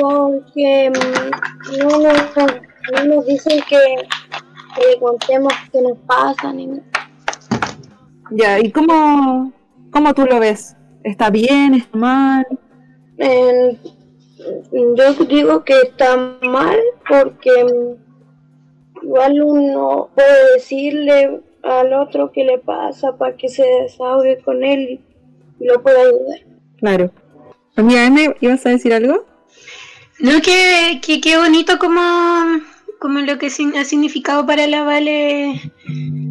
Porque 0.00 0.90
mm, 0.90 1.78
no 1.78 1.98
nos, 1.98 3.06
nos 3.06 3.26
dicen 3.26 3.60
que, 3.68 3.78
que 4.76 5.00
contemos 5.00 5.52
qué 5.72 5.82
nos 5.82 5.98
pasa 6.06 6.52
ni 6.52 6.66
nada. 6.66 6.93
Ya, 8.30 8.58
¿y 8.60 8.70
cómo, 8.72 9.52
cómo 9.90 10.14
tú 10.14 10.24
lo 10.26 10.40
ves? 10.40 10.76
¿Está 11.02 11.30
bien? 11.30 11.74
¿Está 11.74 11.98
mal? 11.98 12.46
yo 14.96 15.14
digo 15.26 15.64
que 15.64 15.80
está 15.82 16.16
mal 16.42 16.78
porque 17.08 17.66
igual 19.02 19.42
uno 19.42 20.10
puede 20.14 20.54
decirle 20.54 21.40
al 21.62 21.92
otro 21.92 22.32
qué 22.32 22.44
le 22.44 22.58
pasa 22.58 23.16
para 23.16 23.36
que 23.36 23.48
se 23.48 23.64
desahogue 23.64 24.42
con 24.42 24.64
él 24.64 25.00
y 25.60 25.64
lo 25.64 25.82
pueda 25.82 26.00
ayudar. 26.00 26.40
Claro. 26.78 27.10
Mira, 27.76 28.10
¿me 28.10 28.34
ibas 28.40 28.64
a 28.66 28.70
decir 28.70 28.92
algo? 28.92 29.24
No, 30.20 30.40
que, 30.40 31.00
que, 31.02 31.20
qué 31.20 31.36
bonito 31.36 31.78
como 31.78 32.00
como 33.04 33.20
lo 33.20 33.36
que 33.36 33.48
ha 33.48 33.84
significado 33.84 34.46
para 34.46 34.66
la 34.66 34.82
Vale 34.82 35.60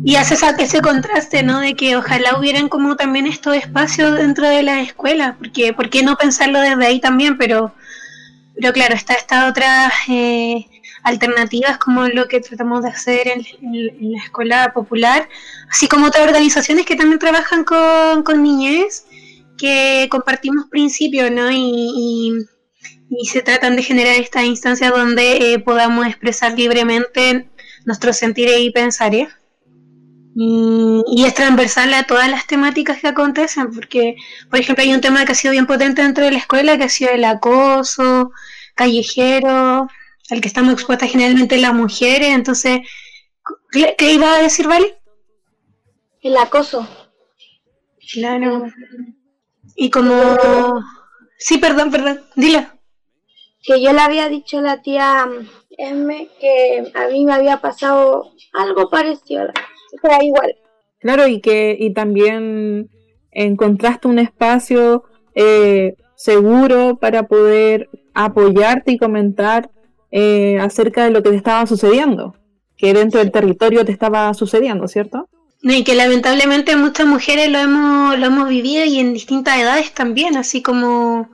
y 0.03 0.15
hace 0.15 0.35
ese 0.57 0.81
contraste, 0.81 1.43
¿no? 1.43 1.59
De 1.59 1.75
que 1.75 1.95
ojalá 1.95 2.35
hubieran 2.39 2.67
como 2.67 2.95
también 2.95 3.27
estos 3.27 3.55
espacios 3.55 4.17
dentro 4.17 4.49
de 4.49 4.63
las 4.63 4.87
escuelas, 4.87 5.35
porque 5.37 5.71
¿por 5.73 5.91
qué 5.91 6.01
no 6.01 6.15
pensarlo 6.15 6.59
desde 6.59 6.83
ahí 6.83 6.99
también? 6.99 7.37
Pero, 7.37 7.75
pero 8.55 8.73
claro, 8.73 8.95
está 8.95 9.13
estas 9.13 9.51
otras 9.51 9.93
eh, 10.07 10.65
alternativas 11.03 11.77
como 11.77 12.07
lo 12.07 12.27
que 12.27 12.39
tratamos 12.39 12.81
de 12.81 12.89
hacer 12.89 13.27
en, 13.27 14.11
la 14.11 14.23
escuela 14.23 14.73
popular, 14.73 15.29
así 15.69 15.87
como 15.87 16.07
otras 16.07 16.25
organizaciones 16.25 16.87
que 16.87 16.95
también 16.95 17.19
trabajan 17.19 17.65
con, 17.65 18.23
con 18.23 18.41
niñez, 18.41 19.05
que 19.59 20.07
compartimos 20.09 20.65
principios, 20.71 21.29
¿no? 21.29 21.51
y 21.51 22.47
se 23.25 23.41
tratan 23.41 23.75
de 23.75 23.83
generar 23.83 24.15
estas 24.15 24.43
instancias 24.45 24.91
donde 24.91 25.53
eh, 25.53 25.59
podamos 25.59 26.07
expresar 26.07 26.57
libremente 26.57 27.49
nuestros 27.85 28.17
sentires 28.17 28.59
y 28.59 28.71
pensares. 28.71 29.29
Y, 30.35 31.03
y, 31.07 31.25
es 31.25 31.35
transversal 31.35 31.93
a 31.93 32.03
todas 32.03 32.29
las 32.29 32.47
temáticas 32.47 32.99
que 32.99 33.07
acontecen, 33.07 33.71
porque, 33.71 34.15
por 34.49 34.59
ejemplo, 34.59 34.83
hay 34.83 34.91
un 34.91 35.01
tema 35.01 35.25
que 35.25 35.33
ha 35.33 35.35
sido 35.35 35.51
bien 35.51 35.67
potente 35.67 36.01
dentro 36.01 36.25
de 36.25 36.31
la 36.31 36.39
escuela, 36.39 36.75
que 36.75 36.85
ha 36.85 36.89
sido 36.89 37.11
el 37.11 37.23
acoso 37.23 38.31
callejero, 38.73 39.87
al 40.31 40.41
que 40.41 40.47
estamos 40.47 40.73
expuestas 40.73 41.11
generalmente 41.11 41.57
las 41.57 41.75
mujeres. 41.75 42.29
Entonces, 42.29 42.79
¿qué, 43.71 44.13
iba 44.13 44.33
a 44.33 44.41
decir, 44.41 44.67
Vale? 44.67 44.97
El 46.21 46.35
acoso. 46.37 46.87
Claro. 48.11 48.65
Y 49.75 49.91
como... 49.91 50.15
Sí, 51.37 51.59
perdón, 51.59 51.91
perdón, 51.91 52.23
dilo 52.35 52.72
que 53.63 53.81
yo 53.81 53.93
le 53.93 54.01
había 54.01 54.29
dicho 54.29 54.59
a 54.59 54.61
la 54.61 54.81
tía 54.81 55.27
M 55.77 56.29
que 56.39 56.91
a 56.93 57.07
mí 57.07 57.25
me 57.25 57.33
había 57.33 57.61
pasado 57.61 58.31
algo 58.53 58.89
parecido, 58.89 59.47
pero 60.01 60.15
igual. 60.21 60.55
Claro, 60.99 61.27
y 61.27 61.41
que 61.41 61.75
y 61.79 61.93
también 61.93 62.89
encontraste 63.31 64.07
un 64.07 64.19
espacio 64.19 65.03
eh, 65.33 65.95
seguro 66.15 66.97
para 66.99 67.27
poder 67.27 67.89
apoyarte 68.13 68.91
y 68.91 68.97
comentar 68.97 69.71
eh, 70.11 70.59
acerca 70.59 71.05
de 71.05 71.11
lo 71.11 71.23
que 71.23 71.31
te 71.31 71.35
estaba 71.37 71.65
sucediendo, 71.65 72.35
que 72.77 72.93
dentro 72.93 73.19
del 73.19 73.31
territorio 73.31 73.83
te 73.83 73.91
estaba 73.91 74.33
sucediendo, 74.33 74.87
¿cierto? 74.87 75.27
y 75.63 75.85
que 75.85 75.95
lamentablemente 75.95 76.75
muchas 76.75 77.07
mujeres 77.07 77.49
lo 77.49 77.57
hemos, 77.57 78.19
lo 78.19 78.25
hemos 78.25 78.49
vivido 78.49 78.83
y 78.83 78.99
en 78.99 79.13
distintas 79.13 79.57
edades 79.59 79.93
también, 79.93 80.35
así 80.35 80.61
como 80.61 81.29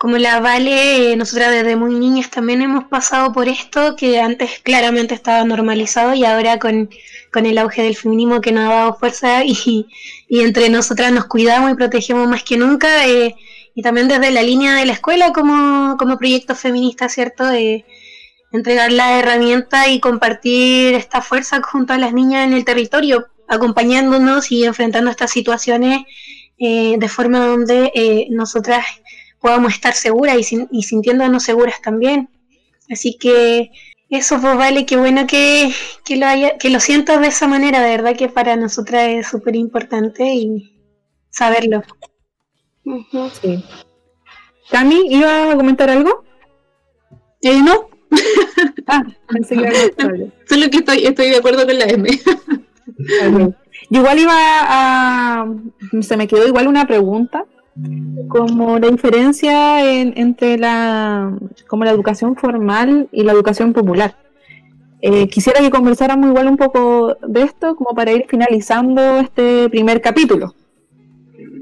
como 0.00 0.16
la 0.16 0.40
Vale, 0.40 1.14
nosotras 1.14 1.50
desde 1.50 1.76
muy 1.76 1.94
niñas 1.94 2.30
también 2.30 2.62
hemos 2.62 2.84
pasado 2.84 3.34
por 3.34 3.50
esto 3.50 3.96
que 3.96 4.18
antes 4.18 4.58
claramente 4.60 5.12
estaba 5.14 5.44
normalizado 5.44 6.14
y 6.14 6.24
ahora 6.24 6.58
con, 6.58 6.88
el 7.34 7.58
auge 7.58 7.82
del 7.82 7.96
feminismo 7.96 8.40
que 8.40 8.50
nos 8.50 8.64
ha 8.64 8.74
dado 8.76 8.94
fuerza 8.94 9.44
y, 9.44 9.88
entre 10.30 10.70
nosotras 10.70 11.12
nos 11.12 11.26
cuidamos 11.26 11.70
y 11.70 11.74
protegemos 11.74 12.26
más 12.26 12.42
que 12.44 12.56
nunca 12.56 13.06
eh, 13.06 13.34
y 13.74 13.82
también 13.82 14.08
desde 14.08 14.30
la 14.30 14.42
línea 14.42 14.74
de 14.76 14.86
la 14.86 14.94
escuela 14.94 15.34
como, 15.34 15.98
como 15.98 16.16
proyecto 16.16 16.54
feminista, 16.54 17.10
¿cierto? 17.10 17.44
De 17.44 17.84
entregar 18.52 18.90
la 18.92 19.18
herramienta 19.18 19.88
y 19.90 20.00
compartir 20.00 20.94
esta 20.94 21.20
fuerza 21.20 21.60
junto 21.62 21.92
a 21.92 21.98
las 21.98 22.14
niñas 22.14 22.46
en 22.46 22.54
el 22.54 22.64
territorio, 22.64 23.28
acompañándonos 23.48 24.50
y 24.50 24.64
enfrentando 24.64 25.10
estas 25.10 25.30
situaciones 25.30 26.06
eh, 26.58 26.96
de 26.98 27.08
forma 27.10 27.44
donde 27.44 27.92
eh, 27.94 28.28
nosotras 28.30 28.86
podamos 29.40 29.74
estar 29.74 29.94
seguras 29.94 30.52
y, 30.52 30.66
y, 30.70 30.82
sintiéndonos 30.82 31.44
seguras 31.44 31.80
también. 31.82 32.28
Así 32.90 33.16
que 33.18 33.70
eso, 34.10 34.40
pues 34.40 34.56
vale, 34.56 34.86
qué 34.86 34.96
bueno 34.96 35.26
que, 35.26 35.72
que, 36.04 36.16
lo 36.16 36.26
haya, 36.26 36.58
que 36.58 36.70
lo 36.70 36.80
sientas 36.80 37.20
de 37.20 37.28
esa 37.28 37.46
manera, 37.46 37.80
de 37.80 37.90
verdad 37.90 38.16
que 38.16 38.28
para 38.28 38.56
nosotras 38.56 39.08
es 39.08 39.28
súper 39.28 39.56
importante 39.56 40.34
y 40.34 40.76
saberlo. 41.30 41.82
Sí. 43.40 43.64
¿Cami, 44.70 45.00
iba 45.08 45.52
a 45.52 45.56
comentar 45.56 45.90
algo? 45.90 46.24
Eh, 47.42 47.60
no. 47.62 47.88
ah, 48.88 49.04
pensé 49.28 49.56
que 49.56 49.62
era 49.62 49.72
Solo 50.48 50.70
que 50.70 50.78
estoy, 50.78 51.06
estoy 51.06 51.30
de 51.30 51.36
acuerdo 51.36 51.64
con 51.64 51.78
la 51.78 51.84
M. 51.84 52.08
igual 53.90 54.18
iba 54.18 54.34
a. 54.34 55.46
Se 56.00 56.16
me 56.16 56.26
quedó 56.26 56.46
igual 56.46 56.66
una 56.66 56.86
pregunta. 56.86 57.44
Como 58.28 58.78
la 58.78 58.88
diferencia 58.88 59.84
entre 59.94 60.58
la, 60.58 61.36
como 61.68 61.84
la 61.84 61.90
educación 61.90 62.36
formal 62.36 63.08
y 63.12 63.22
la 63.22 63.32
educación 63.32 63.72
popular. 63.72 64.16
Eh, 65.02 65.28
quisiera 65.28 65.60
que 65.60 65.70
conversáramos 65.70 66.28
igual 66.28 66.48
un 66.48 66.56
poco 66.56 67.16
de 67.26 67.42
esto, 67.42 67.74
como 67.74 67.94
para 67.94 68.12
ir 68.12 68.26
finalizando 68.28 69.18
este 69.18 69.68
primer 69.70 70.00
capítulo. 70.02 70.54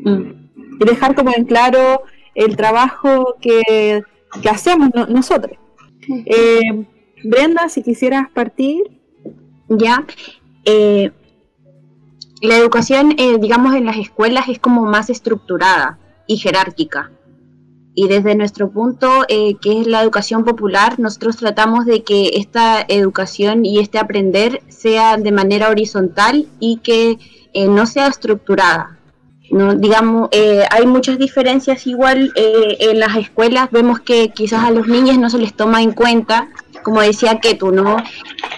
Mm. 0.04 0.48
Y 0.80 0.84
dejar 0.84 1.14
como 1.14 1.30
en 1.34 1.44
claro 1.44 2.02
el 2.34 2.56
trabajo 2.56 3.36
que, 3.40 4.02
hacemos 4.50 4.90
nosotros. 5.08 5.56
Eh, 6.26 6.86
Brenda, 7.24 7.68
si 7.68 7.82
quisieras 7.82 8.28
partir. 8.30 8.82
Ya. 9.68 10.04
Eh, 10.64 11.10
la 12.42 12.56
educación, 12.56 13.14
eh, 13.18 13.38
digamos, 13.38 13.74
en 13.74 13.84
las 13.86 13.96
escuelas 13.96 14.48
es 14.48 14.58
como 14.58 14.82
más 14.82 15.10
estructurada 15.10 15.98
y 16.26 16.36
jerárquica. 16.36 17.10
Y 17.94 18.06
desde 18.06 18.36
nuestro 18.36 18.70
punto, 18.70 19.24
que 19.28 19.80
es 19.80 19.86
la 19.88 20.02
educación 20.02 20.44
popular, 20.44 21.00
nosotros 21.00 21.36
tratamos 21.36 21.84
de 21.84 22.04
que 22.04 22.30
esta 22.34 22.84
educación 22.86 23.66
y 23.66 23.80
este 23.80 23.98
aprender 23.98 24.62
sea 24.68 25.16
de 25.16 25.32
manera 25.32 25.68
horizontal 25.68 26.46
y 26.60 26.76
que 26.76 27.18
no 27.66 27.86
sea 27.86 28.06
estructurada. 28.06 28.98
¿no? 29.50 29.74
Digamos, 29.74 30.28
eh, 30.32 30.64
hay 30.70 30.86
muchas 30.86 31.18
diferencias 31.18 31.86
igual 31.86 32.32
eh, 32.34 32.76
en 32.80 33.00
las 33.00 33.16
escuelas, 33.16 33.70
vemos 33.70 34.00
que 34.00 34.30
quizás 34.30 34.64
a 34.64 34.70
los 34.70 34.86
niños 34.86 35.18
no 35.18 35.30
se 35.30 35.38
les 35.38 35.54
toma 35.54 35.82
en 35.82 35.92
cuenta, 35.92 36.48
como 36.82 37.00
decía 37.00 37.38
Ketu, 37.40 37.72
¿no? 37.72 37.96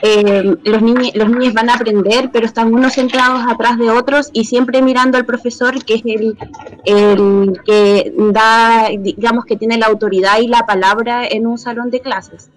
Eh, 0.03 0.57
los, 0.65 0.83
niños, 0.83 1.11
los 1.15 1.31
niños 1.31 1.55
van 1.55 1.71
a 1.71 1.75
aprender, 1.75 2.31
pero 2.33 2.47
están 2.47 2.73
unos 2.73 2.95
centrados 2.95 3.43
atrás 3.49 3.79
de 3.79 3.91
otros 3.91 4.31
y 4.33 4.45
siempre 4.45 4.83
mirando 4.83 5.19
al 5.19 5.27
profesor, 5.27 5.85
que 5.85 5.95
es 5.95 6.03
el, 6.05 6.37
el 6.85 7.61
que 7.65 8.13
da, 8.33 8.89
digamos, 8.99 9.45
que 9.45 9.57
tiene 9.57 9.79
la 9.79 9.87
autoridad 9.87 10.41
y 10.41 10.47
la 10.47 10.67
palabra 10.67 11.27
en 11.27 11.47
un 11.47 11.59
salón 11.59 11.91
de 11.91 12.01
clases. 12.01 12.51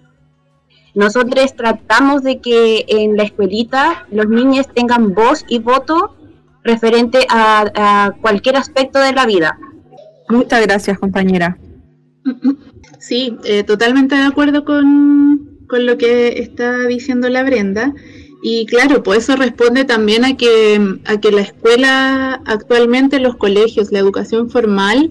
Nosotros 0.94 1.54
tratamos 1.56 2.22
de 2.22 2.40
que 2.40 2.84
en 2.86 3.16
la 3.16 3.24
escuelita 3.24 4.06
los 4.10 4.28
niños 4.28 4.68
tengan 4.72 5.12
voz 5.12 5.44
y 5.48 5.58
voto 5.58 6.14
referente 6.62 7.26
a, 7.28 8.12
cualquier 8.20 8.56
aspecto 8.56 8.98
de 8.98 9.12
la 9.12 9.26
vida. 9.26 9.58
Muchas 10.28 10.62
gracias, 10.62 10.98
compañera. 10.98 11.58
Sí, 12.98 13.36
eh, 13.44 13.64
totalmente 13.64 14.14
de 14.14 14.22
acuerdo 14.22 14.64
con, 14.64 15.53
con, 15.68 15.86
lo 15.86 15.98
que 15.98 16.40
está 16.40 16.86
diciendo 16.86 17.28
la 17.28 17.42
Brenda. 17.42 17.94
Y 18.42 18.66
claro, 18.66 19.02
pues 19.02 19.24
eso 19.24 19.36
responde 19.36 19.84
también 19.84 20.24
a 20.24 20.36
que, 20.36 20.98
a 21.06 21.18
que 21.18 21.32
la 21.32 21.40
escuela 21.40 22.42
actualmente, 22.44 23.18
los 23.18 23.36
colegios, 23.36 23.90
la 23.90 24.00
educación 24.00 24.50
formal, 24.50 25.10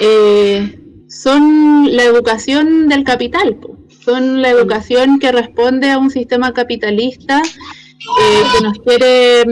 eh, 0.00 0.78
son 1.08 1.94
la 1.94 2.04
educación 2.04 2.88
del 2.88 3.04
capital, 3.04 3.58
son 4.02 4.40
la 4.40 4.50
educación 4.50 5.18
que 5.18 5.30
responde 5.30 5.90
a 5.90 5.98
un 5.98 6.10
sistema 6.10 6.54
capitalista 6.54 7.42
eh, 7.42 8.42
que 8.54 8.64
nos 8.64 8.78
quiere 8.78 9.44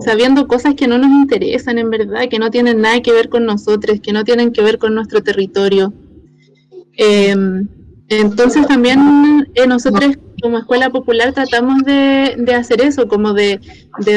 sabiendo 0.00 0.46
cosas 0.48 0.74
que 0.74 0.86
no 0.86 0.98
nos 0.98 1.10
interesan 1.10 1.78
en 1.78 1.90
verdad, 1.90 2.28
que 2.28 2.38
no 2.38 2.50
tienen 2.50 2.80
nada 2.80 3.00
que 3.02 3.12
ver 3.12 3.28
con 3.28 3.44
nosotros, 3.44 4.00
que 4.00 4.12
no 4.12 4.24
tienen 4.24 4.52
que 4.52 4.62
ver 4.62 4.78
con 4.78 4.94
nuestro 4.94 5.22
territorio. 5.22 5.92
Em, 6.94 7.68
entonces 8.10 8.66
también 8.66 9.48
eh, 9.54 9.68
nosotros 9.68 10.16
como 10.42 10.58
escuela 10.58 10.90
popular 10.90 11.32
tratamos 11.32 11.82
de, 11.84 12.54
hacer 12.54 12.80
eso, 12.80 13.06
como 13.06 13.34
de, 13.34 13.60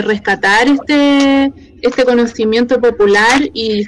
rescatar 0.03 0.67
este, 0.67 1.53
este 1.81 2.03
conocimiento 2.03 2.81
popular 2.81 3.41
y, 3.53 3.85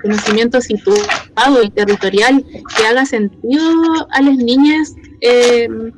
conocimiento 0.00 0.62
situado 0.62 1.62
y 1.62 1.70
territorial 1.70 2.42
que 2.76 2.86
haga 2.86 3.04
sentido 3.04 3.70
a 4.12 4.22
las 4.22 4.36
niñas 4.36 4.94
em, 5.20 5.92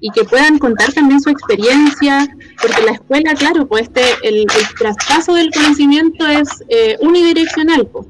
y 0.00 0.10
que 0.10 0.24
puedan 0.24 0.58
contar 0.58 0.92
también 0.92 1.22
su 1.22 1.30
experiencia, 1.30 2.28
porque 2.60 2.82
la 2.82 2.92
escuela, 2.92 3.34
claro, 3.34 3.66
pues 3.66 3.84
este, 3.84 4.02
el, 4.22 4.46
traspaso 4.78 5.34
del 5.34 5.50
conocimiento 5.50 6.26
es 6.26 6.48
eh, 6.68 6.96
unidireccional. 7.00 7.86
Pues. 7.86 8.06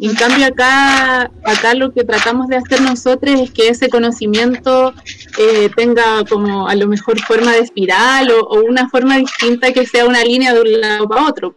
En 0.00 0.14
cambio 0.14 0.46
acá, 0.46 1.30
acá 1.44 1.74
lo 1.74 1.92
que 1.92 2.04
tratamos 2.04 2.48
de 2.48 2.56
hacer 2.56 2.80
nosotros 2.80 3.38
es 3.38 3.50
que 3.50 3.68
ese 3.68 3.88
conocimiento 3.88 4.94
eh, 5.38 5.68
tenga 5.76 6.24
como 6.24 6.68
a 6.68 6.74
lo 6.74 6.88
mejor 6.88 7.20
forma 7.20 7.52
de 7.52 7.60
espiral 7.60 8.30
o, 8.30 8.62
una 8.62 8.88
forma 8.88 9.18
distinta 9.18 9.72
que 9.72 9.86
sea 9.86 10.06
una 10.06 10.24
línea 10.24 10.54
de 10.54 10.60
un 10.62 10.80
lado 10.80 11.08
para 11.08 11.26
otro. 11.26 11.54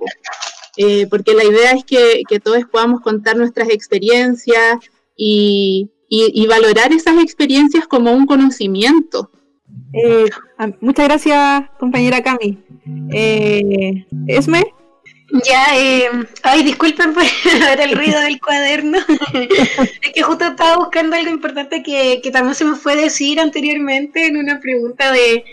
Eh, 0.75 1.07
porque 1.09 1.33
la 1.33 1.43
idea 1.43 1.71
es 1.71 1.85
que, 1.85 2.23
todos 2.43 2.63
podamos 2.71 3.01
contar 3.01 3.37
nuestras 3.37 3.69
experiencias 3.69 4.77
y, 5.15 5.89
y, 6.09 6.45
valorar 6.47 6.91
esas 6.91 7.17
experiencias 7.21 7.87
como 7.87 8.11
un 8.11 8.25
conocimiento. 8.25 9.31
Eh, 9.93 10.29
muchas 10.81 11.07
gracias, 11.07 11.63
compañera 11.79 12.21
Cami. 12.21 12.59
Eh, 13.11 14.05
¿Esme? 14.27 14.63
Ya, 15.29 15.65
eh, 15.75 16.09
ay, 16.43 16.63
disculpen 16.63 17.13
por 17.13 17.23
el 17.79 17.91
ruido 17.97 18.19
del 18.21 18.39
cuaderno. 18.39 18.97
es 19.33 20.11
que 20.13 20.21
justo 20.21 20.45
estaba 20.45 20.77
buscando 20.77 21.15
algo 21.15 21.29
importante 21.29 21.83
que, 21.83 22.21
que, 22.23 22.31
también 22.31 22.55
se 22.55 22.65
me 22.65 22.75
fue 22.75 22.95
decir 22.95 23.39
anteriormente 23.39 24.25
en 24.25 24.37
una 24.37 24.59
pregunta 24.59 25.11
de, 25.11 25.43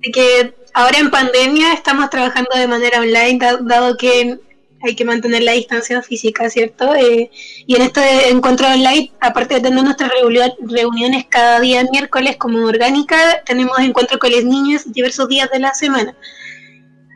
de 0.00 0.10
que 0.12 0.54
ahora 0.74 0.98
en 0.98 1.10
pandemia 1.10 1.72
estamos 1.72 2.08
trabajando 2.10 2.50
de 2.56 2.68
manera 2.68 3.00
online, 3.00 3.38
dado 3.62 3.96
que 3.96 4.38
hay 4.82 4.94
que 4.94 5.04
mantener 5.04 5.42
la 5.42 5.52
distancia 5.52 6.02
física, 6.02 6.48
¿cierto? 6.50 6.94
Eh, 6.94 7.30
y 7.66 7.74
en 7.74 7.82
este 7.82 8.28
encuentro 8.28 8.68
online, 8.68 9.10
aparte 9.20 9.54
de 9.54 9.60
tener 9.60 9.82
nuestras 9.82 10.10
reuniones 10.10 11.26
cada 11.28 11.60
día 11.60 11.84
miércoles 11.90 12.36
como 12.36 12.64
orgánica, 12.64 13.42
tenemos 13.44 13.78
encuentros 13.80 14.20
con 14.20 14.30
los 14.30 14.44
niños 14.44 14.92
diversos 14.92 15.28
días 15.28 15.50
de 15.50 15.58
la 15.58 15.74
semana. 15.74 16.14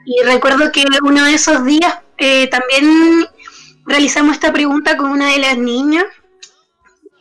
Y 0.05 0.23
recuerdo 0.25 0.73
que 0.73 0.85
uno 1.03 1.25
de 1.25 1.35
esos 1.35 1.65
días 1.65 1.99
eh, 2.19 2.49
también 2.49 3.27
realizamos 3.87 4.35
esta 4.35 4.53
pregunta 4.53 4.97
con 4.97 5.11
una 5.11 5.33
de 5.33 5.39
las 5.39 5.59
niñas, 5.59 6.05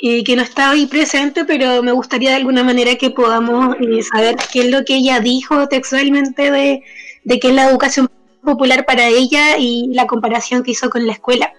eh, 0.01 0.23
que 0.23 0.36
no 0.36 0.43
estaba 0.43 0.71
ahí 0.71 0.86
presente, 0.86 1.43
pero 1.43 1.84
me 1.84 1.91
gustaría 1.91 2.30
de 2.30 2.38
alguna 2.38 2.63
manera 2.63 2.95
que 2.95 3.09
podamos 3.09 3.75
saber 4.11 4.38
qué 4.51 4.61
es 4.61 4.69
lo 4.69 4.86
que 4.86 4.95
ella 4.95 5.19
dijo 5.19 5.67
textualmente 5.67 6.51
de, 6.51 6.84
de 7.23 7.39
qué 7.39 7.49
es 7.49 7.53
la 7.53 7.69
educación 7.69 8.09
popular 8.43 8.86
para 8.86 9.07
ella 9.07 9.57
y 9.57 9.88
la 9.93 10.07
comparación 10.07 10.63
que 10.63 10.71
hizo 10.71 10.89
con 10.89 11.05
la 11.05 11.13
escuela, 11.13 11.51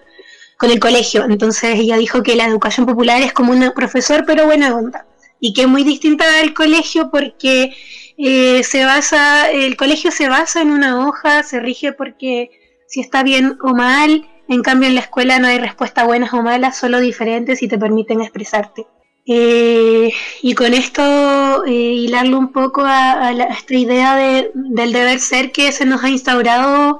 con 0.57 0.71
el 0.71 0.79
colegio. 0.79 1.25
Entonces 1.25 1.79
ella 1.79 1.97
dijo 1.97 2.23
que 2.23 2.35
la 2.35 2.45
educación 2.45 2.85
popular 2.87 3.21
es 3.21 3.33
como 3.33 3.51
un 3.51 3.71
profesor 3.75 4.23
pero 4.25 4.45
buena 4.45 4.75
onda 4.75 5.05
y 5.39 5.53
que 5.53 5.61
es 5.61 5.67
muy 5.67 5.83
distinta 5.83 6.29
del 6.37 6.53
colegio 6.53 7.09
porque 7.11 7.75
eh, 8.23 8.63
se 8.63 8.85
basa, 8.85 9.49
el 9.49 9.75
colegio 9.75 10.11
se 10.11 10.29
basa 10.29 10.61
en 10.61 10.71
una 10.71 11.07
hoja, 11.07 11.43
se 11.43 11.59
rige 11.59 11.91
porque 11.91 12.51
si 12.87 13.01
está 13.01 13.23
bien 13.23 13.57
o 13.61 13.73
mal, 13.73 14.29
en 14.47 14.61
cambio 14.61 14.89
en 14.89 14.95
la 14.95 15.01
escuela 15.01 15.39
no 15.39 15.47
hay 15.47 15.57
respuesta 15.57 16.03
buenas 16.03 16.33
o 16.33 16.41
malas, 16.41 16.77
solo 16.77 16.99
diferentes 16.99 17.63
y 17.63 17.67
te 17.67 17.77
permiten 17.77 18.21
expresarte. 18.21 18.85
Eh, 19.25 20.11
y 20.41 20.55
con 20.55 20.73
esto 20.73 21.63
eh, 21.65 21.71
hilarlo 21.71 22.37
un 22.37 22.51
poco 22.51 22.81
a, 22.83 23.31
esta 23.31 23.75
idea 23.75 24.15
de, 24.15 24.51
del 24.55 24.93
deber 24.93 25.19
ser 25.19 25.51
que 25.51 25.71
se 25.71 25.85
nos 25.85 26.03
ha 26.03 26.09
instaurado 26.09 26.99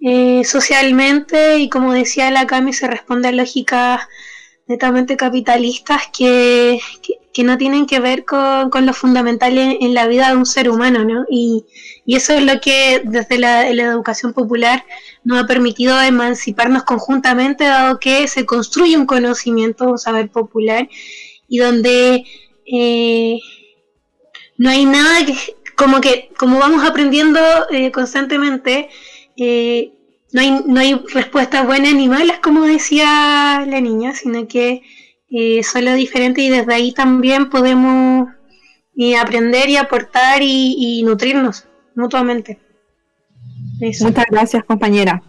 eh, 0.00 0.44
socialmente 0.44 1.58
y 1.58 1.68
como 1.68 1.92
decía 1.92 2.30
la 2.30 2.46
Cami 2.46 2.72
se 2.72 2.86
responde 2.86 3.28
a 3.28 3.32
lógicas 3.32 4.02
netamente 4.68 5.16
capitalistas 5.16 6.02
que, 6.16 6.78
que, 7.32 7.42
no 7.42 7.56
tienen 7.56 7.86
que 7.86 8.00
ver 8.00 8.24
con, 8.24 8.68
con 8.68 8.84
lo 8.84 8.92
fundamental 8.92 9.56
en, 9.56 9.94
la 9.94 10.06
vida 10.06 10.30
de 10.30 10.36
un 10.36 10.44
ser 10.44 10.68
humano, 10.68 11.04
¿no? 11.04 11.24
Y, 11.30 11.64
y 12.04 12.16
eso 12.16 12.34
es 12.34 12.42
lo 12.42 12.60
que 12.60 13.02
desde 13.04 13.38
la, 13.38 13.68
educación 13.68 14.32
popular 14.32 14.84
nos 15.24 15.42
ha 15.42 15.46
permitido 15.46 16.00
emanciparnos 16.00 16.84
conjuntamente, 16.84 17.64
dado 17.64 17.98
que 17.98 18.28
se 18.28 18.44
construye 18.44 18.96
un 18.96 19.06
conocimiento, 19.06 19.90
un 19.90 19.98
saber 19.98 20.30
popular, 20.30 20.88
y 21.48 21.58
donde 21.58 22.24
eh, 22.66 23.38
no 24.58 24.68
hay 24.68 24.84
nada 24.84 25.24
que, 25.24 25.34
como 25.76 26.00
que, 26.00 26.30
como 26.38 26.58
vamos 26.58 26.84
aprendiendo 26.84 27.40
eh, 27.70 27.90
constantemente, 27.90 28.90
eh, 29.36 29.92
no 30.32 30.40
hay, 30.40 30.50
no 30.66 30.80
hay 30.80 30.94
respuestas 31.12 31.66
buenas 31.66 31.94
ni 31.94 32.08
malas, 32.08 32.38
como 32.40 32.62
decía 32.62 33.64
la 33.66 33.80
niña, 33.80 34.12
sino 34.12 34.46
que 34.46 34.82
eh, 35.30 35.62
solo 35.62 35.94
diferente 35.94 36.42
y 36.42 36.48
desde 36.48 36.74
ahí 36.74 36.92
también 36.92 37.50
podemos 37.50 38.28
eh, 38.96 39.16
aprender 39.16 39.68
y 39.68 39.76
aportar 39.76 40.40
y, 40.42 41.02
nutrirnos 41.04 41.66
mutuamente. 41.94 42.58
Muchas 43.80 44.24
gracias, 44.30 44.64
compañera. 44.64 45.22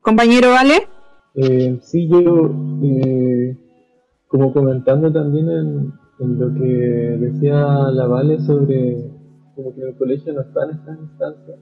Compañero 0.00 0.50
Vale. 0.50 0.88
Eh, 1.34 1.78
sí, 1.82 2.08
yo, 2.08 2.50
eh, 2.82 3.56
como 4.28 4.52
comentando 4.52 5.12
también 5.12 5.48
en, 5.48 5.92
en, 6.20 6.38
lo 6.38 6.54
que 6.54 6.66
decía 7.20 7.56
la 7.90 8.06
Vale 8.06 8.40
sobre 8.40 9.10
como 9.54 9.74
que 9.74 9.82
en 9.82 9.88
el 9.88 9.96
colegio 9.96 10.32
no 10.32 10.40
están 10.40 10.70
estas 10.70 10.98
instancias. 10.98 11.58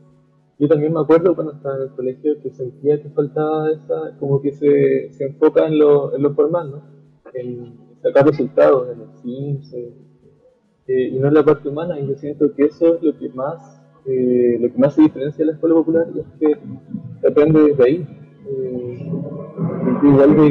Yo 0.61 0.69
también 0.69 0.93
me 0.93 1.01
acuerdo 1.01 1.35
cuando 1.35 1.55
estaba 1.55 1.77
en 1.77 1.83
el 1.85 1.91
colegio 1.93 2.43
que 2.43 2.51
sentía 2.51 3.03
que 3.03 3.09
faltaba 3.09 3.73
esa, 3.73 4.15
como 4.19 4.43
que 4.43 4.53
se, 4.53 5.11
se 5.11 5.25
enfoca 5.25 5.67
en 5.67 5.79
lo, 5.79 6.15
en 6.15 6.23
lo 6.23 6.35
formal, 6.35 6.71
¿no? 6.71 6.83
En 7.33 7.97
sacar 8.03 8.27
resultados, 8.27 8.89
en 8.93 9.01
el 9.01 9.09
CIMS, 9.23 9.73
eh, 10.87 11.09
y 11.15 11.19
no 11.19 11.29
en 11.29 11.35
la 11.35 11.45
parte 11.47 11.67
humana, 11.67 11.99
y 11.99 12.09
yo 12.09 12.15
siento 12.15 12.55
que 12.55 12.65
eso 12.67 12.97
es 12.97 13.03
lo 13.03 13.17
que 13.17 13.31
más, 13.31 13.81
eh, 14.05 14.59
lo 14.61 14.71
que 14.71 14.79
más 14.79 14.95
se 14.95 15.01
diferencia 15.01 15.39
de 15.39 15.47
la 15.47 15.53
escuela 15.55 15.77
popular, 15.77 16.09
y 16.15 16.19
es 16.21 16.27
que 16.39 16.59
depende 17.23 17.63
desde 17.63 17.83
ahí. 17.83 18.07
Eh, 18.47 19.13
igual 20.03 20.37
que 20.37 20.43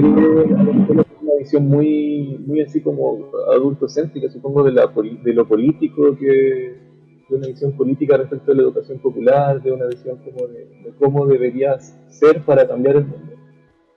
una 1.22 1.36
visión 1.38 1.68
muy, 1.68 2.44
muy 2.48 2.62
así 2.62 2.82
como 2.82 3.30
adultocéntrica, 3.54 4.28
supongo, 4.32 4.64
de, 4.64 4.72
la, 4.72 4.88
de 5.24 5.34
lo 5.34 5.48
político 5.48 6.18
que 6.18 6.89
de 7.30 7.36
una 7.36 7.48
visión 7.48 7.74
política 7.74 8.18
respecto 8.18 8.52
a 8.52 8.56
la 8.56 8.64
educación 8.64 9.00
popular, 9.00 9.62
de 9.62 9.72
una 9.72 9.86
visión 9.86 10.18
como 10.18 10.48
de, 10.48 10.94
cómo 11.00 11.28
debería 11.28 11.80
ser 11.80 12.44
para 12.44 12.68
cambiar 12.68 12.98
el 12.98 13.06
mundo. 13.06 13.34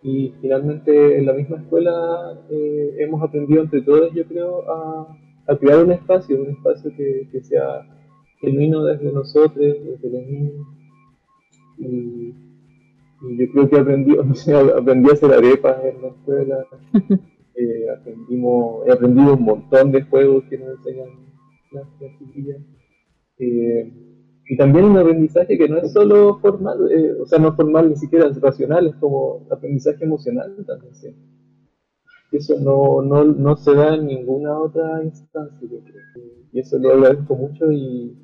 Y 0.02 0.34
finalmente 0.40 1.18
en 1.18 1.26
la 1.26 1.32
misma 1.32 1.58
escuela 1.58 2.40
eh, 2.50 2.96
hemos 2.98 3.22
aprendido 3.22 3.62
entre 3.62 3.82
todos, 3.82 4.12
yo 4.12 4.26
creo, 4.26 4.70
a, 4.70 5.16
a 5.46 5.56
crear 5.56 5.84
un 5.84 5.92
espacio, 5.92 6.40
un 6.40 6.50
espacio 6.50 6.90
que, 6.96 7.28
que, 7.30 7.40
sea 7.42 7.86
genuino 8.40 8.84
desde 8.84 9.12
nosotros, 9.12 9.56
desde 9.56 10.10
los 10.10 10.26
niños. 10.26 10.66
Y, 11.78 12.34
yo 13.38 13.52
creo 13.52 13.68
que 13.70 13.78
aprendí, 13.78 14.12
o 14.18 14.34
sea, 14.34 14.60
aprendí 14.60 15.08
a 15.08 15.12
hacer 15.12 15.32
arepas 15.32 15.76
en 15.84 16.02
la 16.02 16.08
escuela, 16.08 16.66
eh, 17.54 17.86
aprendimos, 17.96 18.86
he 18.86 18.92
aprendido 18.92 19.34
un 19.34 19.42
montón 19.44 19.92
de 19.92 20.02
juegos 20.02 20.44
que 20.50 20.58
nos 20.58 20.70
enseñan 20.78 21.08
las 21.70 21.86
chiquillas. 22.18 22.58
Eh, 23.38 23.92
y 24.46 24.56
también 24.56 24.86
un 24.86 24.98
aprendizaje 24.98 25.56
que 25.56 25.68
no 25.68 25.78
es 25.78 25.92
solo 25.92 26.38
formal, 26.38 26.90
eh, 26.90 27.14
o 27.20 27.26
sea, 27.26 27.38
no 27.38 27.54
formal 27.54 27.88
ni 27.88 27.96
siquiera 27.96 28.26
es 28.26 28.40
racional, 28.40 28.86
es 28.88 28.94
como 28.96 29.46
aprendizaje 29.50 30.04
emocional 30.04 30.54
también. 30.66 31.16
Eso 32.32 32.58
no, 32.58 33.02
no, 33.02 33.24
no, 33.24 33.56
se 33.56 33.74
da 33.74 33.94
en 33.94 34.06
ninguna 34.06 34.58
otra 34.58 35.04
instancia, 35.04 35.68
Y 36.52 36.58
eso 36.58 36.78
lo 36.78 36.92
agradezco 36.92 37.36
mucho 37.36 37.70
y 37.70 38.16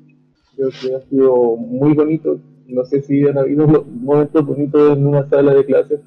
creo 0.55 0.69
que 0.69 0.95
ha 0.95 1.01
sido 1.01 1.55
muy 1.55 1.93
bonito. 1.93 2.39
No 2.67 2.85
sé 2.85 3.01
si 3.01 3.23
han 3.27 3.37
habido 3.37 3.67
momentos 3.67 4.45
bonitos 4.45 4.97
en 4.97 5.05
una 5.05 5.27
sala 5.29 5.53
de 5.53 5.65
clases, 5.65 5.99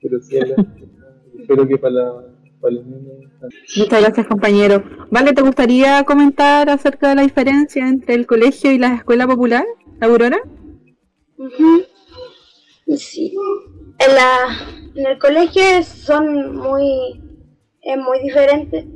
pero 0.00 0.20
sí, 0.20 0.38
espero 1.38 1.66
que 1.66 1.78
para 1.78 1.94
la 1.94 2.37
Muchas 3.76 4.00
gracias, 4.02 4.26
compañero. 4.26 4.82
Vale, 5.10 5.32
¿te 5.32 5.42
gustaría 5.42 6.02
comentar 6.04 6.68
acerca 6.70 7.10
de 7.10 7.14
la 7.16 7.22
diferencia 7.22 7.86
entre 7.88 8.14
el 8.14 8.26
colegio 8.26 8.72
y 8.72 8.78
la 8.78 8.94
escuela 8.94 9.26
popular, 9.26 9.64
Aurora? 10.00 10.40
Sí. 12.96 13.34
En, 13.98 14.14
la, 14.14 14.90
en 14.94 15.06
el 15.06 15.18
colegio 15.18 15.62
son 15.82 16.56
muy, 16.56 17.20
es 17.82 17.96
muy 17.98 18.20
diferente 18.20 18.86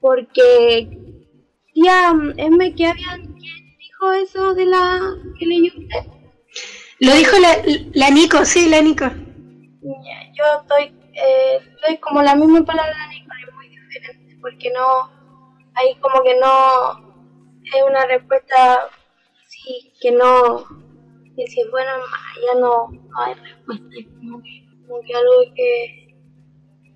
porque 0.00 0.88
tía, 1.72 2.12
Esme, 2.36 2.74
¿qué 2.74 2.86
había, 2.86 3.16
¿quién 3.16 3.76
dijo 3.78 4.12
eso 4.12 4.54
de 4.54 4.66
la 4.66 5.00
que 5.38 5.46
leyó 5.46 5.72
usted? 5.78 6.10
Lo 7.00 7.14
dijo 7.14 7.38
la, 7.38 7.56
la 7.94 8.10
Nico, 8.10 8.44
sí, 8.44 8.68
la 8.68 8.82
Nico. 8.82 9.06
Yo 9.82 10.44
estoy 10.60 11.03
eh, 11.14 11.60
es 11.88 12.00
como 12.00 12.22
la 12.22 12.34
misma 12.34 12.64
palabra 12.64 12.96
es 13.12 13.54
muy 13.54 13.68
diferente, 13.68 14.36
porque 14.40 14.70
no, 14.70 15.10
hay 15.74 15.94
como 16.00 16.22
que 16.22 16.38
no, 16.38 17.14
es 17.64 17.82
una 17.88 18.06
respuesta, 18.06 18.88
sí, 19.48 19.92
que 20.00 20.12
no, 20.12 20.64
que 21.36 21.46
si 21.46 21.60
es 21.60 21.70
bueno, 21.70 21.90
ya 22.46 22.60
no, 22.60 22.88
hay 23.18 23.34
respuesta, 23.34 23.86
es 23.98 24.06
como 24.06 24.42
que, 24.42 25.14
algo 25.14 25.54
que, 25.54 26.16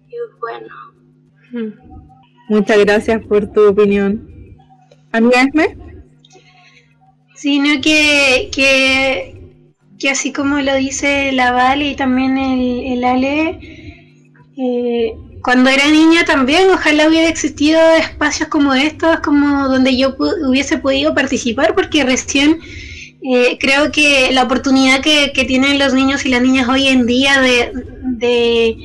es 0.08 0.40
bueno. 0.40 1.74
Muchas 2.48 2.78
gracias 2.78 3.24
por 3.26 3.52
tu 3.52 3.68
opinión. 3.68 4.56
Amiga 5.12 5.42
Esme. 5.42 5.76
Sino 7.34 7.80
que, 7.80 8.50
que, 8.54 9.62
que 9.98 10.10
así 10.10 10.32
como 10.32 10.58
lo 10.58 10.74
dice 10.74 11.30
la 11.32 11.52
Vale 11.52 11.90
y 11.90 11.96
también 11.96 12.36
el, 12.36 12.92
el 12.92 13.04
Ale, 13.04 13.77
eh, 14.60 15.14
cuando 15.44 15.70
era 15.70 15.88
niña 15.88 16.24
también, 16.24 16.68
ojalá 16.70 17.06
hubiera 17.06 17.28
existido 17.28 17.78
espacios 17.92 18.48
como 18.48 18.74
estos, 18.74 19.20
como 19.20 19.68
donde 19.68 19.96
yo 19.96 20.16
hubiese 20.18 20.78
podido 20.78 21.14
participar, 21.14 21.76
porque 21.76 22.02
recién 22.02 22.58
eh, 23.22 23.56
creo 23.60 23.92
que 23.92 24.30
la 24.32 24.42
oportunidad 24.42 25.00
que, 25.00 25.30
tienen 25.46 25.78
los 25.78 25.94
niños 25.94 26.26
y 26.26 26.30
las 26.30 26.42
niñas 26.42 26.68
hoy 26.68 26.88
en 26.88 27.06
día 27.06 27.40
de, 27.40 28.76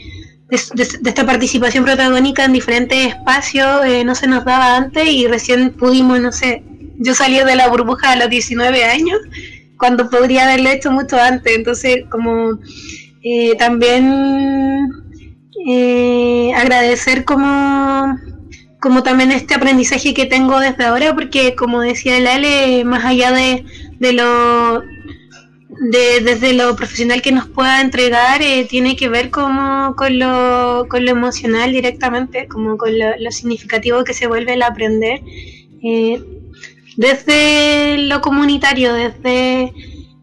esta 0.51 1.25
participación 1.25 1.85
protagónica 1.85 2.45
en 2.45 2.53
diferentes 2.53 3.07
espacios 3.07 3.83
eh, 3.83 4.03
no 4.03 4.13
se 4.13 4.27
nos 4.27 4.45
daba 4.45 4.77
antes 4.77 5.09
y 5.09 5.25
recién 5.25 5.71
pudimos, 5.71 6.21
no 6.21 6.31
sé, 6.31 6.61
yo 6.99 7.15
salí 7.15 7.39
de 7.39 7.55
la 7.55 7.67
burbuja 7.67 8.11
a 8.11 8.15
los 8.15 8.29
19 8.29 8.83
años, 8.85 9.17
cuando 9.77 10.07
podría 10.07 10.43
haberlo 10.43 10.69
hecho 10.69 10.91
mucho 10.91 11.19
antes, 11.19 11.55
entonces 11.55 12.03
como 12.11 12.59
también 13.57 15.03
eh, 15.67 16.51
agradecer 16.55 17.25
como, 17.25 18.17
como 18.79 19.03
también 19.03 19.31
este 19.31 19.53
aprendizaje 19.53 20.13
que 20.13 20.25
tengo 20.25 20.59
desde 20.59 20.85
ahora, 20.85 21.13
porque 21.13 21.55
como 21.55 21.81
decía 21.81 22.17
el 22.17 22.27
Ale, 22.27 22.83
más 22.85 23.05
allá 23.05 23.31
de, 23.31 23.63
de 23.99 24.13
lo 24.13 24.81
de, 25.91 26.21
desde 26.21 26.53
lo 26.53 26.75
profesional 26.75 27.21
que 27.21 27.31
nos 27.31 27.47
pueda 27.47 27.81
entregar, 27.81 28.41
eh, 28.41 28.65
tiene 28.69 28.95
que 28.95 29.09
ver 29.09 29.29
como 29.29 29.95
con 29.95 30.19
lo, 30.19 30.87
con 30.89 31.05
lo 31.05 31.11
emocional 31.11 31.71
directamente, 31.71 32.47
como 32.47 32.77
con 32.77 32.91
lo, 32.97 33.31
significativo 33.31 34.03
que 34.03 34.13
se 34.13 34.27
vuelve 34.27 34.53
el 34.53 34.61
aprender. 34.61 35.21
Eh, 35.83 36.21
desde 36.95 37.97
lo 37.97 38.21
comunitario, 38.21 38.93
desde 38.93 39.73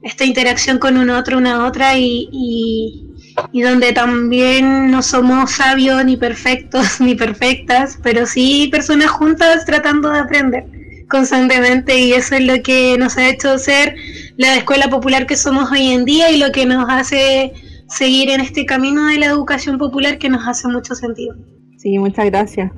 esta 0.02 0.24
interacción 0.24 0.78
con 0.78 0.96
un 0.96 1.10
otro, 1.10 1.36
una 1.36 1.66
otra 1.66 1.98
y 1.98 2.28
y 2.32 3.09
donde 3.52 3.92
también 3.92 4.90
no 4.90 5.02
somos 5.02 5.52
sabios 5.52 6.04
ni 6.04 6.16
perfectos 6.16 7.00
ni 7.00 7.14
perfectas, 7.14 7.98
pero 8.02 8.26
sí 8.26 8.68
personas 8.70 9.10
juntas 9.10 9.64
tratando 9.64 10.10
de 10.10 10.18
aprender 10.18 10.64
constantemente 11.10 11.98
y 11.98 12.12
eso 12.12 12.36
es 12.36 12.46
lo 12.46 12.62
que 12.62 12.96
nos 12.96 13.18
ha 13.18 13.28
hecho 13.28 13.58
ser 13.58 13.96
la 14.36 14.56
escuela 14.56 14.88
popular 14.88 15.26
que 15.26 15.36
somos 15.36 15.70
hoy 15.70 15.88
en 15.88 16.04
día 16.04 16.30
y 16.30 16.38
lo 16.38 16.52
que 16.52 16.64
nos 16.64 16.86
hace 16.88 17.52
seguir 17.88 18.30
en 18.30 18.40
este 18.40 18.64
camino 18.64 19.06
de 19.08 19.18
la 19.18 19.26
educación 19.26 19.76
popular 19.76 20.18
que 20.18 20.30
nos 20.30 20.46
hace 20.46 20.68
mucho 20.68 20.94
sentido. 20.94 21.34
Sí, 21.76 21.98
muchas 21.98 22.26
gracias. 22.26 22.70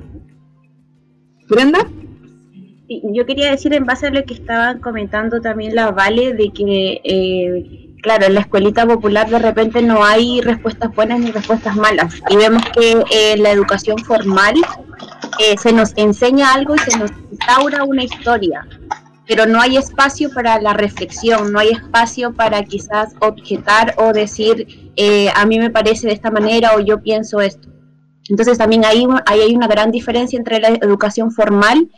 Brenda. 1.47 1.79
yo 2.89 3.25
quería 3.25 3.51
decir 3.51 3.73
en 3.73 3.85
base 3.85 4.07
a 4.07 4.09
lo 4.09 4.23
que 4.25 4.33
estaban 4.33 4.79
comentando 4.79 5.39
también 5.39 5.75
la 5.75 5.91
Vale 5.91 6.33
de 6.33 6.49
que 6.51 7.01
eh, 7.03 7.92
claro, 8.03 8.25
en 8.25 8.35
la 8.35 8.41
escuelita 8.41 8.85
popular 8.85 9.29
de 9.29 9.39
repente 9.39 9.81
no 9.81 10.03
hay 10.03 10.41
respuestas 10.41 10.93
buenas 10.93 11.19
ni 11.21 11.31
respuestas 11.31 11.75
malas. 11.75 12.13
Y 12.29 12.35
vemos 12.35 12.61
que 12.75 13.01
eh, 13.11 13.37
la 13.37 13.49
educación 13.49 13.97
formal 13.97 14.53
eh, 15.39 15.57
se 15.57 15.71
nos 15.71 15.93
enseña 15.95 16.53
algo 16.53 16.75
y 16.75 16.79
se 16.79 16.97
nos 16.99 17.11
instaura 17.31 17.83
una 17.85 18.03
historia, 18.03 18.67
pero 19.25 19.45
no 19.47 19.59
hay 19.59 19.77
espacio 19.77 20.29
para 20.31 20.61
la 20.61 20.73
reflexión, 20.73 21.51
no 21.51 21.59
hay 21.59 21.69
espacio 21.69 22.33
para 22.33 22.63
quizás 22.63 23.15
objetar 23.19 23.95
o 23.97 24.11
decir, 24.11 24.91
eh, 24.97 25.29
a 25.33 25.45
mí 25.45 25.57
me 25.57 25.71
parece 25.71 26.05
de 26.05 26.13
esta 26.13 26.29
manera 26.29 26.75
o 26.75 26.81
yo 26.81 27.01
pienso 27.01 27.39
esto. 27.39 27.69
Entonces 28.29 28.57
también 28.57 28.85
hay, 28.85 29.07
ahí 29.25 29.39
hay 29.39 29.55
una 29.55 29.67
gran 29.67 29.91
diferencia 29.91 30.37
entre 30.37 30.59
la 30.59 30.69
educación 30.69 31.31
formal 31.31 31.89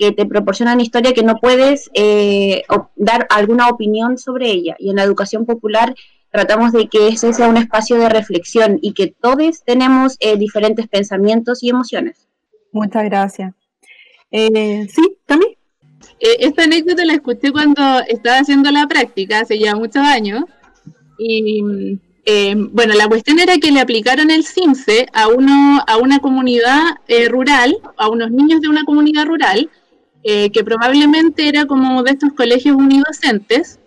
que 0.00 0.12
te 0.12 0.24
proporcionan 0.24 0.80
historia 0.80 1.12
que 1.12 1.22
no 1.22 1.36
puedes 1.36 1.90
eh, 1.92 2.62
dar 2.96 3.26
alguna 3.28 3.68
opinión 3.68 4.16
sobre 4.16 4.50
ella. 4.50 4.74
Y 4.78 4.88
en 4.88 4.96
la 4.96 5.04
educación 5.04 5.44
popular 5.44 5.94
tratamos 6.30 6.72
de 6.72 6.88
que 6.88 7.08
ese 7.08 7.34
sea 7.34 7.48
un 7.48 7.58
espacio 7.58 7.98
de 7.98 8.08
reflexión 8.08 8.78
y 8.80 8.94
que 8.94 9.08
todos 9.08 9.62
tenemos 9.62 10.16
eh, 10.20 10.38
diferentes 10.38 10.88
pensamientos 10.88 11.62
y 11.62 11.68
emociones. 11.68 12.26
Muchas 12.72 13.04
gracias. 13.04 13.52
Eh, 14.30 14.86
sí, 14.88 15.18
también. 15.26 15.52
esta 16.18 16.62
anécdota 16.62 17.04
la 17.04 17.12
escuché 17.12 17.52
cuando 17.52 17.82
estaba 18.08 18.38
haciendo 18.38 18.70
la 18.70 18.86
práctica 18.86 19.40
hace 19.40 19.58
ya 19.58 19.76
muchos 19.76 20.02
años 20.02 20.44
y 21.18 21.62
Eh, 22.26 22.54
bueno, 22.56 22.94
la 22.94 23.08
cuestión 23.08 23.38
era 23.38 23.58
que 23.58 23.72
le 23.72 23.80
aplicaron 23.80 24.30
el 24.30 24.44
CIMSE 24.44 25.06
a, 25.12 25.28
uno, 25.28 25.82
a 25.86 25.96
una 25.96 26.20
comunidad 26.20 26.98
eh, 27.08 27.28
rural, 27.28 27.76
a 27.96 28.08
unos 28.08 28.30
niños 28.30 28.60
de 28.60 28.68
una 28.68 28.84
comunidad 28.84 29.26
rural, 29.26 29.70
eh, 30.22 30.50
que 30.50 30.64
probablemente 30.64 31.48
era 31.48 31.66
como 31.66 32.02
de 32.02 32.12
estos 32.12 32.32
colegios 32.32 32.76
unidocentes. 32.76 33.78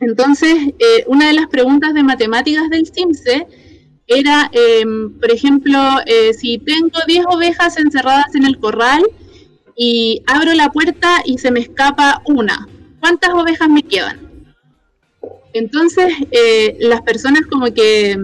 Entonces, 0.00 0.54
una 1.06 1.28
de 1.28 1.34
las 1.34 1.46
preguntas 1.46 1.94
de 1.94 2.02
matemáticas 2.02 2.68
del 2.68 2.86
CIMSE 2.86 3.46
era, 4.06 4.50
em, 4.52 5.18
por 5.18 5.30
ejemplo, 5.30 5.78
si 6.36 6.58
tengo 6.58 6.98
10 7.06 7.24
ovejas 7.26 7.78
encerradas 7.78 8.34
en 8.34 8.44
el 8.44 8.58
corral 8.58 9.02
y 9.76 10.22
abro 10.26 10.52
la 10.52 10.70
puerta 10.70 11.22
y 11.24 11.38
se 11.38 11.50
me 11.50 11.60
escapa 11.60 12.22
una, 12.26 12.68
¿cuántas 13.00 13.30
ovejas 13.30 13.68
me 13.68 13.82
quedan? 13.82 14.24
Entonces, 15.54 16.12
eh, 16.32 16.76
las 16.80 17.00
personas 17.02 17.42
como 17.46 17.72
que, 17.72 18.18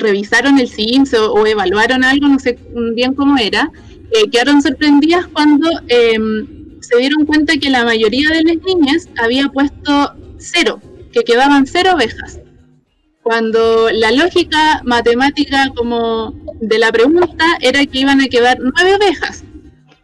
revisaron 0.00 0.58
el 0.58 0.70
CIMS 0.70 1.12
o, 1.12 1.46
evaluaron 1.46 2.02
algo, 2.02 2.26
no 2.26 2.38
sé 2.38 2.58
bien 2.94 3.12
cómo 3.12 3.36
era, 3.36 3.70
eh, 4.12 4.30
quedaron 4.30 4.62
sorprendidas 4.62 5.26
cuando 5.28 5.68
em, 5.88 6.80
se 6.80 6.98
dieron 6.98 7.24
cuenta 7.24 7.56
que 7.56 7.70
la 7.70 7.84
mayoría 7.84 8.28
de 8.28 8.42
las 8.42 8.56
niñas 8.64 9.08
había 9.16 9.48
puesto 9.48 10.14
cero, 10.38 10.80
que 11.12 11.22
quedaban 11.22 11.66
cero 11.66 11.92
ovejas. 11.94 12.38
Cuando 13.22 13.88
la 13.90 14.10
lógica 14.10 14.82
matemática 14.84 15.68
como 15.74 16.34
de 16.60 16.78
la 16.78 16.90
pregunta 16.90 17.46
era 17.60 17.86
que 17.86 18.00
iban 18.00 18.20
a 18.20 18.28
quedar 18.28 18.58
nueve 18.60 18.96
ovejas, 18.96 19.44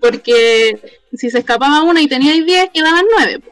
porque 0.01 0.79
si 1.13 1.31
se 1.31 1.39
escapaba 1.39 1.83
una 1.83 2.01
y 2.01 2.07
tenía 2.07 2.33
diez, 2.33 2.71
quedaban 2.73 3.05
nueve. 3.17 3.43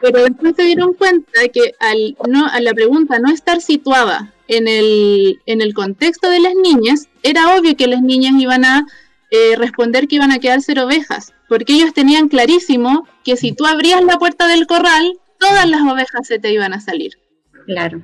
Pero 0.00 0.24
después 0.24 0.54
se 0.56 0.64
dieron 0.64 0.94
cuenta 0.94 1.48
que 1.52 1.74
al 1.78 2.16
no, 2.28 2.46
a 2.46 2.60
la 2.60 2.72
pregunta 2.72 3.18
no 3.18 3.30
estar 3.30 3.60
situada 3.60 4.32
en 4.48 4.66
el, 4.66 5.40
en 5.46 5.60
el 5.60 5.74
contexto 5.74 6.28
de 6.28 6.40
las 6.40 6.54
niñas, 6.54 7.08
era 7.22 7.56
obvio 7.56 7.76
que 7.76 7.86
las 7.86 8.02
niñas 8.02 8.34
iban 8.38 8.64
a 8.64 8.86
eh, 9.30 9.54
responder 9.56 10.08
que 10.08 10.16
iban 10.16 10.32
a 10.32 10.40
quedar 10.40 10.60
ser 10.60 10.80
ovejas, 10.80 11.32
porque 11.48 11.74
ellos 11.74 11.94
tenían 11.94 12.28
clarísimo 12.28 13.06
que 13.24 13.36
si 13.36 13.52
tú 13.52 13.64
abrías 13.64 14.02
la 14.02 14.18
puerta 14.18 14.48
del 14.48 14.66
corral, 14.66 15.18
todas 15.38 15.68
las 15.68 15.82
ovejas 15.82 16.26
se 16.26 16.38
te 16.38 16.52
iban 16.52 16.72
a 16.72 16.80
salir. 16.80 17.18
Claro. 17.66 18.02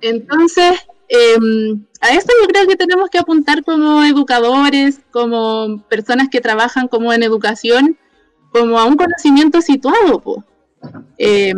Entonces, 0.00 0.78
em, 1.08 1.84
a 2.00 2.14
esto 2.14 2.32
yo 2.40 2.48
creo 2.48 2.66
que 2.66 2.76
tenemos 2.76 3.10
que 3.10 3.18
apuntar 3.18 3.64
como 3.64 4.02
educadores, 4.04 5.00
como 5.10 5.84
personas 5.88 6.28
que 6.30 6.40
trabajan 6.40 6.88
como 6.88 7.12
en 7.12 7.22
educación, 7.22 7.98
como 8.50 8.78
a 8.78 8.86
un 8.86 8.96
conocimiento 8.96 9.60
situado. 9.60 10.20
pues. 10.20 10.44
Eh, 11.18 11.52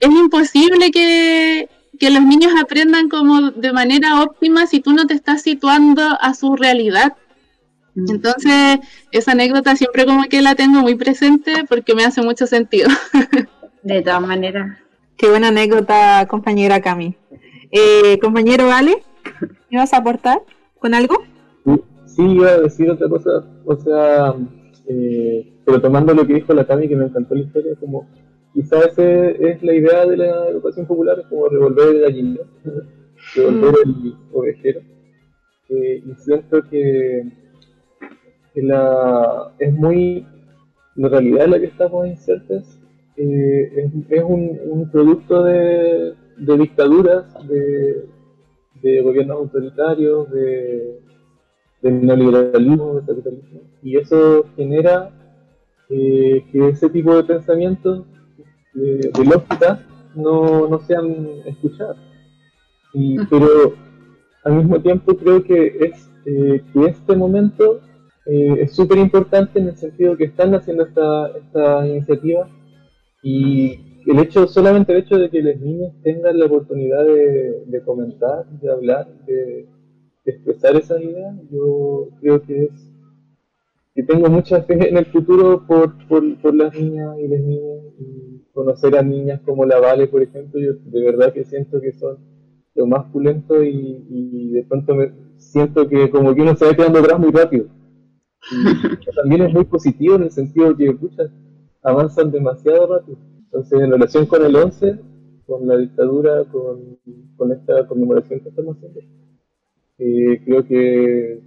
es 0.00 0.10
imposible 0.10 0.90
que, 0.90 1.68
los 2.10 2.22
niños 2.22 2.52
aprendan 2.60 3.08
como 3.08 3.50
de 3.50 3.72
manera 3.72 4.22
óptima 4.22 4.66
si 4.66 4.80
tú 4.80 4.92
no 4.92 5.06
te 5.06 5.14
estás 5.14 5.42
situando 5.42 6.02
a 6.20 6.34
su 6.34 6.56
realidad. 6.56 7.16
Mm. 7.94 8.10
Entonces, 8.10 8.80
esa 9.12 9.32
anécdota 9.32 9.76
siempre 9.76 10.06
como 10.06 10.24
que 10.24 10.42
la 10.42 10.54
tengo 10.54 10.80
muy 10.80 10.94
presente 10.94 11.64
porque 11.68 11.94
me 11.94 12.04
hace 12.04 12.22
mucho 12.22 12.46
sentido. 12.46 12.88
De 13.82 14.02
todas 14.02 14.22
maneras. 14.22 14.78
Qué 15.16 15.28
buena 15.28 15.48
anécdota, 15.48 16.26
compañera 16.28 16.80
Cami. 16.80 17.16
Eh, 17.70 18.18
compañero 18.20 18.70
Ale, 18.72 19.02
¿me 19.70 19.78
vas 19.78 19.92
a 19.92 19.98
aportar 19.98 20.42
con 20.78 20.94
algo? 20.94 21.22
Sí, 22.06 22.22
iba 22.22 22.50
a 22.50 22.60
decir 22.60 22.88
otra 22.88 23.08
cosa, 23.08 23.44
o 23.64 23.76
sea, 23.76 24.34
eh, 24.88 25.52
pero 25.64 25.80
tomando 25.80 26.14
lo 26.14 26.26
que 26.26 26.34
dijo 26.34 26.54
la 26.54 26.66
Cami, 26.66 26.88
que 26.88 26.94
me 26.94 27.06
encantó 27.06 27.34
la 27.34 27.40
historia, 27.40 27.74
como 27.80 28.08
quizás 28.54 28.86
esa 28.86 29.30
es 29.30 29.62
la 29.62 29.74
idea 29.74 30.06
de 30.06 30.16
la 30.16 30.48
educación 30.48 30.86
popular, 30.86 31.18
es 31.18 31.26
como 31.26 31.48
revolver 31.48 31.96
el 31.96 32.00
gallino, 32.02 32.40
revolver 33.34 33.74
el 33.84 34.14
ovejero. 34.32 34.80
Eh, 35.68 36.02
y 36.06 36.14
siento 36.14 36.62
que, 36.70 37.24
la, 38.54 39.52
es 39.58 39.72
muy, 39.74 40.24
la 40.94 41.08
realidad 41.08 41.44
en 41.46 41.50
la 41.50 41.58
que 41.58 41.66
estamos 41.66 42.06
insertos 42.06 42.78
eh, 43.16 43.90
es, 44.08 44.22
un, 44.22 44.88
producto 44.92 45.42
de, 45.42 46.14
dictaduras, 46.36 47.24
de, 47.48 48.06
de, 48.82 49.00
gobiernos 49.02 49.38
autoritarios, 49.38 50.30
de, 50.30 51.00
neoliberalismo, 51.82 53.00
de 53.00 53.06
capitalismo, 53.06 53.60
y 53.82 53.96
eso 53.96 54.46
genera 54.56 55.10
eh, 55.90 56.44
que 56.50 56.68
ese 56.68 56.88
tipo 56.88 57.14
de 57.16 57.24
pensamientos 57.24 58.04
de, 58.74 59.24
lógica 59.24 59.80
no, 60.14 60.68
no 60.68 60.78
sean 60.80 61.26
escuchadas. 61.46 61.96
Y, 62.92 63.18
pero 63.26 63.74
al 64.44 64.54
mismo 64.54 64.80
tiempo 64.80 65.16
creo 65.16 65.42
que 65.42 65.66
es 65.80 66.10
eh, 66.26 66.62
que 66.72 66.86
este 66.86 67.16
momento 67.16 67.80
eh, 68.26 68.56
es 68.60 68.72
súper 68.72 68.98
importante 68.98 69.58
en 69.58 69.68
el 69.68 69.76
sentido 69.76 70.16
que 70.16 70.24
están 70.24 70.54
haciendo 70.54 70.84
esta, 70.84 71.28
esta 71.36 71.86
iniciativa 71.86 72.48
y 73.22 73.78
el 74.06 74.18
hecho, 74.18 74.46
solamente 74.46 74.92
el 74.92 74.98
hecho 74.98 75.18
de 75.18 75.30
que 75.30 75.42
los 75.42 75.56
niños 75.60 75.92
tengan 76.02 76.38
la 76.38 76.46
oportunidad 76.46 77.04
de, 77.04 77.82
comentar, 77.84 78.46
de 78.60 78.70
hablar, 78.70 79.08
de, 79.26 79.66
de, 80.24 80.32
expresar 80.32 80.76
esas 80.76 81.00
ideas, 81.00 81.34
yo 81.50 82.08
creo 82.20 82.42
que 82.42 82.64
es 82.64 82.93
que 83.94 84.02
tengo 84.02 84.28
mucha 84.28 84.62
fe 84.62 84.88
en 84.88 84.96
el 84.96 85.06
futuro 85.06 85.66
por, 85.66 85.96
por, 86.08 86.40
por 86.40 86.54
las 86.54 86.74
niñas 86.74 87.16
y 87.18 87.28
las 87.28 87.40
niñas 87.40 87.78
y 87.98 88.42
conocer 88.52 88.96
a 88.96 89.02
niñas 89.02 89.40
como 89.44 89.64
la 89.64 89.78
Vale, 89.78 90.08
por 90.08 90.22
ejemplo, 90.22 90.60
yo 90.60 90.74
de 90.74 91.04
verdad 91.04 91.32
que 91.32 91.44
siento 91.44 91.80
que 91.80 91.92
son 91.92 92.18
lo 92.74 92.86
más 92.86 93.04
pulento 93.12 93.62
y, 93.62 94.04
y 94.10 94.50
de 94.50 94.64
pronto 94.64 94.94
me 94.96 95.12
siento 95.36 95.88
que 95.88 96.10
como 96.10 96.34
que 96.34 96.42
uno 96.42 96.56
se 96.56 96.64
va 96.64 96.74
quedando 96.74 96.98
atrás 96.98 97.18
muy 97.18 97.30
rápido. 97.30 97.66
Y 98.50 99.14
también 99.14 99.42
es 99.42 99.52
muy 99.52 99.64
positivo 99.64 100.16
en 100.16 100.24
el 100.24 100.30
sentido 100.30 100.76
que, 100.76 100.92
pucha, 100.92 101.24
avanzan 101.82 102.30
demasiado 102.30 102.86
rápido. 102.98 103.18
Entonces, 103.44 103.80
en 103.80 103.90
relación 103.90 104.26
con 104.26 104.44
el 104.44 104.56
11, 104.56 104.98
con 105.46 105.66
la 105.66 105.76
dictadura, 105.76 106.44
con, 106.50 106.98
con 107.36 107.52
esta 107.52 107.86
conmemoración 107.86 108.40
que 108.40 108.48
estamos 108.48 108.76
haciendo, 108.76 109.00
eh, 109.98 110.42
creo 110.44 110.66
que, 110.66 111.40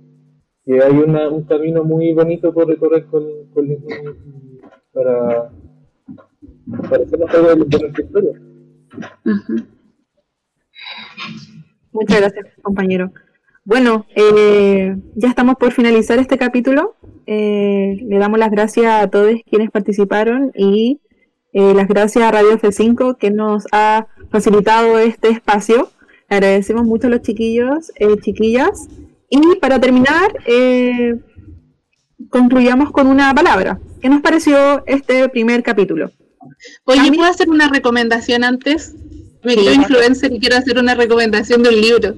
que 0.68 0.84
hay 0.84 0.92
una, 0.92 1.30
un 1.30 1.44
camino 1.46 1.86
muy 1.86 2.12
bonito 2.14 2.54
por 2.54 2.68
recorrer 2.68 3.06
con, 3.06 3.24
con 3.54 3.66
para 4.94 5.50
Muchas 11.94 12.20
gracias, 12.20 12.46
compañero. 12.62 13.14
Bueno, 13.64 14.06
eh, 14.14 14.98
ya 15.16 15.30
estamos 15.30 15.56
por 15.56 15.72
finalizar 15.72 16.20
este 16.20 16.38
capítulo. 16.38 16.98
Eh, 17.26 18.00
le 18.02 18.18
damos 18.18 18.38
las 18.38 18.52
gracias 18.52 19.04
a 19.04 19.10
todos 19.10 19.36
quienes 19.50 19.72
participaron 19.72 20.52
y 20.54 21.00
eh, 21.54 21.74
las 21.76 21.88
gracias 21.88 22.26
a 22.26 22.32
Radio 22.32 22.52
F5 22.58 23.18
que 23.18 23.32
nos 23.32 23.68
ha 23.72 24.08
facilitado 24.30 25.00
este 25.00 25.30
espacio. 25.30 25.90
agradecemos 26.28 26.84
mucho 26.86 27.08
a 27.08 27.12
los 27.12 27.22
chiquillos, 27.22 27.94
chiquillas. 28.22 28.90
Y 29.30 29.56
para 29.60 29.80
terminar, 29.80 30.34
concluyamos 32.30 32.92
con 32.92 33.08
una 33.08 33.34
palabra. 33.34 33.80
¿Qué 34.02 34.10
nos 34.10 34.22
pareció 34.22 34.84
este 34.86 35.30
primer 35.30 35.64
capítulo? 35.64 36.12
Oye, 36.86 37.12
¿puedo 37.12 37.30
hacer 37.30 37.50
una 37.50 37.70
recomendación 37.70 38.44
antes? 38.44 38.94
Me 39.44 39.56
quiero 39.56 39.74
influencer 39.74 40.32
y 40.34 40.40
quiero 40.40 40.58
hacer 40.58 40.80
una 40.80 40.96
recomendación 40.96 41.64
de 41.64 41.70
un 41.70 41.82
libro. 41.82 42.16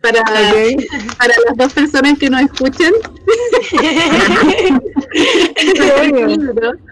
Para, 0.00 0.22
para 1.18 1.34
las 1.46 1.56
dos 1.56 1.72
personas 1.72 2.18
que 2.18 2.28
nos 2.28 2.42
escuchen. 2.42 2.92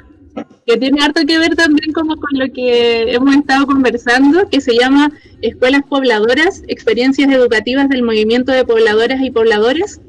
que 0.66 0.76
tiene 0.76 1.02
harto 1.02 1.22
que 1.26 1.38
ver 1.38 1.56
también 1.56 1.92
como 1.92 2.16
con 2.16 2.38
lo 2.38 2.52
que 2.52 3.12
hemos 3.12 3.34
estado 3.34 3.66
conversando, 3.66 4.48
que 4.48 4.60
se 4.60 4.74
llama 4.74 5.12
Escuelas 5.42 5.82
Pobladoras, 5.88 6.62
Experiencias 6.68 7.30
Educativas 7.30 7.88
del 7.88 8.02
Movimiento 8.02 8.52
de 8.52 8.64
Pobladoras 8.64 9.20
y 9.22 9.30
Pobladores, 9.30 10.00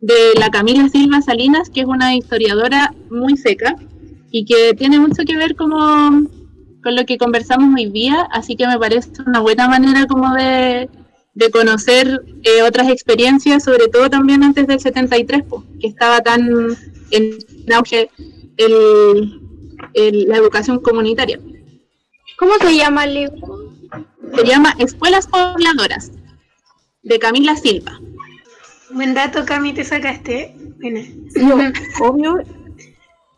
de 0.00 0.38
la 0.38 0.50
Camila 0.50 0.88
Silva 0.88 1.20
Salinas, 1.22 1.70
que 1.70 1.80
es 1.80 1.86
una 1.86 2.14
historiadora 2.14 2.94
muy 3.10 3.36
seca 3.36 3.76
y 4.30 4.44
que 4.44 4.74
tiene 4.74 5.00
mucho 5.00 5.24
que 5.24 5.36
ver 5.36 5.56
como 5.56 6.28
con 6.82 6.94
lo 6.94 7.04
que 7.04 7.18
conversamos 7.18 7.74
hoy 7.74 7.90
día, 7.90 8.28
así 8.30 8.54
que 8.54 8.66
me 8.66 8.78
parece 8.78 9.10
una 9.26 9.40
buena 9.40 9.66
manera 9.66 10.06
como 10.06 10.32
de, 10.34 10.88
conocer 11.52 12.22
eh, 12.44 12.62
otras 12.62 12.88
experiencias, 12.88 13.64
sobre 13.64 13.88
todo 13.88 14.08
también 14.08 14.42
antes 14.42 14.66
del 14.66 14.78
73, 14.78 15.42
que 15.80 15.88
estaba 15.88 16.20
tan 16.20 16.48
en 17.10 17.38
auge 17.74 18.08
la 19.94 20.36
educación 20.36 20.80
comunitaria. 20.80 21.40
¿Cómo 22.38 22.54
se 22.60 22.76
llama 22.76 23.04
el 23.04 23.14
libro? 23.14 23.72
Se 24.34 24.44
llama 24.44 24.74
Escuelas 24.78 25.26
Pobladoras, 25.26 26.12
de 27.02 27.18
Camila 27.18 27.56
Silva. 27.56 28.00
Buen 28.90 29.14
dato, 29.14 29.44
Cami, 29.44 29.72
te 29.72 29.84
sacaste. 29.84 30.54
obvio, 32.00 32.42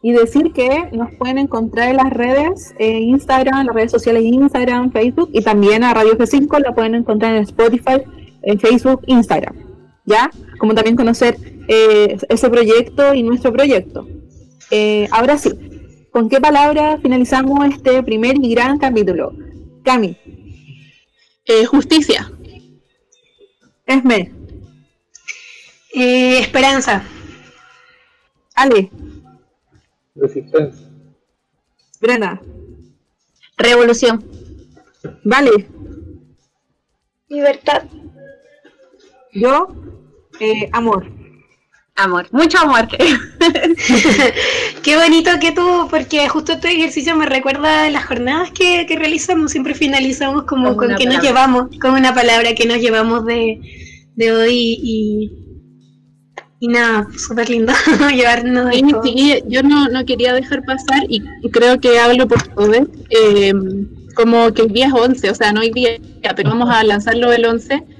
y 0.03 0.13
decir 0.13 0.53
que 0.53 0.89
nos 0.93 1.13
pueden 1.15 1.39
encontrar 1.39 1.91
en 1.91 1.97
las 1.97 2.11
redes 2.11 2.75
eh, 2.79 3.01
Instagram, 3.01 3.67
las 3.67 3.75
redes 3.75 3.91
sociales 3.91 4.23
Instagram, 4.23 4.93
Facebook 4.93 5.31
y 5.33 5.43
también 5.43 5.83
a 5.83 5.93
Radio 5.93 6.17
G5 6.17 6.61
la 6.61 6.75
pueden 6.75 6.95
encontrar 6.95 7.35
en 7.35 7.43
Spotify, 7.43 8.03
en 8.43 8.61
Facebook, 8.61 9.03
Instagram. 9.07 9.57
¿Ya? 10.05 10.31
Como 10.59 10.75
también 10.75 10.97
conocer 10.97 11.37
eh, 11.69 12.17
ese 12.29 12.49
proyecto 12.49 13.13
y 13.13 13.23
nuestro 13.23 13.53
proyecto. 13.53 14.07
Eh, 14.71 15.09
ahora 15.11 15.37
sí, 15.37 15.51
¿con 16.19 16.29
qué 16.29 16.41
palabra 16.41 16.99
finalizamos 16.99 17.65
este 17.69 18.03
primer 18.03 18.45
y 18.45 18.53
gran 18.53 18.77
capítulo? 18.77 19.33
Cami. 19.85 20.19
justicia. 21.71 22.29
Esme. 23.87 24.33
esperanza. 25.95 27.05
Ale. 28.57 28.91
Resistencia. 30.17 30.89
Brenda. 32.01 32.41
Revolución. 33.57 34.25
Vale. 35.23 35.69
Libertad. 37.29 37.85
Yo, 39.35 39.69
eh, 40.41 40.69
amor. 40.73 41.18
Amor, 41.99 42.29
mucho 42.31 42.59
amor. 42.59 42.87
Qué 44.85 44.97
bonito 44.97 45.31
que 45.41 45.51
tú, 45.51 45.89
porque 45.91 46.29
justo 46.29 46.53
este 46.53 46.71
ejercicio 46.71 47.17
me 47.17 47.27
recuerda 47.27 47.87
a 47.87 47.91
las 47.91 48.07
jornadas 48.07 48.53
que, 48.53 48.87
realizamos, 48.89 49.51
siempre 49.51 49.75
finalizamos 49.75 50.45
como 50.45 50.77
con, 50.77 50.95
que 50.95 51.07
nos 51.07 51.21
llevamos, 51.21 51.67
con 51.81 51.95
una 51.95 52.15
palabra 52.15 52.55
que 52.55 52.67
nos 52.67 52.79
llevamos 52.79 53.27
de, 53.27 53.61
de 54.15 54.33
hoy 54.33 54.79
y, 54.81 55.33
y 56.61 56.69
nada, 56.69 57.09
súper 57.19 57.51
lindo 57.51 57.73
llevarnos 58.15 58.73
sí, 59.03 59.43
yo 59.49 59.65
no, 59.65 59.89
no, 59.89 60.05
quería 60.05 60.33
dejar 60.35 60.63
pasar 60.65 61.03
y 61.09 61.21
creo 61.51 61.81
que 61.81 61.99
hablo 61.99 62.29
por 62.29 62.41
todos, 62.47 62.77
eh, 63.11 63.53
como 64.15 64.55
que 64.55 64.63
el 64.63 64.73
día 64.73 64.87
es 64.87 64.93
11, 64.93 65.31
o 65.31 65.35
sea, 65.35 65.51
no 65.51 65.63
hay 65.63 65.73
día, 65.73 65.99
pero 66.37 66.51
vamos 66.51 66.71
a 66.71 66.85
lanzarlo 66.85 67.33
el 67.33 67.45
11 67.45 67.98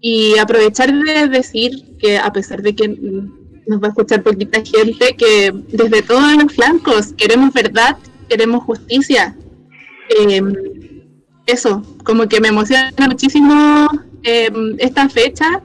y 0.00 0.36
aprovechar 0.38 0.92
de 0.92 1.28
decir 1.28 1.96
que 1.98 2.18
a 2.18 2.32
pesar 2.32 2.62
de 2.62 2.74
que 2.74 2.88
nos 2.88 3.82
va 3.82 3.86
a 3.86 3.90
escuchar 3.90 4.22
poquita 4.22 4.62
gente, 4.64 5.16
que 5.16 5.52
desde 5.68 6.02
todos 6.02 6.36
los 6.42 6.52
flancos 6.52 7.12
queremos 7.16 7.52
verdad, 7.52 7.96
queremos 8.28 8.64
justicia. 8.64 9.36
Eh, 10.08 10.42
eso, 11.46 11.82
como 12.04 12.28
que 12.28 12.40
me 12.40 12.48
emociona 12.48 12.92
muchísimo 13.08 13.88
eh, 14.22 14.50
esta 14.78 15.08
fecha 15.08 15.62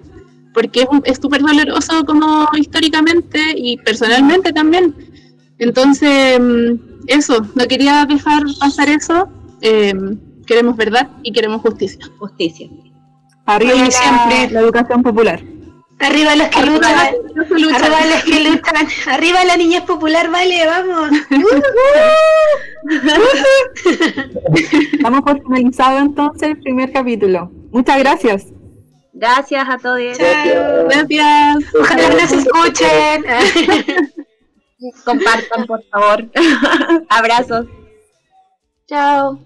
porque 0.54 0.88
es 1.06 1.18
súper 1.18 1.42
doloroso 1.42 2.06
como 2.06 2.48
históricamente 2.58 3.40
y 3.56 3.78
personalmente 3.78 4.52
también. 4.52 4.94
Entonces, 5.60 6.40
eso, 7.08 7.46
no 7.56 7.68
quería 7.68 8.06
dejar 8.06 8.44
pasar 8.60 8.90
eso. 8.90 9.30
Eh, 9.62 9.94
queremos 10.46 10.76
verdad 10.76 11.10
y 11.24 11.32
queremos 11.32 11.62
justicia. 11.62 12.06
Justicia. 12.18 12.70
Arriba 13.56 13.76
la, 13.76 13.91
siempre 13.91 14.49
la 14.52 14.60
educación 14.62 15.04
popular. 15.04 15.39
Arriba 15.99 16.36
los 16.36 16.47
que 16.47 16.66
luchan, 16.66 16.95
arriba 17.76 18.06
los 18.06 18.24
que 18.24 18.39
luchan, 18.39 18.88
arriba 19.08 19.45
la 19.45 19.56
niñez 19.56 19.84
popular, 19.84 20.32
vale, 20.32 20.66
vamos. 20.66 21.12
Vamos 25.02 25.22
por 25.22 25.41
finalizado 25.43 25.99
entonces 25.99 26.49
el 26.49 26.60
primer 26.60 26.91
capítulo. 26.91 27.52
Muchas 27.72 27.99
gracias. 27.99 28.47
Gracias 29.14 29.70
a 29.70 29.78
todos. 29.78 30.18
Chao. 30.18 30.88
Gracias. 30.89 31.58
Ojalá 31.80 32.10
nos 32.10 32.32
escuchen. 32.32 33.24
Compartan, 35.06 35.68
por 35.68 35.84
favor. 35.89 36.30
Abrazos. 37.10 37.68
Chao. 38.88 39.39